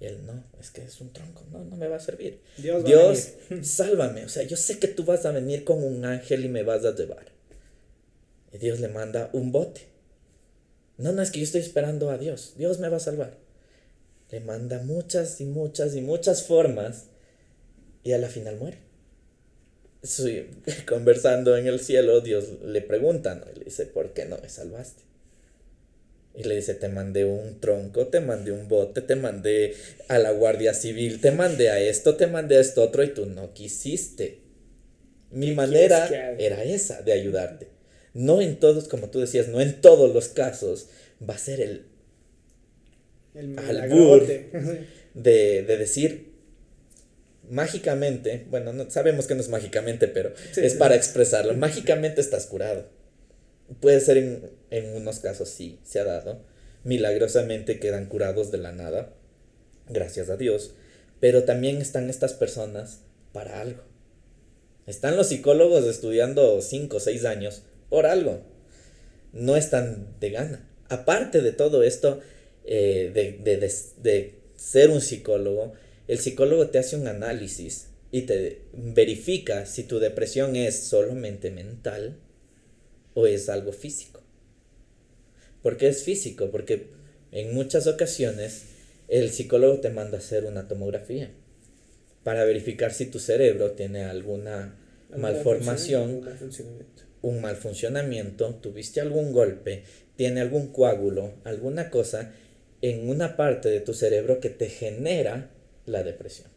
Y 0.00 0.06
él, 0.06 0.24
no, 0.24 0.44
es 0.60 0.70
que 0.70 0.82
es 0.82 1.00
un 1.00 1.12
tronco, 1.12 1.44
no, 1.50 1.64
no 1.64 1.76
me 1.76 1.88
va 1.88 1.96
a 1.96 2.00
servir. 2.00 2.40
Dios, 2.56 2.84
Dios 2.84 3.32
sálvame. 3.62 4.24
O 4.24 4.28
sea, 4.28 4.44
yo 4.44 4.56
sé 4.56 4.78
que 4.78 4.88
tú 4.88 5.04
vas 5.04 5.26
a 5.26 5.32
venir 5.32 5.64
con 5.64 5.82
un 5.82 6.04
ángel 6.04 6.44
y 6.44 6.48
me 6.48 6.62
vas 6.62 6.84
a 6.84 6.94
llevar. 6.94 7.26
Y 8.52 8.58
Dios 8.58 8.80
le 8.80 8.88
manda 8.88 9.28
un 9.32 9.52
bote. 9.52 9.82
No, 10.96 11.12
no, 11.12 11.20
es 11.20 11.30
que 11.30 11.40
yo 11.40 11.44
estoy 11.44 11.60
esperando 11.60 12.10
a 12.10 12.18
Dios. 12.18 12.54
Dios 12.56 12.78
me 12.78 12.88
va 12.88 12.96
a 12.98 13.00
salvar. 13.00 13.36
Le 14.30 14.40
manda 14.40 14.78
muchas 14.82 15.40
y 15.40 15.44
muchas 15.44 15.94
y 15.96 16.00
muchas 16.00 16.44
formas 16.44 17.09
y 18.02 18.12
a 18.12 18.18
la 18.18 18.28
final 18.28 18.56
muere. 18.56 18.78
Sí, 20.02 20.46
conversando 20.88 21.56
en 21.56 21.66
el 21.66 21.80
cielo, 21.80 22.20
Dios 22.20 22.62
le 22.64 22.80
pregunta, 22.80 23.34
¿no? 23.34 23.44
Y 23.54 23.58
le 23.58 23.64
dice, 23.66 23.86
¿por 23.86 24.12
qué 24.12 24.24
no 24.24 24.38
me 24.38 24.48
salvaste? 24.48 25.02
Y 26.34 26.44
le 26.44 26.56
dice, 26.56 26.74
te 26.74 26.88
mandé 26.88 27.24
un 27.24 27.60
tronco, 27.60 28.06
te 28.06 28.20
mandé 28.20 28.52
un 28.52 28.68
bote, 28.68 29.02
te 29.02 29.16
mandé 29.16 29.74
a 30.08 30.18
la 30.18 30.30
Guardia 30.30 30.74
Civil, 30.74 31.20
te 31.20 31.32
mandé 31.32 31.70
a 31.70 31.80
esto, 31.80 32.16
te 32.16 32.28
mandé 32.28 32.56
a 32.56 32.60
esto 32.60 32.82
otro 32.82 33.02
y 33.02 33.08
tú 33.08 33.26
no 33.26 33.52
quisiste. 33.52 34.38
Mi 35.32 35.52
manera 35.52 36.08
era 36.38 36.62
esa, 36.62 37.02
de 37.02 37.12
ayudarte. 37.12 37.68
No 38.14 38.40
en 38.40 38.58
todos, 38.58 38.88
como 38.88 39.10
tú 39.10 39.20
decías, 39.20 39.48
no 39.48 39.60
en 39.60 39.80
todos 39.80 40.14
los 40.14 40.28
casos 40.28 40.88
va 41.28 41.34
a 41.34 41.38
ser 41.38 41.60
el, 41.60 41.84
el 43.34 43.58
albur 43.58 44.26
de, 45.14 45.62
de 45.62 45.76
decir 45.76 46.29
mágicamente, 47.50 48.46
bueno, 48.48 48.72
no, 48.72 48.90
sabemos 48.90 49.26
que 49.26 49.34
no 49.34 49.40
es 49.40 49.48
mágicamente, 49.48 50.08
pero 50.08 50.32
es 50.56 50.74
para 50.74 50.94
expresarlo, 50.94 51.54
mágicamente 51.54 52.20
estás 52.20 52.46
curado. 52.46 52.86
Puede 53.80 54.00
ser 54.00 54.16
en, 54.16 54.50
en 54.70 54.96
unos 54.96 55.20
casos, 55.20 55.48
sí, 55.48 55.78
se 55.84 56.00
ha 56.00 56.04
dado. 56.04 56.42
Milagrosamente 56.84 57.78
quedan 57.78 58.06
curados 58.06 58.50
de 58.50 58.58
la 58.58 58.72
nada, 58.72 59.12
gracias 59.88 60.30
a 60.30 60.36
Dios. 60.36 60.74
Pero 61.20 61.44
también 61.44 61.80
están 61.82 62.08
estas 62.08 62.32
personas 62.32 63.00
para 63.32 63.60
algo. 63.60 63.82
Están 64.86 65.16
los 65.16 65.28
psicólogos 65.28 65.84
estudiando 65.84 66.60
5 66.62 66.96
o 66.96 67.00
6 67.00 67.24
años 67.26 67.62
por 67.90 68.06
algo. 68.06 68.40
No 69.32 69.56
están 69.56 70.06
de 70.18 70.30
gana. 70.30 70.68
Aparte 70.88 71.42
de 71.42 71.52
todo 71.52 71.82
esto, 71.82 72.20
eh, 72.64 73.10
de, 73.14 73.32
de, 73.32 73.56
de, 73.58 73.72
de 74.02 74.34
ser 74.56 74.90
un 74.90 75.00
psicólogo, 75.00 75.74
el 76.10 76.18
psicólogo 76.18 76.70
te 76.70 76.80
hace 76.80 76.96
un 76.96 77.06
análisis 77.06 77.86
y 78.10 78.22
te 78.22 78.62
verifica 78.72 79.64
si 79.64 79.84
tu 79.84 80.00
depresión 80.00 80.56
es 80.56 80.76
solamente 80.76 81.52
mental 81.52 82.16
o 83.14 83.28
es 83.28 83.48
algo 83.48 83.70
físico. 83.70 84.20
¿Por 85.62 85.76
qué 85.76 85.86
es 85.86 86.02
físico? 86.02 86.50
Porque 86.50 86.88
en 87.30 87.54
muchas 87.54 87.86
ocasiones 87.86 88.62
el 89.06 89.30
psicólogo 89.30 89.78
te 89.78 89.90
manda 89.90 90.16
a 90.16 90.20
hacer 90.20 90.46
una 90.46 90.66
tomografía 90.66 91.30
para 92.24 92.44
verificar 92.44 92.92
si 92.92 93.06
tu 93.06 93.20
cerebro 93.20 93.70
tiene 93.70 94.02
alguna 94.02 94.80
malformación, 95.16 96.22
un 97.22 97.40
mal 97.40 97.54
funcionamiento, 97.54 98.52
tuviste 98.56 99.00
algún 99.00 99.32
golpe, 99.32 99.84
tiene 100.16 100.40
algún 100.40 100.72
coágulo, 100.72 101.34
alguna 101.44 101.88
cosa 101.88 102.32
en 102.82 103.08
una 103.08 103.36
parte 103.36 103.68
de 103.68 103.78
tu 103.78 103.94
cerebro 103.94 104.40
que 104.40 104.50
te 104.50 104.68
genera 104.68 105.52
la 105.90 106.02
depresión. 106.02 106.48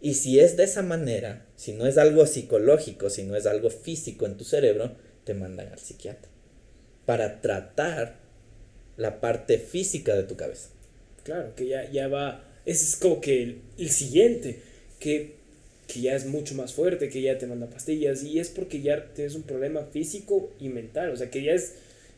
Y 0.00 0.14
si 0.14 0.38
es 0.40 0.56
de 0.56 0.64
esa 0.64 0.82
manera, 0.82 1.46
si 1.56 1.72
no 1.72 1.86
es 1.86 1.98
algo 1.98 2.26
psicológico, 2.26 3.10
si 3.10 3.24
no 3.24 3.34
es 3.34 3.46
algo 3.46 3.70
físico 3.70 4.26
en 4.26 4.36
tu 4.36 4.44
cerebro, 4.44 4.92
te 5.24 5.34
mandan 5.34 5.68
al 5.72 5.78
psiquiatra 5.78 6.30
para 7.06 7.40
tratar 7.40 8.16
la 8.96 9.20
parte 9.20 9.58
física 9.58 10.14
de 10.14 10.24
tu 10.24 10.36
cabeza. 10.36 10.68
Claro, 11.22 11.54
que 11.54 11.66
ya, 11.66 11.90
ya 11.90 12.08
va, 12.08 12.44
ese 12.66 12.84
es 12.84 12.96
como 12.96 13.20
que 13.20 13.58
el, 13.78 13.90
siguiente, 13.90 14.60
que, 15.00 15.34
que, 15.86 16.00
ya 16.00 16.14
es 16.14 16.26
mucho 16.26 16.54
más 16.54 16.72
fuerte, 16.72 17.08
que 17.08 17.22
ya 17.22 17.38
te 17.38 17.46
manda 17.46 17.68
pastillas, 17.68 18.22
y 18.22 18.38
es 18.38 18.48
porque 18.48 18.80
ya 18.80 19.12
tienes 19.14 19.34
un 19.34 19.42
problema 19.42 19.82
físico 19.92 20.52
y 20.60 20.68
mental, 20.68 21.10
o 21.10 21.16
sea, 21.16 21.30
que 21.30 21.42
ya 21.42 21.52
es, 21.52 21.74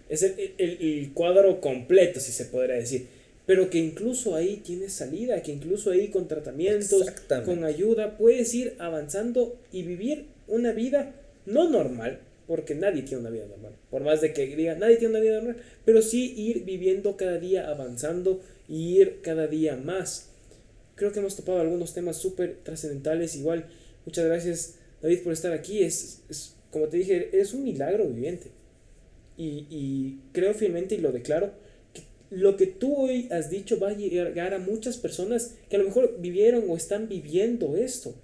es 0.08 0.22
el, 0.22 0.54
el, 0.58 0.78
el 0.80 1.12
cuadro 1.12 1.60
completo, 1.60 2.20
si 2.20 2.32
se 2.32 2.46
podría 2.46 2.76
decir 2.76 3.06
pero 3.48 3.70
que 3.70 3.78
incluso 3.78 4.34
ahí 4.34 4.58
tienes 4.58 4.92
salida, 4.92 5.40
que 5.42 5.52
incluso 5.52 5.90
ahí 5.90 6.08
con 6.08 6.28
tratamientos, 6.28 7.06
con 7.46 7.64
ayuda, 7.64 8.18
puedes 8.18 8.52
ir 8.52 8.76
avanzando 8.78 9.58
y 9.72 9.84
vivir 9.84 10.26
una 10.48 10.72
vida 10.72 11.14
no 11.46 11.70
normal, 11.70 12.20
porque 12.46 12.74
nadie 12.74 13.04
tiene 13.04 13.22
una 13.22 13.30
vida 13.30 13.46
normal, 13.46 13.72
por 13.90 14.04
más 14.04 14.20
de 14.20 14.34
que 14.34 14.54
diga, 14.54 14.74
nadie 14.74 14.98
tiene 14.98 15.14
una 15.14 15.22
vida 15.22 15.36
normal, 15.36 15.56
pero 15.86 16.02
sí 16.02 16.34
ir 16.36 16.66
viviendo 16.66 17.16
cada 17.16 17.38
día, 17.38 17.70
avanzando 17.70 18.42
y 18.68 18.98
ir 18.98 19.20
cada 19.22 19.46
día 19.46 19.76
más. 19.76 20.28
Creo 20.94 21.12
que 21.12 21.20
hemos 21.20 21.34
topado 21.34 21.62
algunos 21.62 21.94
temas 21.94 22.18
súper 22.18 22.58
trascendentales, 22.62 23.34
igual, 23.34 23.64
muchas 24.04 24.26
gracias 24.26 24.74
David 25.00 25.20
por 25.20 25.32
estar 25.32 25.54
aquí, 25.54 25.82
es, 25.82 26.20
es, 26.28 26.54
como 26.70 26.88
te 26.88 26.98
dije, 26.98 27.30
es 27.32 27.54
un 27.54 27.64
milagro 27.64 28.06
viviente. 28.08 28.50
Y, 29.38 29.64
y 29.70 30.18
creo 30.32 30.52
fielmente 30.52 30.96
y 30.96 30.98
lo 30.98 31.12
declaro, 31.12 31.52
lo 32.30 32.56
que 32.56 32.66
tú 32.66 32.94
hoy 32.94 33.28
has 33.30 33.50
dicho 33.50 33.78
va 33.78 33.90
a 33.90 33.96
llegar 33.96 34.52
a 34.52 34.58
muchas 34.58 34.98
personas 34.98 35.54
que 35.70 35.76
a 35.76 35.78
lo 35.78 35.86
mejor 35.86 36.20
vivieron 36.20 36.64
o 36.68 36.76
están 36.76 37.08
viviendo 37.08 37.76
esto. 37.76 38.14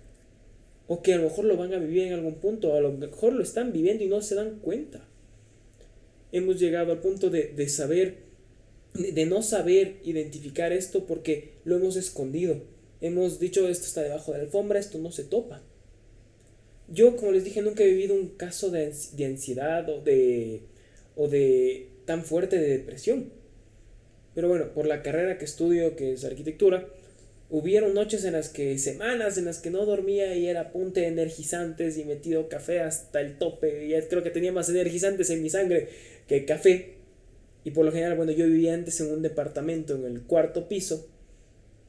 O 0.86 1.00
que 1.00 1.14
a 1.14 1.16
lo 1.16 1.24
mejor 1.24 1.46
lo 1.46 1.56
van 1.56 1.72
a 1.72 1.78
vivir 1.78 2.02
en 2.02 2.12
algún 2.12 2.34
punto, 2.34 2.72
o 2.72 2.76
a 2.76 2.80
lo 2.80 2.92
mejor 2.92 3.32
lo 3.32 3.42
están 3.42 3.72
viviendo 3.72 4.04
y 4.04 4.08
no 4.08 4.20
se 4.20 4.34
dan 4.34 4.58
cuenta. 4.58 5.08
Hemos 6.32 6.60
llegado 6.60 6.92
al 6.92 7.00
punto 7.00 7.30
de, 7.30 7.48
de 7.48 7.68
saber, 7.68 8.16
de 8.92 9.24
no 9.24 9.42
saber 9.42 9.96
identificar 10.04 10.72
esto 10.72 11.06
porque 11.06 11.52
lo 11.64 11.76
hemos 11.76 11.96
escondido. 11.96 12.62
Hemos 13.00 13.40
dicho 13.40 13.66
esto 13.68 13.86
está 13.86 14.02
debajo 14.02 14.32
de 14.32 14.38
la 14.38 14.44
alfombra, 14.44 14.78
esto 14.78 14.98
no 14.98 15.10
se 15.10 15.24
topa. 15.24 15.62
Yo, 16.88 17.16
como 17.16 17.32
les 17.32 17.44
dije, 17.44 17.62
nunca 17.62 17.82
he 17.82 17.88
vivido 17.88 18.14
un 18.14 18.28
caso 18.28 18.70
de, 18.70 18.92
de 19.12 19.24
ansiedad 19.24 19.88
o 19.88 20.02
de, 20.02 20.60
o 21.16 21.28
de 21.28 21.88
tan 22.04 22.24
fuerte 22.24 22.58
de 22.58 22.68
depresión 22.68 23.30
pero 24.34 24.48
bueno, 24.48 24.72
por 24.74 24.86
la 24.86 25.02
carrera 25.02 25.38
que 25.38 25.44
estudio, 25.44 25.96
que 25.96 26.12
es 26.12 26.24
arquitectura, 26.24 26.88
hubieron 27.50 27.94
noches 27.94 28.24
en 28.24 28.32
las 28.32 28.48
que, 28.48 28.78
semanas 28.78 29.38
en 29.38 29.44
las 29.44 29.60
que 29.60 29.70
no 29.70 29.84
dormía 29.86 30.34
y 30.34 30.48
era 30.48 30.72
punte 30.72 31.00
de 31.00 31.06
energizantes 31.06 31.96
y 31.98 32.04
metido 32.04 32.48
café 32.48 32.80
hasta 32.80 33.20
el 33.20 33.38
tope. 33.38 33.86
Y 33.86 34.08
creo 34.08 34.22
que 34.22 34.30
tenía 34.30 34.52
más 34.52 34.68
energizantes 34.68 35.30
en 35.30 35.42
mi 35.42 35.50
sangre 35.50 35.88
que 36.26 36.44
café. 36.44 36.94
Y 37.64 37.70
por 37.70 37.84
lo 37.84 37.92
general, 37.92 38.16
bueno, 38.16 38.32
yo 38.32 38.46
vivía 38.46 38.74
antes 38.74 39.00
en 39.00 39.12
un 39.12 39.22
departamento 39.22 39.94
en 39.94 40.04
el 40.04 40.22
cuarto 40.22 40.68
piso, 40.68 41.08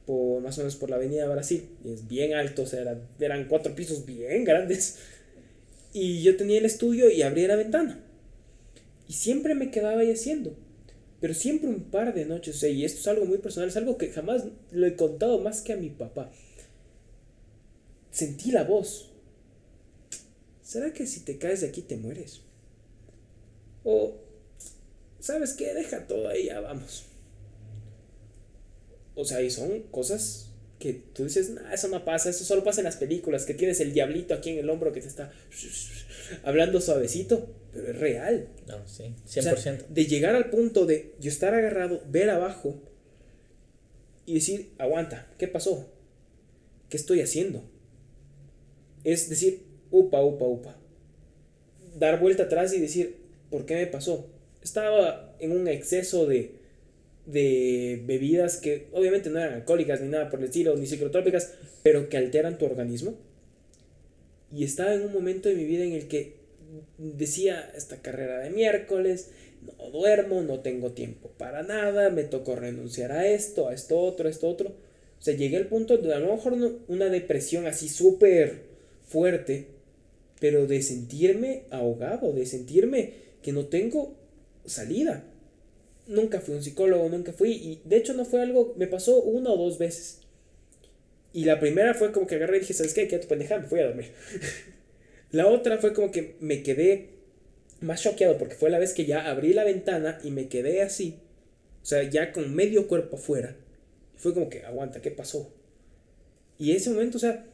por, 0.06 0.40
más 0.40 0.56
o 0.56 0.60
menos 0.60 0.76
por 0.76 0.88
la 0.88 0.96
avenida 0.96 1.28
Brasil, 1.28 1.68
y 1.84 1.92
es 1.92 2.06
bien 2.06 2.32
alto, 2.32 2.62
o 2.62 2.66
sea, 2.66 2.98
eran 3.18 3.48
cuatro 3.48 3.74
pisos 3.74 4.06
bien 4.06 4.44
grandes. 4.44 4.98
Y 5.92 6.22
yo 6.22 6.36
tenía 6.36 6.58
el 6.58 6.64
estudio 6.64 7.10
y 7.10 7.22
abría 7.22 7.48
la 7.48 7.56
ventana. 7.56 8.00
Y 9.08 9.14
siempre 9.14 9.54
me 9.54 9.70
quedaba 9.70 10.00
ahí 10.00 10.12
haciendo. 10.12 10.56
Pero 11.20 11.34
siempre 11.34 11.68
un 11.68 11.84
par 11.84 12.14
de 12.14 12.26
noches, 12.26 12.62
y 12.62 12.84
esto 12.84 13.00
es 13.00 13.08
algo 13.08 13.24
muy 13.24 13.38
personal, 13.38 13.68
es 13.68 13.76
algo 13.76 13.96
que 13.96 14.10
jamás 14.10 14.44
lo 14.70 14.86
he 14.86 14.96
contado 14.96 15.38
más 15.38 15.62
que 15.62 15.72
a 15.72 15.76
mi 15.76 15.90
papá. 15.90 16.30
Sentí 18.10 18.50
la 18.50 18.64
voz. 18.64 19.10
¿Será 20.62 20.92
que 20.92 21.06
si 21.06 21.20
te 21.20 21.38
caes 21.38 21.60
de 21.62 21.68
aquí 21.68 21.82
te 21.82 21.96
mueres? 21.96 22.40
O, 23.84 24.16
¿sabes 25.20 25.52
qué? 25.52 25.72
Deja 25.72 26.06
todo 26.06 26.28
ahí, 26.28 26.46
ya 26.46 26.60
vamos. 26.60 27.04
O 29.14 29.24
sea, 29.24 29.40
y 29.42 29.50
son 29.50 29.82
cosas 29.90 30.50
que 30.78 30.92
tú 30.92 31.24
dices, 31.24 31.50
nah, 31.50 31.72
eso 31.72 31.88
no 31.88 32.04
pasa, 32.04 32.28
eso 32.28 32.44
solo 32.44 32.62
pasa 32.62 32.80
en 32.80 32.84
las 32.84 32.96
películas, 32.96 33.46
que 33.46 33.54
tienes 33.54 33.80
el 33.80 33.92
diablito 33.94 34.34
aquí 34.34 34.50
en 34.50 34.58
el 34.58 34.68
hombro 34.68 34.92
que 34.92 35.00
te 35.00 35.08
está 35.08 35.32
hablando 36.42 36.80
suavecito, 36.80 37.48
pero 37.76 37.92
es 37.92 37.98
real. 37.98 38.48
No, 38.66 38.86
sí, 38.88 39.14
100%. 39.28 39.86
de 39.88 40.06
llegar 40.06 40.34
al 40.34 40.50
punto 40.50 40.86
de 40.86 41.14
yo 41.20 41.30
estar 41.30 41.54
agarrado, 41.54 42.02
ver 42.08 42.30
abajo 42.30 42.82
y 44.24 44.34
decir, 44.34 44.72
aguanta, 44.78 45.28
¿qué 45.38 45.46
pasó? 45.46 45.88
¿Qué 46.88 46.96
estoy 46.96 47.20
haciendo? 47.20 47.62
Es 49.04 49.28
decir, 49.28 49.62
upa, 49.90 50.22
upa, 50.22 50.46
upa. 50.46 50.76
Dar 51.96 52.20
vuelta 52.20 52.44
atrás 52.44 52.74
y 52.74 52.80
decir, 52.80 53.16
¿por 53.50 53.66
qué 53.66 53.76
me 53.76 53.86
pasó? 53.86 54.28
Estaba 54.62 55.36
en 55.38 55.52
un 55.52 55.68
exceso 55.68 56.26
de, 56.26 56.56
de 57.26 58.02
bebidas 58.04 58.56
que 58.56 58.88
obviamente 58.92 59.30
no 59.30 59.38
eran 59.38 59.54
alcohólicas 59.54 60.00
ni 60.00 60.08
nada 60.08 60.28
por 60.28 60.40
el 60.40 60.46
estilo, 60.46 60.76
ni 60.76 60.86
psicotrópicas, 60.86 61.54
pero 61.82 62.08
que 62.08 62.16
alteran 62.16 62.58
tu 62.58 62.64
organismo. 62.64 63.14
Y 64.52 64.64
estaba 64.64 64.94
en 64.94 65.02
un 65.02 65.12
momento 65.12 65.48
de 65.48 65.54
mi 65.54 65.64
vida 65.64 65.84
en 65.84 65.92
el 65.92 66.08
que 66.08 66.45
decía, 66.98 67.72
esta 67.76 68.02
carrera 68.02 68.38
de 68.38 68.50
miércoles, 68.50 69.30
no 69.78 69.90
duermo, 69.90 70.42
no 70.42 70.60
tengo 70.60 70.92
tiempo 70.92 71.30
para 71.36 71.62
nada, 71.62 72.10
me 72.10 72.24
tocó 72.24 72.56
renunciar 72.56 73.12
a 73.12 73.26
esto, 73.26 73.68
a 73.68 73.74
esto 73.74 73.98
otro, 73.98 74.28
a 74.28 74.30
esto 74.30 74.48
otro. 74.48 74.70
O 75.18 75.22
sea, 75.22 75.34
llegué 75.34 75.56
al 75.56 75.66
punto 75.66 75.98
de 75.98 76.14
a 76.14 76.18
lo 76.18 76.34
mejor 76.34 76.54
una 76.88 77.06
depresión 77.06 77.66
así 77.66 77.88
súper 77.88 78.62
fuerte, 79.06 79.68
pero 80.40 80.66
de 80.66 80.82
sentirme 80.82 81.64
ahogado, 81.70 82.32
de 82.32 82.46
sentirme 82.46 83.14
que 83.42 83.52
no 83.52 83.66
tengo 83.66 84.14
salida. 84.64 85.24
Nunca 86.06 86.40
fui 86.40 86.54
un 86.54 86.62
psicólogo, 86.62 87.08
nunca 87.08 87.32
fui, 87.32 87.52
y 87.52 87.80
de 87.84 87.96
hecho 87.96 88.14
no 88.14 88.24
fue 88.24 88.42
algo, 88.42 88.74
me 88.76 88.86
pasó 88.86 89.20
una 89.22 89.50
o 89.50 89.56
dos 89.56 89.78
veces. 89.78 90.20
Y 91.32 91.44
la 91.44 91.58
primera 91.60 91.94
fue 91.94 92.12
como 92.12 92.26
que 92.26 92.36
agarré 92.36 92.58
y 92.58 92.60
dije, 92.60 92.74
¿sabes 92.74 92.94
qué? 92.94 93.08
Quédate 93.08 93.26
pendeja, 93.26 93.58
me 93.58 93.66
fui 93.66 93.80
a 93.80 93.86
dormir. 93.86 94.12
la 95.32 95.46
otra 95.46 95.78
fue 95.78 95.92
como 95.92 96.10
que 96.10 96.36
me 96.40 96.62
quedé 96.62 97.16
más 97.80 98.02
choqueado 98.02 98.38
porque 98.38 98.54
fue 98.54 98.70
la 98.70 98.78
vez 98.78 98.92
que 98.92 99.04
ya 99.04 99.28
abrí 99.28 99.52
la 99.52 99.64
ventana 99.64 100.18
y 100.22 100.30
me 100.30 100.48
quedé 100.48 100.82
así. 100.82 101.18
O 101.82 101.86
sea, 101.86 102.02
ya 102.02 102.32
con 102.32 102.54
medio 102.54 102.88
cuerpo 102.88 103.16
afuera. 103.16 103.54
Y 104.16 104.18
fue 104.18 104.34
como 104.34 104.48
que, 104.48 104.64
aguanta, 104.64 105.00
¿qué 105.00 105.10
pasó? 105.10 105.52
Y 106.58 106.72
ese 106.72 106.90
momento, 106.90 107.18
o 107.18 107.20
sea, 107.20 107.44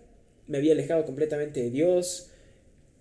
me 0.46 0.58
había 0.58 0.72
alejado 0.72 1.04
completamente 1.04 1.62
de 1.62 1.70
Dios. 1.70 2.28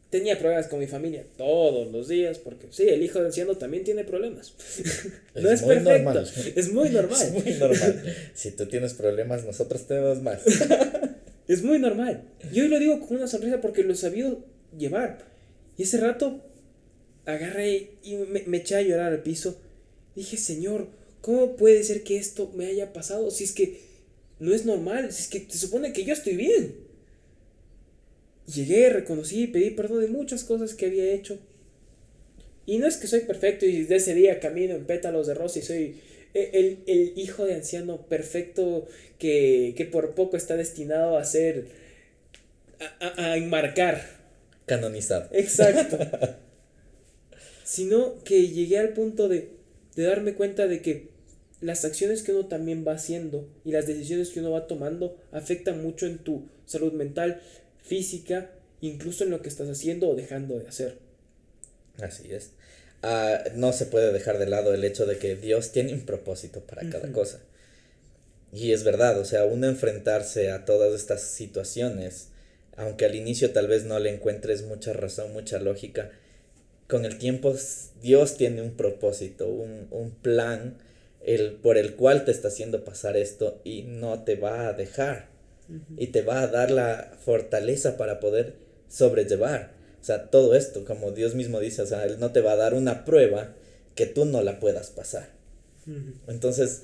Tenía 0.10 0.38
problemas 0.38 0.68
con 0.68 0.80
mi 0.80 0.88
familia 0.88 1.26
todos 1.38 1.90
los 1.90 2.10
días, 2.10 2.38
porque 2.38 2.68
sí, 2.72 2.90
el 2.90 3.02
hijo 3.02 3.20
de 3.20 3.28
anciano 3.28 3.56
también 3.56 3.84
tiene 3.84 4.04
problemas. 4.04 4.54
no 5.36 5.50
es, 5.52 5.62
perfecto, 5.62 6.22
es 6.56 6.72
muy 6.74 6.90
normal. 6.90 7.18
Es 7.22 7.32
muy 7.32 7.54
normal. 7.54 8.16
si 8.34 8.52
tú 8.52 8.66
tienes 8.66 8.94
problemas, 8.94 9.46
nosotros 9.46 9.88
tenemos 9.88 10.22
más. 10.22 10.42
es 11.48 11.64
muy 11.64 11.80
normal. 11.80 12.24
Y 12.52 12.60
hoy 12.60 12.68
lo 12.68 12.78
digo 12.78 13.00
con 13.00 13.18
una 13.18 13.28
sonrisa 13.28 13.62
porque 13.62 13.84
lo 13.84 13.94
he 13.94 13.96
sabido 13.96 14.44
llevar. 14.78 15.26
Y 15.78 15.84
ese 15.84 16.00
rato 16.00 16.42
agarré 17.26 17.92
y 18.04 18.16
me, 18.16 18.44
me 18.46 18.58
eché 18.58 18.76
a 18.76 18.82
llorar 18.82 19.12
al 19.12 19.24
piso. 19.24 19.60
Dije, 20.16 20.38
Señor, 20.38 20.88
¿cómo 21.22 21.56
puede 21.56 21.84
ser 21.84 22.04
que 22.04 22.18
esto 22.18 22.52
me 22.56 22.66
haya 22.66 22.94
pasado 22.94 23.32
si 23.32 23.44
es 23.44 23.52
que 23.52 23.80
no 24.40 24.54
es 24.54 24.66
normal? 24.66 25.12
Si 25.12 25.24
es 25.24 25.28
que 25.30 25.52
se 25.52 25.58
supone 25.58 25.94
que 25.94 26.04
yo 26.04 26.14
estoy 26.14 26.36
bien. 26.36 26.76
Llegué, 28.54 28.90
reconocí, 28.90 29.48
pedí 29.48 29.72
perdón 29.72 30.02
de 30.02 30.08
muchas 30.08 30.44
cosas 30.44 30.74
que 30.74 30.88
había 30.88 31.14
hecho. 31.14 31.40
Y 32.66 32.78
no 32.78 32.88
es 32.88 32.98
que 32.98 33.08
soy 33.08 33.22
perfecto 33.22 33.66
y 33.66 33.82
desde 33.82 33.96
ese 33.96 34.14
día 34.14 34.40
camino 34.40 34.76
en 34.76 34.86
pétalos 34.86 35.28
de 35.28 35.34
rosa 35.34 35.60
y 35.60 35.62
soy 35.62 35.96
el, 36.34 36.80
el 36.88 37.14
hijo 37.16 37.46
de 37.46 37.56
anciano 37.56 38.06
perfecto 38.08 38.88
que, 39.20 39.74
que, 39.76 39.86
por 39.86 40.16
poco 40.16 40.38
está 40.38 40.56
destinado 40.56 41.18
a 41.18 41.26
ser, 41.26 41.68
a, 43.00 43.32
a, 43.32 43.38
enmarcar. 43.38 44.21
Canonizado. 44.72 45.28
Exacto. 45.34 45.98
Sino 47.66 48.24
que 48.24 48.48
llegué 48.48 48.80
al 48.80 48.94
punto 48.94 49.28
de, 49.28 49.50
de 49.98 50.04
darme 50.04 50.34
cuenta 50.34 50.68
de 50.68 50.82
que 50.82 51.10
las 51.60 51.84
acciones 51.84 52.24
que 52.24 52.32
uno 52.32 52.48
también 52.48 52.86
va 52.88 52.94
haciendo 52.94 53.50
y 53.66 53.74
las 53.74 53.86
decisiones 53.86 54.30
que 54.30 54.40
uno 54.40 54.52
va 54.52 54.68
tomando 54.68 55.18
afectan 55.34 55.84
mucho 55.84 56.06
en 56.06 56.20
tu 56.20 56.48
salud 56.66 56.94
mental, 56.94 57.42
física, 57.84 58.52
incluso 58.80 59.26
en 59.26 59.32
lo 59.32 59.42
que 59.42 59.50
estás 59.50 59.68
haciendo 59.68 60.08
o 60.08 60.16
dejando 60.16 60.58
de 60.58 60.70
hacer. 60.70 61.00
Así 62.02 62.32
es. 62.32 62.52
Ah, 63.04 63.44
no 63.56 63.74
se 63.74 63.88
puede 63.88 64.14
dejar 64.14 64.40
de 64.40 64.48
lado 64.48 64.74
el 64.74 64.86
hecho 64.86 65.06
de 65.06 65.18
que 65.18 65.36
Dios 65.36 65.74
tiene 65.74 65.94
un 65.94 66.06
propósito 66.06 66.62
para 66.62 66.90
cada 66.90 67.12
cosa. 67.12 67.42
Y 68.54 68.72
es 68.72 68.86
verdad, 68.86 69.20
o 69.20 69.26
sea, 69.26 69.44
uno 69.44 69.68
enfrentarse 69.68 70.50
a 70.50 70.64
todas 70.64 70.94
estas 70.94 71.24
situaciones, 71.24 72.30
aunque 72.82 73.06
al 73.06 73.16
inicio 73.16 73.52
tal 73.52 73.68
vez 73.68 73.86
no 73.86 74.00
le 74.00 74.14
encuentres 74.14 74.64
mucha 74.64 74.94
razón, 74.94 75.34
mucha 75.34 75.60
lógica, 75.60 76.12
con 76.88 77.06
el 77.06 77.18
tiempo 77.18 77.56
Dios 78.02 78.36
tiene 78.36 78.62
un 78.62 78.72
propósito, 78.72 79.48
un, 79.48 79.88
un 79.92 80.12
plan 80.12 80.78
el, 81.24 81.54
por 81.54 81.78
el 81.78 81.96
cual 81.96 82.26
te 82.26 82.32
está 82.32 82.50
haciendo 82.50 82.84
pasar 82.84 83.16
esto 83.16 83.62
y 83.64 83.84
no 83.84 84.24
te 84.24 84.36
va 84.36 84.68
a 84.68 84.74
dejar 84.74 85.30
y 85.98 86.08
te 86.08 86.22
va 86.22 86.42
a 86.42 86.48
dar 86.48 86.70
la 86.70 87.14
fortaleza 87.24 87.96
para 87.96 88.20
poder 88.20 88.56
sobrellevar. 88.90 89.72
O 90.02 90.04
sea, 90.04 90.30
todo 90.30 90.56
esto, 90.56 90.84
como 90.84 91.12
Dios 91.12 91.36
mismo 91.36 91.60
dice, 91.60 91.82
o 91.82 91.86
sea, 91.86 92.04
Él 92.04 92.20
no 92.20 92.32
te 92.32 92.42
va 92.42 92.54
a 92.54 92.58
dar 92.58 92.74
una 92.74 93.06
prueba 93.06 93.54
que 93.96 94.06
tú 94.06 94.26
no 94.26 94.42
la 94.42 94.60
puedas 94.60 94.90
pasar. 94.90 95.30
Entonces, 96.28 96.84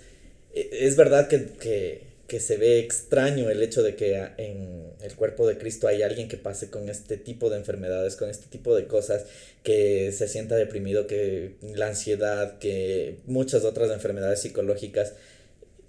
e, 0.53 0.69
es 0.71 0.95
verdad 0.95 1.27
que, 1.27 1.47
que, 1.47 2.06
que, 2.27 2.39
se 2.39 2.57
ve 2.57 2.79
extraño 2.79 3.49
el 3.49 3.61
hecho 3.63 3.83
de 3.83 3.95
que 3.95 4.15
en 4.37 4.93
el 5.01 5.15
cuerpo 5.15 5.47
de 5.47 5.57
Cristo 5.57 5.87
hay 5.87 6.01
alguien 6.01 6.27
que 6.27 6.37
pase 6.37 6.69
con 6.69 6.89
este 6.89 7.17
tipo 7.17 7.49
de 7.49 7.57
enfermedades, 7.57 8.15
con 8.15 8.29
este 8.29 8.47
tipo 8.47 8.75
de 8.75 8.87
cosas, 8.87 9.25
que 9.63 10.11
se 10.11 10.27
sienta 10.27 10.55
deprimido, 10.55 11.07
que 11.07 11.55
la 11.61 11.87
ansiedad, 11.87 12.57
que 12.59 13.19
muchas 13.25 13.63
otras 13.63 13.91
enfermedades 13.91 14.41
psicológicas 14.41 15.13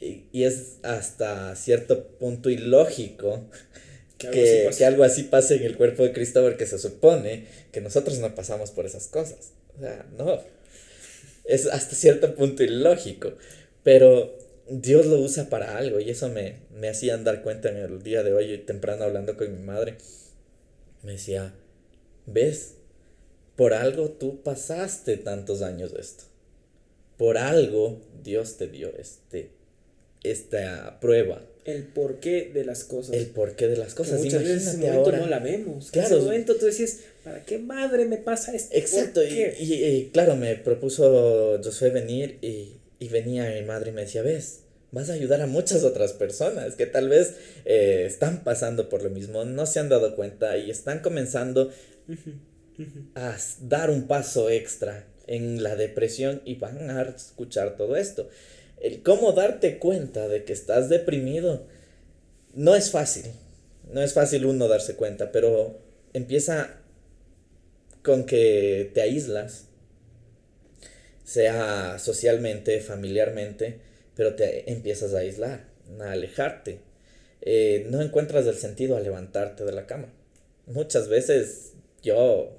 y, 0.00 0.44
es 0.44 0.76
hasta 0.82 1.54
cierto 1.56 2.06
punto 2.18 2.50
ilógico 2.50 3.48
que, 4.16 4.70
que, 4.76 4.84
algo 4.84 5.04
así 5.04 5.24
pase 5.24 5.56
en 5.56 5.64
el 5.64 5.76
cuerpo 5.76 6.02
de 6.04 6.12
Cristo 6.12 6.42
porque 6.42 6.66
se 6.66 6.78
supone 6.78 7.46
que 7.72 7.80
nosotros 7.80 8.18
no 8.18 8.34
pasamos 8.34 8.70
por 8.70 8.86
esas 8.86 9.06
cosas. 9.06 9.52
O 9.76 9.80
sea, 9.80 10.06
no. 10.16 10.42
Es 11.44 11.66
hasta 11.66 11.94
cierto 11.94 12.34
punto 12.34 12.62
ilógico. 12.64 13.34
Pero 13.84 14.37
Dios 14.70 15.06
lo 15.06 15.18
usa 15.18 15.48
para 15.48 15.78
algo 15.78 16.00
y 16.00 16.10
eso 16.10 16.28
me, 16.28 16.56
me 16.74 16.88
hacía 16.88 17.16
dar 17.16 17.42
cuenta 17.42 17.70
en 17.70 17.76
el 17.76 18.02
día 18.02 18.22
de 18.22 18.32
hoy, 18.32 18.58
temprano 18.58 19.04
hablando 19.04 19.36
con 19.36 19.52
mi 19.52 19.64
madre. 19.64 19.96
Me 21.02 21.12
decía, 21.12 21.54
¿ves? 22.26 22.74
Por 23.56 23.74
algo 23.74 24.10
tú 24.10 24.42
pasaste 24.42 25.16
tantos 25.16 25.62
años 25.62 25.92
de 25.94 26.00
esto. 26.00 26.24
Por 27.16 27.38
algo 27.38 28.00
Dios 28.22 28.56
te 28.56 28.68
dio 28.68 28.94
este 28.96 29.50
esta 30.22 30.98
prueba. 31.00 31.42
El 31.64 31.84
porqué 31.84 32.50
de 32.52 32.64
las 32.64 32.84
cosas. 32.84 33.14
El 33.14 33.26
porqué 33.26 33.68
de 33.68 33.76
las 33.76 33.94
cosas. 33.94 34.20
muchas 34.20 34.42
veces 34.42 34.74
en 34.74 34.82
ese 34.82 34.90
momento 34.90 35.12
no 35.12 35.26
la 35.26 35.38
vemos. 35.38 35.90
Claro. 35.90 36.08
En 36.08 36.14
ese 36.14 36.24
momento 36.24 36.56
tú 36.56 36.66
decías, 36.66 37.00
¿para 37.24 37.44
qué 37.44 37.58
madre 37.58 38.06
me 38.06 38.16
pasa 38.16 38.54
esto? 38.54 38.74
Exacto. 38.74 39.22
Y, 39.22 39.42
y, 39.58 40.10
claro, 40.12 40.36
me 40.36 40.54
propuso 40.56 41.60
Josué 41.62 41.90
venir 41.90 42.38
y, 42.40 42.78
y, 42.98 43.08
venía 43.08 43.50
mi 43.50 43.62
madre 43.62 43.90
y 43.90 43.94
me 43.94 44.02
decía, 44.02 44.22
ves, 44.22 44.60
vas 44.92 45.10
a 45.10 45.14
ayudar 45.14 45.40
a 45.40 45.46
muchas 45.46 45.84
otras 45.84 46.12
personas 46.12 46.74
que 46.74 46.86
tal 46.86 47.08
vez 47.08 47.34
eh, 47.64 48.04
están 48.06 48.44
pasando 48.44 48.88
por 48.88 49.02
lo 49.02 49.10
mismo, 49.10 49.44
no 49.44 49.66
se 49.66 49.80
han 49.80 49.88
dado 49.88 50.16
cuenta 50.16 50.56
y 50.56 50.70
están 50.70 51.00
comenzando 51.00 51.70
a 53.14 53.36
dar 53.62 53.90
un 53.90 54.06
paso 54.06 54.50
extra 54.50 55.06
en 55.26 55.62
la 55.62 55.76
depresión 55.76 56.40
y 56.44 56.54
van 56.54 56.90
a 56.90 57.02
escuchar 57.02 57.76
todo 57.76 57.96
esto 57.96 58.28
el 58.80 59.02
cómo 59.02 59.32
darte 59.32 59.78
cuenta 59.78 60.28
de 60.28 60.44
que 60.44 60.52
estás 60.52 60.88
deprimido 60.88 61.66
no 62.54 62.74
es 62.74 62.90
fácil. 62.90 63.24
No 63.92 64.02
es 64.02 64.12
fácil 64.12 64.44
uno 64.44 64.68
darse 64.68 64.96
cuenta, 64.96 65.32
pero 65.32 65.78
empieza 66.12 66.76
con 68.02 68.24
que 68.24 68.90
te 68.94 69.00
aíslas. 69.00 69.67
Sea 71.28 71.98
socialmente, 71.98 72.80
familiarmente, 72.80 73.80
pero 74.16 74.34
te 74.34 74.70
empiezas 74.72 75.12
a 75.12 75.18
aislar, 75.18 75.66
a 76.00 76.12
alejarte. 76.12 76.78
Eh, 77.42 77.86
no 77.90 78.00
encuentras 78.00 78.46
el 78.46 78.54
sentido 78.54 78.96
a 78.96 79.00
levantarte 79.00 79.66
de 79.66 79.72
la 79.72 79.86
cama. 79.86 80.10
Muchas 80.66 81.08
veces 81.08 81.74
yo 82.02 82.56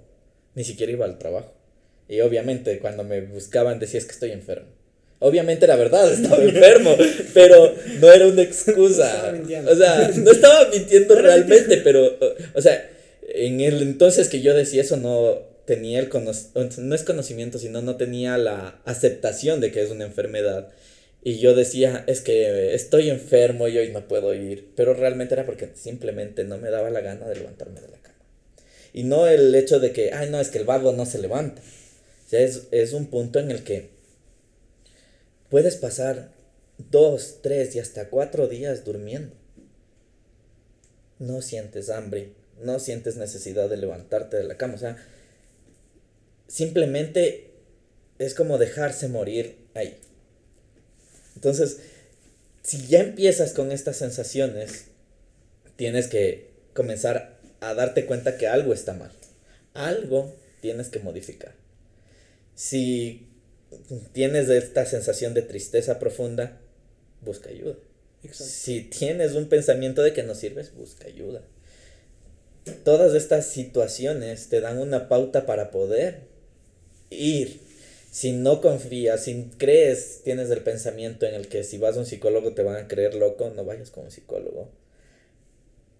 ni 0.53 0.63
siquiera 0.63 0.91
iba 0.91 1.05
al 1.05 1.17
trabajo. 1.17 1.51
Y 2.07 2.21
obviamente 2.21 2.77
cuando 2.77 3.03
me 3.03 3.21
buscaban 3.21 3.79
decías 3.79 4.05
que 4.05 4.11
estoy 4.11 4.31
enfermo. 4.33 4.67
Obviamente 5.17 5.65
era 5.65 5.75
verdad, 5.75 6.13
estaba 6.13 6.37
enfermo, 6.43 6.95
pero 7.33 7.73
no 7.99 8.11
era 8.11 8.27
una 8.27 8.43
excusa. 8.43 9.33
o 9.67 9.75
sea, 9.75 10.11
no 10.15 10.29
estaba 10.29 10.69
mintiendo 10.69 11.15
realmente, 11.15 11.77
pero, 11.77 12.19
o 12.53 12.61
sea, 12.61 12.87
en 13.27 13.61
el 13.61 13.81
entonces 13.81 14.29
que 14.29 14.41
yo 14.41 14.53
decía 14.53 14.83
eso 14.83 14.95
no 14.95 15.48
tenía 15.69 15.99
el 15.99 16.09
conocimiento, 16.09 16.81
no 16.81 16.95
es 16.95 17.03
conocimiento, 17.03 17.59
sino 17.59 17.83
no 17.83 17.95
tenía 17.95 18.39
la 18.39 18.81
aceptación 18.85 19.61
de 19.61 19.71
que 19.71 19.83
es 19.83 19.91
una 19.91 20.05
enfermedad. 20.05 20.69
Y 21.21 21.37
yo 21.37 21.53
decía, 21.53 22.03
es 22.07 22.21
que 22.21 22.73
estoy 22.73 23.11
enfermo 23.11 23.67
y 23.67 23.77
hoy 23.77 23.91
no 23.91 24.07
puedo 24.07 24.33
ir, 24.33 24.71
pero 24.75 24.95
realmente 24.95 25.35
era 25.35 25.45
porque 25.45 25.69
simplemente 25.75 26.43
no 26.43 26.57
me 26.57 26.71
daba 26.71 26.89
la 26.89 27.01
gana 27.01 27.27
de 27.27 27.35
levantarme 27.35 27.81
de 27.81 27.87
la 27.87 27.99
cama. 27.99 28.17
Y 28.93 29.03
no 29.03 29.27
el 29.27 29.53
hecho 29.53 29.79
de 29.79 29.91
que, 29.91 30.11
ay, 30.11 30.31
no, 30.31 30.39
es 30.39 30.49
que 30.49 30.57
el 30.57 30.65
vago 30.65 30.91
no 30.91 31.05
se 31.05 31.19
levanta. 31.19 31.61
O 31.61 32.29
sea, 32.29 32.39
es, 32.39 32.63
es 32.71 32.93
un 32.93 33.05
punto 33.11 33.37
en 33.37 33.51
el 33.51 33.63
que 33.63 33.91
puedes 35.49 35.75
pasar 35.75 36.31
dos, 36.79 37.41
tres 37.43 37.75
y 37.75 37.79
hasta 37.79 38.09
cuatro 38.09 38.47
días 38.47 38.85
durmiendo. 38.85 39.35
No 41.19 41.43
sientes 41.43 41.91
hambre, 41.91 42.31
no 42.59 42.79
sientes 42.79 43.17
necesidad 43.17 43.69
de 43.69 43.77
levantarte 43.77 44.35
de 44.35 44.45
la 44.45 44.57
cama. 44.57 44.73
O 44.73 44.79
sea, 44.79 44.97
simplemente 46.49 47.51
es 48.17 48.33
como 48.33 48.57
dejarse 48.57 49.07
morir 49.07 49.55
ahí. 49.75 49.97
Entonces, 51.35 51.77
si 52.63 52.87
ya 52.87 52.99
empiezas 52.99 53.53
con 53.53 53.71
estas 53.71 53.95
sensaciones, 53.95 54.85
tienes 55.77 56.07
que 56.07 56.49
comenzar 56.73 57.37
a 57.61 57.73
darte 57.73 58.05
cuenta 58.05 58.37
que 58.37 58.47
algo 58.47 58.73
está 58.73 58.93
mal. 58.93 59.11
Algo 59.73 60.35
tienes 60.59 60.89
que 60.89 60.99
modificar. 60.99 61.53
Si 62.55 63.27
tienes 64.11 64.49
esta 64.49 64.85
sensación 64.85 65.33
de 65.33 65.43
tristeza 65.43 65.99
profunda, 65.99 66.57
busca 67.21 67.49
ayuda. 67.49 67.75
Si 68.31 68.81
tienes 68.81 69.35
un 69.35 69.47
pensamiento 69.47 70.01
de 70.03 70.11
que 70.11 70.23
no 70.23 70.35
sirves, 70.35 70.75
busca 70.75 71.07
ayuda. 71.07 71.41
Todas 72.83 73.13
estas 73.13 73.45
situaciones 73.45 74.49
te 74.49 74.59
dan 74.59 74.79
una 74.79 75.07
pauta 75.07 75.45
para 75.45 75.71
poder 75.71 76.28
ir 77.09 77.69
si 78.11 78.31
no 78.31 78.59
confías, 78.59 79.23
si 79.23 79.49
crees, 79.57 80.21
tienes 80.23 80.49
el 80.49 80.61
pensamiento 80.61 81.25
en 81.25 81.35
el 81.35 81.47
que 81.47 81.63
si 81.63 81.77
vas 81.77 81.95
a 81.95 81.99
un 81.99 82.05
psicólogo 82.05 82.53
te 82.53 82.63
van 82.63 82.77
a 82.77 82.87
creer 82.87 83.13
loco, 83.13 83.51
no 83.55 83.65
vayas 83.65 83.91
con 83.91 84.05
un 84.05 84.11
psicólogo. 84.11 84.69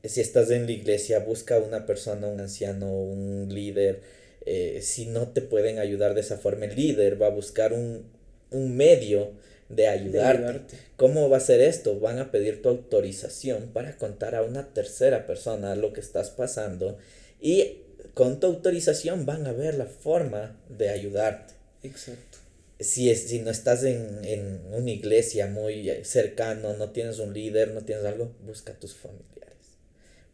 Si 0.03 0.21
estás 0.21 0.49
en 0.49 0.65
la 0.65 0.71
iglesia, 0.71 1.19
busca 1.19 1.59
una 1.59 1.85
persona, 1.85 2.27
un 2.27 2.39
anciano, 2.39 2.91
un 2.91 3.47
líder. 3.49 4.01
Eh, 4.45 4.79
si 4.81 5.05
no 5.05 5.27
te 5.27 5.41
pueden 5.41 5.77
ayudar 5.77 6.15
de 6.15 6.21
esa 6.21 6.37
forma, 6.37 6.65
el 6.65 6.75
líder 6.75 7.21
va 7.21 7.27
a 7.27 7.31
buscar 7.31 7.73
un, 7.73 8.05
medio 8.51 9.31
de 9.67 9.87
ayudarte. 9.87 10.77
¿Cómo 10.95 11.29
va 11.29 11.37
a 11.37 11.41
ser 11.41 11.61
esto? 11.61 11.99
Van 11.99 12.17
a 12.17 12.31
pedir 12.31 12.63
tu 12.63 12.69
autorización 12.69 13.69
para 13.71 13.97
contar 13.97 14.33
a 14.33 14.41
una 14.41 14.73
tercera 14.73 15.27
persona 15.27 15.75
lo 15.75 15.93
que 15.93 15.99
estás 15.99 16.31
pasando 16.31 16.97
y 17.39 17.83
con 18.13 18.39
tu 18.39 18.47
autorización 18.47 19.25
van 19.25 19.47
a 19.47 19.51
ver 19.51 19.75
la 19.75 19.85
forma 19.85 20.55
de 20.69 20.89
ayudarte. 20.89 21.53
Exacto. 21.83 22.37
Si, 22.79 23.09
es, 23.09 23.23
si 23.23 23.39
no 23.39 23.51
estás 23.51 23.83
en, 23.83 24.23
en 24.23 24.61
una 24.71 24.89
iglesia 24.89 25.47
muy 25.47 25.91
cercano, 26.03 26.73
no 26.73 26.91
tienes 26.91 27.19
un 27.19 27.33
líder, 27.33 27.71
no 27.73 27.81
tienes 27.81 28.05
algo, 28.05 28.31
busca 28.45 28.73
a 28.73 28.79
tus 28.79 28.95
familiares. 28.95 29.57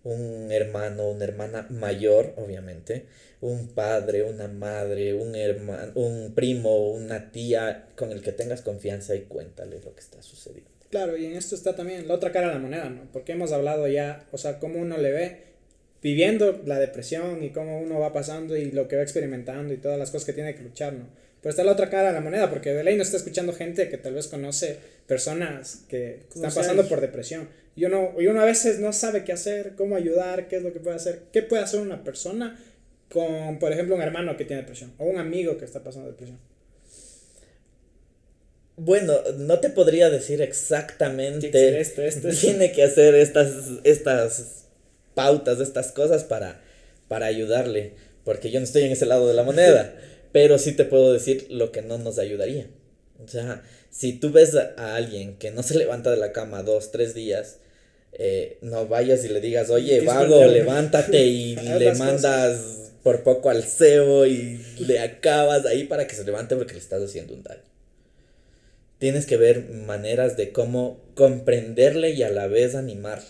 Un 0.03 0.51
hermano, 0.51 1.09
una 1.09 1.23
hermana 1.23 1.65
mayor, 1.71 2.33
obviamente, 2.37 3.07
un 3.41 3.67
padre, 3.69 4.23
una 4.23 4.47
madre, 4.47 5.13
un 5.13 5.35
hermano, 5.35 5.91
un 5.95 6.33
primo, 6.35 6.91
una 6.91 7.31
tía 7.31 7.87
con 7.95 8.11
el 8.11 8.21
que 8.21 8.31
tengas 8.31 8.61
confianza 8.61 9.15
y 9.15 9.21
cuéntale 9.21 9.79
lo 9.83 9.93
que 9.93 10.01
está 10.01 10.21
sucediendo. 10.21 10.69
Claro, 10.89 11.17
y 11.17 11.25
en 11.25 11.33
esto 11.33 11.55
está 11.55 11.75
también 11.75 12.07
la 12.07 12.13
otra 12.13 12.31
cara 12.31 12.47
de 12.47 12.53
la 12.53 12.59
moneda, 12.59 12.89
¿no? 12.89 13.01
Porque 13.11 13.33
hemos 13.33 13.51
hablado 13.51 13.87
ya, 13.87 14.25
o 14.31 14.37
sea, 14.37 14.59
cómo 14.59 14.79
uno 14.79 14.97
le 14.97 15.11
ve 15.11 15.41
viviendo 16.05 16.61
la 16.67 16.77
depresión 16.77 17.43
y 17.43 17.49
cómo 17.49 17.79
uno 17.79 17.97
va 17.99 18.13
pasando 18.13 18.55
y 18.55 18.69
lo 18.69 18.87
que 18.87 18.95
va 18.95 19.01
experimentando 19.01 19.73
y 19.73 19.77
todas 19.77 19.97
las 19.97 20.11
cosas 20.11 20.27
que 20.27 20.33
tiene 20.33 20.53
que 20.53 20.61
luchar, 20.61 20.93
¿no? 20.93 21.07
Pero 21.41 21.49
está 21.49 21.63
la 21.63 21.71
otra 21.71 21.89
cara 21.89 22.09
de 22.09 22.13
la 22.13 22.21
moneda, 22.21 22.47
porque 22.47 22.75
de 22.75 22.83
ley 22.83 22.95
no 22.95 23.01
está 23.01 23.17
escuchando 23.17 23.53
gente 23.53 23.89
que 23.89 23.97
tal 23.97 24.13
vez 24.13 24.27
conoce 24.27 24.77
personas 25.07 25.79
que 25.89 26.19
están 26.31 26.53
pasando 26.53 26.87
por 26.87 27.01
depresión. 27.01 27.49
Y 27.75 27.85
uno, 27.85 28.13
y 28.19 28.27
uno 28.27 28.39
a 28.39 28.45
veces 28.45 28.79
no 28.79 28.93
sabe 28.93 29.23
qué 29.23 29.33
hacer, 29.33 29.73
cómo 29.75 29.95
ayudar, 29.95 30.47
qué 30.47 30.57
es 30.57 30.61
lo 30.61 30.71
que 30.71 30.79
puede 30.79 30.95
hacer, 30.95 31.23
qué 31.33 31.41
puede 31.41 31.63
hacer 31.63 31.79
una 31.79 32.03
persona 32.03 32.55
con, 33.09 33.57
por 33.57 33.71
ejemplo, 33.71 33.95
un 33.95 34.03
hermano 34.03 34.37
que 34.37 34.45
tiene 34.45 34.61
depresión 34.61 34.93
o 34.99 35.05
un 35.05 35.17
amigo 35.17 35.57
que 35.57 35.65
está 35.65 35.83
pasando 35.83 36.09
depresión. 36.09 36.37
Bueno, 38.77 39.15
no 39.39 39.59
te 39.59 39.71
podría 39.71 40.11
decir 40.11 40.39
exactamente. 40.43 41.79
Esto, 41.79 42.03
esto, 42.03 42.29
Tiene 42.39 42.71
que 42.73 42.83
hacer 42.83 43.15
estas, 43.15 43.49
estas 43.83 44.64
pautas, 45.15 45.59
estas 45.59 45.91
cosas 45.91 46.23
para, 46.23 46.61
para 47.07 47.25
ayudarle. 47.25 47.93
Porque 48.23 48.51
yo 48.51 48.59
no 48.59 48.65
estoy 48.65 48.83
en 48.83 48.91
ese 48.91 49.05
lado 49.05 49.27
de 49.27 49.33
la 49.33 49.43
moneda. 49.43 49.93
pero 50.35 50.57
sí 50.57 50.73
te 50.73 50.83
puedo 50.83 51.13
decir 51.13 51.47
lo 51.49 51.71
que 51.71 51.81
no 51.81 51.97
nos 51.97 52.19
ayudaría. 52.19 52.67
O 53.23 53.27
sea, 53.29 53.63
si 53.89 54.11
tú 54.11 54.33
ves 54.33 54.53
a, 54.53 54.95
alguien 54.97 55.37
que 55.37 55.49
no 55.49 55.63
se 55.63 55.77
levanta 55.77 56.11
de 56.11 56.17
la 56.17 56.33
cama 56.33 56.61
dos, 56.61 56.91
tres 56.91 57.13
días, 57.13 57.59
eh, 58.11 58.57
no 58.59 58.85
vayas 58.85 59.23
y 59.23 59.29
le 59.29 59.39
digas, 59.39 59.69
oye, 59.69 60.01
vago, 60.01 60.43
levántate 60.43 61.23
y 61.25 61.55
le 61.79 61.95
mandas 61.95 62.91
por 63.01 63.23
poco 63.23 63.49
al 63.49 63.63
cebo 63.63 64.25
y 64.25 64.59
le 64.79 64.99
acabas 64.99 65.65
ahí 65.65 65.85
para 65.85 66.05
que 66.05 66.15
se 66.15 66.25
levante 66.25 66.57
porque 66.57 66.73
le 66.73 66.79
estás 66.79 67.01
haciendo 67.01 67.33
un 67.33 67.43
daño. 67.43 67.63
Tienes 68.97 69.25
que 69.25 69.37
ver 69.37 69.69
maneras 69.69 70.35
de 70.35 70.51
cómo 70.51 70.99
comprenderle 71.13 72.09
y 72.09 72.23
a 72.23 72.29
la 72.29 72.47
vez 72.47 72.75
animarle. 72.75 73.29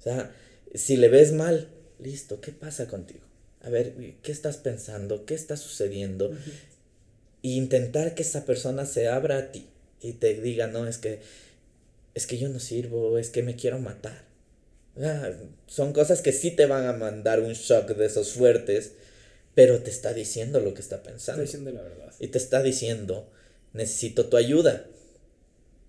O 0.00 0.02
sea, 0.02 0.32
si 0.74 0.96
le 0.96 1.08
ves 1.08 1.32
mal, 1.32 1.68
listo, 1.98 2.40
¿qué 2.40 2.52
pasa 2.52 2.86
contigo? 2.86 3.28
a 3.62 3.70
ver, 3.70 3.94
¿qué 4.22 4.32
estás 4.32 4.56
pensando? 4.56 5.26
¿Qué 5.26 5.34
está 5.34 5.56
sucediendo? 5.56 6.32
Y 7.42 7.56
intentar 7.56 8.14
que 8.14 8.22
esa 8.22 8.44
persona 8.44 8.86
se 8.86 9.08
abra 9.08 9.38
a 9.38 9.52
ti 9.52 9.66
y 10.00 10.12
te 10.12 10.34
diga, 10.40 10.68
no, 10.68 10.86
es 10.86 10.98
que, 10.98 11.20
es 12.14 12.26
que 12.26 12.38
yo 12.38 12.48
no 12.48 12.60
sirvo, 12.60 13.18
es 13.18 13.30
que 13.30 13.42
me 13.42 13.56
quiero 13.56 13.78
matar. 13.78 14.24
Ah, 15.00 15.30
son 15.66 15.92
cosas 15.92 16.22
que 16.22 16.32
sí 16.32 16.50
te 16.50 16.66
van 16.66 16.86
a 16.86 16.92
mandar 16.92 17.40
un 17.40 17.52
shock 17.52 17.90
de 17.90 18.06
esos 18.06 18.32
fuertes, 18.32 18.92
pero 19.54 19.80
te 19.82 19.90
está 19.90 20.14
diciendo 20.14 20.60
lo 20.60 20.74
que 20.74 20.80
está 20.80 21.02
pensando. 21.02 21.42
Está 21.42 21.58
diciendo 21.58 21.70
la 21.70 21.82
verdad. 21.82 22.14
Y 22.20 22.28
te 22.28 22.38
está 22.38 22.62
diciendo, 22.62 23.28
necesito 23.72 24.26
tu 24.26 24.36
ayuda. 24.36 24.86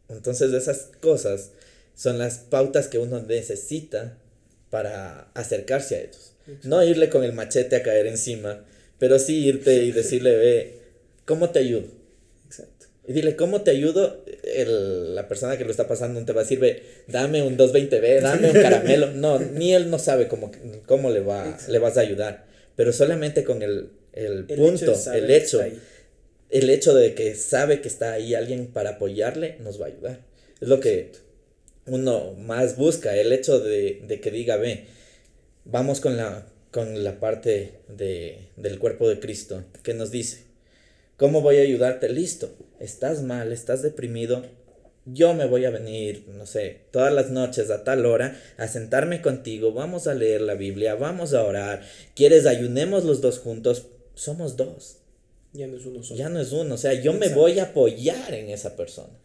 Entonces 0.10 0.54
esas 0.54 0.90
cosas 1.02 1.52
son 1.96 2.18
las 2.18 2.40
pautas 2.40 2.88
que 2.88 2.98
uno 2.98 3.22
necesita 3.22 4.18
para 4.70 5.30
acercarse 5.34 5.96
a 5.96 6.00
ellos. 6.02 6.34
No 6.64 6.84
irle 6.84 7.10
con 7.10 7.24
el 7.24 7.34
machete 7.34 7.76
a 7.76 7.84
caer 7.84 8.08
encima, 8.08 8.66
pero 8.98 9.20
sí 9.20 9.46
irte 9.46 9.84
y 9.84 9.92
decirle, 9.92 10.36
ve, 10.36 10.74
¿cómo 11.26 11.52
te 11.52 11.60
ayudo? 11.60 11.88
Exacto. 12.46 12.88
Y 13.08 13.14
dile, 13.14 13.36
¿cómo 13.36 13.62
te 13.62 13.72
ayudo? 13.72 14.24
El, 14.44 15.16
la 15.16 15.28
persona 15.28 15.58
que 15.58 15.66
lo 15.66 15.72
está 15.72 15.88
pasando 15.88 16.24
te 16.26 16.34
va 16.34 16.42
a 16.42 16.44
decir, 16.44 16.60
ve, 16.60 16.84
dame 17.08 17.44
un 17.44 17.58
220B, 17.58 18.22
dame 18.22 18.52
un 18.52 18.62
caramelo. 18.62 19.12
No, 19.14 19.40
ni 19.40 19.74
él 19.74 19.90
no 19.90 20.00
sabe 20.00 20.28
cómo, 20.28 20.52
cómo 20.86 21.10
le, 21.10 21.22
va, 21.22 21.58
le 21.68 21.80
vas 21.80 21.98
a 21.98 22.02
ayudar. 22.02 22.46
Pero 22.76 22.94
solamente 22.94 23.44
con 23.44 23.62
el, 23.62 23.90
el, 24.14 24.46
punto, 24.46 24.94
el 25.14 25.30
hecho, 25.32 25.62
el 26.50 26.70
hecho 26.70 26.96
de 26.96 27.14
que 27.14 27.36
sabe 27.36 27.82
que 27.82 27.88
está 27.88 28.14
ahí 28.14 28.36
alguien 28.36 28.68
para 28.68 28.92
apoyarle, 28.92 29.58
nos 29.60 29.80
va 29.80 29.86
a 29.86 29.90
ayudar. 29.90 30.20
Es 30.62 30.68
lo 30.68 30.80
que 30.80 31.12
uno 31.90 32.34
más 32.34 32.78
busca, 32.78 33.16
el 33.16 33.32
hecho 33.32 33.60
de, 33.60 34.02
de 34.08 34.20
que 34.20 34.32
diga, 34.32 34.58
ve, 34.58 34.86
vamos 35.66 36.00
con 36.02 36.18
la, 36.18 36.48
con 36.72 37.04
la 37.04 37.20
parte 37.20 37.80
de, 37.88 38.50
del 38.58 38.80
cuerpo 38.80 39.10
de 39.10 39.20
Cristo, 39.20 39.64
que 39.84 39.94
nos 39.94 40.12
dice, 40.12 40.44
¿cómo 41.18 41.42
voy 41.42 41.58
a 41.58 41.62
ayudarte? 41.62 42.10
Listo, 42.10 42.50
estás 42.80 43.24
mal, 43.24 43.52
estás 43.52 43.82
deprimido, 43.82 44.44
yo 45.06 45.34
me 45.34 45.46
voy 45.46 45.66
a 45.66 45.72
venir, 45.72 46.26
no 46.28 46.46
sé, 46.46 46.82
todas 46.92 47.14
las 47.14 47.32
noches 47.32 47.70
a 47.72 47.84
tal 47.84 48.06
hora 48.06 48.40
a 48.58 48.68
sentarme 48.68 49.22
contigo, 49.22 49.74
vamos 49.74 50.08
a 50.08 50.14
leer 50.14 50.42
la 50.42 50.54
Biblia, 50.56 50.96
vamos 50.96 51.34
a 51.34 51.44
orar, 51.44 51.82
¿quieres 52.16 52.46
ayunemos 52.46 53.06
los 53.06 53.22
dos 53.22 53.40
juntos? 53.40 53.88
Somos 54.16 54.58
dos. 54.58 54.98
Ya 55.54 55.66
no 55.66 55.78
es 55.78 55.86
uno 55.86 56.04
solo. 56.04 56.18
Ya 56.18 56.30
no 56.30 56.40
es 56.40 56.52
uno, 56.52 56.76
o 56.76 56.78
sea, 56.78 56.94
yo 56.94 57.14
me 57.14 57.30
voy 57.30 57.58
a 57.60 57.64
apoyar 57.64 58.34
en 58.34 58.50
esa 58.50 58.76
persona 58.76 59.18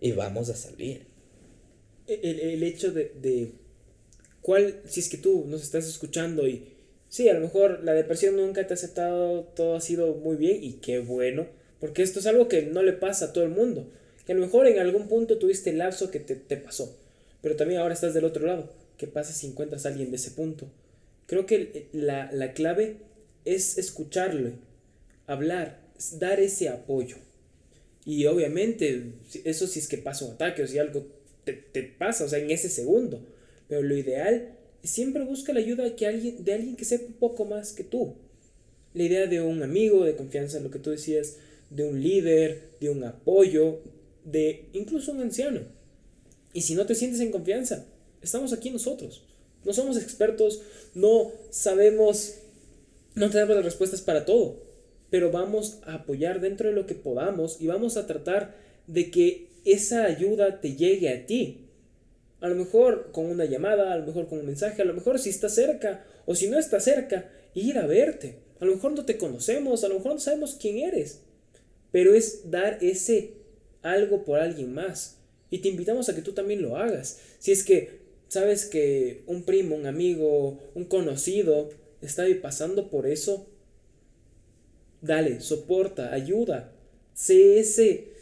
y 0.00 0.12
vamos 0.12 0.48
a 0.48 0.56
salir. 0.56 1.06
El, 2.08 2.40
el 2.40 2.62
hecho 2.62 2.90
de, 2.90 3.12
de 3.20 3.52
¿Cuál, 4.48 4.80
si 4.86 5.00
es 5.00 5.10
que 5.10 5.18
tú 5.18 5.44
nos 5.46 5.62
estás 5.62 5.86
escuchando 5.86 6.48
y 6.48 6.64
sí, 7.10 7.28
a 7.28 7.34
lo 7.34 7.40
mejor 7.40 7.84
la 7.84 7.92
depresión 7.92 8.36
nunca 8.36 8.66
te 8.66 8.72
ha 8.72 8.76
aceptado, 8.76 9.42
todo 9.54 9.76
ha 9.76 9.80
sido 9.82 10.14
muy 10.14 10.36
bien 10.36 10.64
y 10.64 10.74
qué 10.74 11.00
bueno, 11.00 11.46
Porque 11.80 12.02
esto 12.02 12.20
es 12.20 12.26
algo 12.26 12.48
que 12.48 12.62
no 12.62 12.82
le 12.82 12.94
pasa 12.94 13.26
a 13.26 13.32
todo 13.34 13.44
el 13.44 13.50
mundo. 13.50 13.90
Que 14.26 14.32
a 14.32 14.34
lo 14.34 14.40
mejor 14.40 14.66
en 14.66 14.78
algún 14.78 15.06
punto 15.06 15.38
tuviste 15.38 15.70
el 15.70 15.78
lapso 15.78 16.10
que 16.10 16.18
te, 16.20 16.34
te 16.34 16.56
pasó. 16.56 16.98
Pero 17.42 17.56
también 17.56 17.80
ahora 17.80 17.94
estás 17.94 18.14
del 18.14 18.24
otro 18.24 18.46
lado. 18.46 18.72
¿Qué 18.96 19.06
pasa 19.06 19.32
si 19.34 19.46
encuentras 19.46 19.84
a 19.84 19.90
alguien 19.90 20.10
de 20.10 20.16
ese 20.16 20.30
punto? 20.30 20.70
Creo 21.26 21.46
que 21.46 21.88
la, 21.92 22.32
la 22.32 22.52
clave 22.54 22.96
es 23.44 23.78
escucharle, 23.78 24.54
hablar, 25.26 25.80
dar 26.18 26.40
ese 26.40 26.68
apoyo. 26.68 27.16
Y 28.04 28.24
obviamente, 28.26 29.12
eso 29.44 29.66
si 29.66 29.78
es 29.78 29.88
que 29.88 29.98
pasa 29.98 30.24
un 30.24 30.32
ataque 30.32 30.62
o 30.62 30.66
si 30.66 30.78
algo 30.78 31.06
te, 31.52 31.80
te 31.80 31.82
pasa, 31.82 32.24
o 32.24 32.28
sea, 32.28 32.38
en 32.38 32.50
ese 32.50 32.68
segundo. 32.68 33.24
Pero 33.68 33.82
lo 33.82 33.96
ideal 33.96 34.56
siempre 34.82 35.24
busca 35.24 35.52
la 35.52 35.60
ayuda 35.60 35.94
que 35.96 36.06
alguien, 36.06 36.44
de 36.44 36.54
alguien 36.54 36.76
que 36.76 36.84
sepa 36.84 37.06
un 37.06 37.14
poco 37.14 37.44
más 37.44 37.72
que 37.72 37.84
tú. 37.84 38.14
La 38.94 39.02
idea 39.02 39.26
de 39.26 39.40
un 39.40 39.62
amigo 39.62 40.04
de 40.04 40.16
confianza, 40.16 40.60
lo 40.60 40.70
que 40.70 40.78
tú 40.78 40.90
decías, 40.90 41.36
de 41.70 41.84
un 41.84 42.02
líder, 42.02 42.70
de 42.80 42.90
un 42.90 43.04
apoyo, 43.04 43.80
de 44.24 44.66
incluso 44.72 45.12
un 45.12 45.20
anciano. 45.20 45.60
Y 46.52 46.62
si 46.62 46.74
no 46.74 46.86
te 46.86 46.94
sientes 46.94 47.20
en 47.20 47.30
confianza, 47.30 47.86
estamos 48.22 48.52
aquí 48.52 48.70
nosotros. 48.70 49.24
No 49.64 49.72
somos 49.72 49.98
expertos, 49.98 50.62
no 50.94 51.30
sabemos, 51.50 52.36
no 53.14 53.28
tenemos 53.30 53.56
las 53.56 53.64
respuestas 53.64 54.00
para 54.00 54.24
todo, 54.24 54.62
pero 55.10 55.30
vamos 55.30 55.78
a 55.84 55.94
apoyar 55.94 56.40
dentro 56.40 56.68
de 56.68 56.74
lo 56.74 56.86
que 56.86 56.94
podamos 56.94 57.60
y 57.60 57.66
vamos 57.66 57.96
a 57.96 58.06
tratar 58.06 58.56
de 58.86 59.10
que 59.10 59.48
esa 59.72 60.04
ayuda 60.04 60.60
te 60.60 60.74
llegue 60.74 61.08
a 61.10 61.26
ti. 61.26 61.68
A 62.40 62.48
lo 62.48 62.54
mejor 62.54 63.10
con 63.12 63.26
una 63.26 63.44
llamada, 63.44 63.92
a 63.92 63.98
lo 63.98 64.06
mejor 64.06 64.28
con 64.28 64.38
un 64.38 64.46
mensaje, 64.46 64.82
a 64.82 64.84
lo 64.84 64.94
mejor 64.94 65.18
si 65.18 65.30
está 65.30 65.48
cerca 65.48 66.04
o 66.26 66.34
si 66.34 66.48
no 66.48 66.58
está 66.58 66.80
cerca, 66.80 67.30
ir 67.54 67.78
a 67.78 67.86
verte. 67.86 68.36
A 68.60 68.64
lo 68.64 68.74
mejor 68.74 68.92
no 68.92 69.04
te 69.04 69.18
conocemos, 69.18 69.84
a 69.84 69.88
lo 69.88 69.96
mejor 69.96 70.14
no 70.14 70.20
sabemos 70.20 70.56
quién 70.60 70.78
eres, 70.78 71.20
pero 71.92 72.14
es 72.14 72.50
dar 72.50 72.78
ese 72.80 73.34
algo 73.82 74.24
por 74.24 74.40
alguien 74.40 74.72
más. 74.72 75.18
Y 75.50 75.58
te 75.58 75.68
invitamos 75.68 76.08
a 76.08 76.14
que 76.14 76.22
tú 76.22 76.32
también 76.32 76.62
lo 76.62 76.76
hagas. 76.76 77.20
Si 77.38 77.52
es 77.52 77.64
que 77.64 78.00
sabes 78.28 78.66
que 78.66 79.22
un 79.26 79.44
primo, 79.44 79.76
un 79.76 79.86
amigo, 79.86 80.58
un 80.74 80.84
conocido 80.84 81.70
está 82.02 82.24
pasando 82.42 82.90
por 82.90 83.06
eso, 83.06 83.48
dale, 85.00 85.40
soporta, 85.40 86.12
ayuda. 86.12 86.72
Sé 87.14 87.58
ese, 87.58 88.12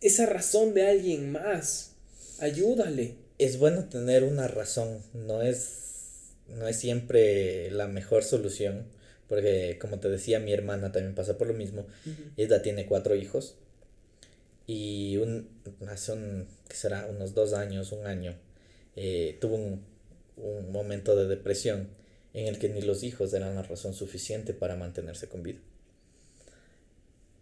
esa 0.00 0.26
razón 0.26 0.74
de 0.74 0.88
alguien 0.88 1.32
más. 1.32 1.92
Ayúdale. 2.38 3.16
Es 3.38 3.58
bueno 3.58 3.84
tener 3.84 4.24
una 4.24 4.48
razón, 4.48 5.00
no 5.14 5.42
es, 5.42 6.32
no 6.48 6.66
es 6.66 6.76
siempre 6.76 7.70
la 7.70 7.86
mejor 7.86 8.24
solución, 8.24 8.86
porque 9.28 9.78
como 9.80 10.00
te 10.00 10.08
decía, 10.08 10.40
mi 10.40 10.52
hermana 10.52 10.90
también 10.90 11.14
pasa 11.14 11.38
por 11.38 11.46
lo 11.46 11.54
mismo. 11.54 11.86
Ella 12.36 12.62
tiene 12.62 12.86
cuatro 12.86 13.14
hijos 13.14 13.54
y 14.66 15.18
un, 15.18 15.48
hace 15.88 16.12
un, 16.12 16.48
¿qué 16.68 16.76
será? 16.76 17.06
Unos 17.06 17.34
dos 17.34 17.52
años, 17.52 17.92
un 17.92 18.06
año, 18.06 18.34
eh, 18.96 19.38
tuvo 19.40 19.54
un, 19.54 19.84
un 20.36 20.72
momento 20.72 21.14
de 21.14 21.26
depresión 21.26 21.88
en 22.34 22.46
el 22.46 22.58
que 22.58 22.68
ni 22.68 22.82
los 22.82 23.02
hijos 23.02 23.32
eran 23.34 23.54
la 23.54 23.62
razón 23.62 23.94
suficiente 23.94 24.52
para 24.52 24.76
mantenerse 24.76 25.28
con 25.28 25.42
vida. 25.42 25.60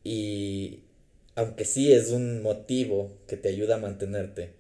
Y 0.05 0.81
aunque 1.37 1.65
sí 1.65 1.93
es 1.93 2.11
un 2.11 2.43
motivo 2.43 3.13
que 3.29 3.37
te 3.37 3.51
ayuda 3.51 3.77
a 3.77 3.79
mantenerte, 3.79 4.51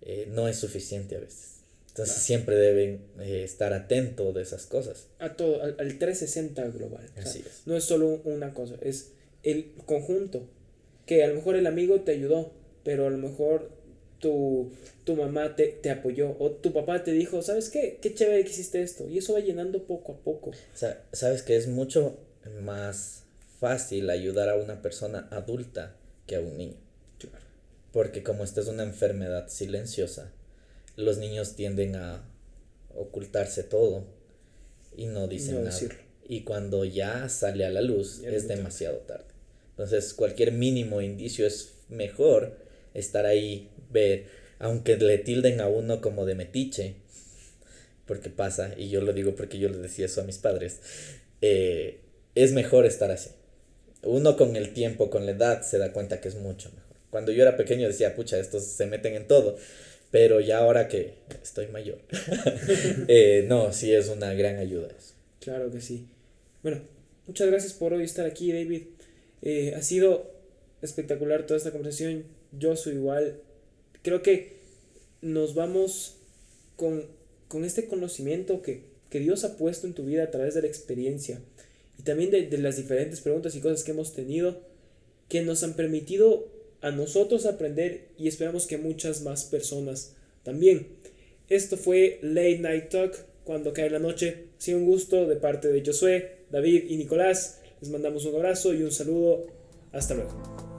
eh, 0.00 0.26
no 0.30 0.48
es 0.48 0.56
suficiente 0.56 1.16
a 1.16 1.20
veces. 1.20 1.60
Entonces 1.88 2.16
siempre 2.16 2.56
deben 2.56 3.02
eh, 3.20 3.44
estar 3.44 3.72
atentos 3.72 4.34
de 4.34 4.42
esas 4.42 4.66
cosas. 4.66 5.06
A 5.20 5.36
todo, 5.36 5.62
al, 5.62 5.76
al 5.78 5.98
360 5.98 6.66
global. 6.70 7.08
Así 7.16 7.44
es. 7.46 7.62
No 7.66 7.76
es 7.76 7.84
solo 7.84 8.20
una 8.24 8.52
cosa, 8.52 8.74
es 8.80 9.12
el 9.44 9.72
conjunto 9.86 10.48
que 11.06 11.22
a 11.22 11.28
lo 11.28 11.34
mejor 11.34 11.56
el 11.56 11.66
amigo 11.66 12.00
te 12.00 12.12
ayudó, 12.12 12.52
pero 12.82 13.06
a 13.06 13.10
lo 13.10 13.18
mejor 13.18 13.70
tu, 14.18 14.72
tu 15.04 15.16
mamá 15.16 15.54
te, 15.54 15.66
te, 15.66 15.90
apoyó 15.90 16.34
o 16.38 16.50
tu 16.50 16.72
papá 16.72 17.04
te 17.04 17.12
dijo, 17.12 17.42
¿sabes 17.42 17.68
qué? 17.68 17.98
Qué 18.00 18.14
chévere 18.14 18.42
que 18.42 18.50
hiciste 18.50 18.82
esto. 18.82 19.06
Y 19.08 19.18
eso 19.18 19.34
va 19.34 19.40
llenando 19.40 19.84
poco 19.84 20.12
a 20.12 20.16
poco. 20.16 20.50
O 20.50 20.76
sea, 20.76 21.04
sabes 21.12 21.42
que 21.42 21.56
es 21.56 21.68
mucho 21.68 22.18
más 22.62 23.24
fácil 23.60 24.08
ayudar 24.08 24.48
a 24.48 24.56
una 24.56 24.80
persona 24.80 25.28
adulta 25.30 25.94
que 26.26 26.36
a 26.36 26.40
un 26.40 26.56
niño. 26.56 26.76
Claro. 27.18 27.44
Porque 27.92 28.22
como 28.22 28.44
esta 28.44 28.60
es 28.60 28.66
una 28.68 28.82
enfermedad 28.82 29.48
silenciosa, 29.48 30.32
los 30.96 31.18
niños 31.18 31.54
tienden 31.56 31.96
a 31.96 32.24
ocultarse 32.94 33.62
todo 33.64 34.04
y 34.96 35.06
no 35.06 35.26
dicen 35.26 35.54
No 35.56 35.60
nada. 35.62 35.72
decirlo. 35.72 35.98
Y 36.26 36.42
cuando 36.42 36.84
ya 36.84 37.28
sale 37.28 37.64
a 37.66 37.70
la 37.70 37.82
luz 37.82 38.20
Ya 38.22 38.30
es 38.30 38.42
tarde. 38.46 38.56
demasiado 38.56 38.96
tarde. 38.98 39.24
Entonces 39.70 40.14
cualquier 40.14 40.52
mínimo 40.52 41.00
indicio 41.00 41.46
es 41.46 41.74
mejor 41.88 42.56
estar 42.94 43.26
ahí, 43.26 43.68
ver, 43.90 44.26
aunque 44.60 44.96
le 44.96 45.18
tilden 45.18 45.60
a 45.60 45.66
uno 45.68 46.00
como 46.00 46.24
de 46.24 46.34
metiche, 46.36 46.94
porque 48.06 48.30
pasa, 48.30 48.74
y 48.78 48.88
yo 48.88 49.00
lo 49.00 49.12
digo 49.12 49.34
porque 49.34 49.58
yo 49.58 49.68
le 49.68 49.78
decía 49.78 50.06
eso 50.06 50.20
a 50.20 50.24
mis 50.24 50.38
padres, 50.38 50.78
eh, 51.40 52.00
es 52.34 52.52
mejor 52.52 52.86
estar 52.86 53.10
así. 53.10 53.30
Uno 54.04 54.36
con 54.36 54.56
el 54.56 54.72
tiempo, 54.72 55.10
con 55.10 55.26
la 55.26 55.32
edad, 55.32 55.62
se 55.62 55.78
da 55.78 55.92
cuenta 55.92 56.20
que 56.20 56.28
es 56.28 56.36
mucho 56.36 56.70
mejor. 56.70 56.96
Cuando 57.10 57.32
yo 57.32 57.42
era 57.42 57.56
pequeño 57.56 57.86
decía, 57.86 58.14
pucha, 58.14 58.38
estos 58.38 58.64
se 58.64 58.86
meten 58.86 59.14
en 59.14 59.26
todo, 59.26 59.56
pero 60.10 60.40
ya 60.40 60.58
ahora 60.58 60.88
que 60.88 61.14
estoy 61.42 61.68
mayor, 61.68 61.98
eh, 63.08 63.44
no, 63.48 63.72
sí 63.72 63.92
es 63.92 64.08
una 64.08 64.34
gran 64.34 64.58
ayuda 64.58 64.88
eso. 64.88 65.14
Claro 65.40 65.70
que 65.70 65.80
sí. 65.80 66.06
Bueno, 66.62 66.80
muchas 67.26 67.48
gracias 67.48 67.72
por 67.72 67.92
hoy 67.92 68.04
estar 68.04 68.26
aquí, 68.26 68.52
David. 68.52 68.82
Eh, 69.42 69.74
ha 69.76 69.82
sido 69.82 70.30
espectacular 70.82 71.46
toda 71.46 71.58
esta 71.58 71.70
conversación. 71.70 72.24
Yo 72.52 72.76
soy 72.76 72.94
igual. 72.94 73.40
Creo 74.02 74.22
que 74.22 74.56
nos 75.20 75.54
vamos 75.54 76.16
con, 76.76 77.06
con 77.48 77.64
este 77.64 77.86
conocimiento 77.86 78.62
que, 78.62 78.84
que 79.10 79.20
Dios 79.20 79.44
ha 79.44 79.56
puesto 79.56 79.86
en 79.86 79.94
tu 79.94 80.04
vida 80.04 80.24
a 80.24 80.30
través 80.30 80.54
de 80.54 80.62
la 80.62 80.68
experiencia 80.68 81.40
y 81.98 82.02
también 82.02 82.30
de, 82.30 82.46
de 82.46 82.58
las 82.58 82.76
diferentes 82.76 83.20
preguntas 83.20 83.54
y 83.54 83.60
cosas 83.60 83.84
que 83.84 83.92
hemos 83.92 84.12
tenido 84.12 84.60
que 85.28 85.42
nos 85.42 85.62
han 85.62 85.74
permitido 85.74 86.48
a 86.80 86.90
nosotros 86.90 87.46
aprender 87.46 88.08
y 88.18 88.28
esperamos 88.28 88.66
que 88.66 88.78
muchas 88.78 89.22
más 89.22 89.44
personas 89.44 90.14
también. 90.42 90.86
Esto 91.48 91.76
fue 91.76 92.18
Late 92.22 92.58
Night 92.58 92.88
Talk 92.90 93.16
cuando 93.44 93.72
cae 93.72 93.90
la 93.90 93.98
noche. 93.98 94.46
Ha 94.58 94.60
sido 94.60 94.78
un 94.78 94.86
gusto 94.86 95.26
de 95.26 95.36
parte 95.36 95.68
de 95.68 95.84
Josué, 95.84 96.44
David 96.50 96.84
y 96.88 96.96
Nicolás. 96.96 97.60
Les 97.80 97.90
mandamos 97.90 98.24
un 98.26 98.34
abrazo 98.36 98.74
y 98.74 98.82
un 98.82 98.92
saludo. 98.92 99.46
Hasta 99.92 100.14
luego. 100.14 100.73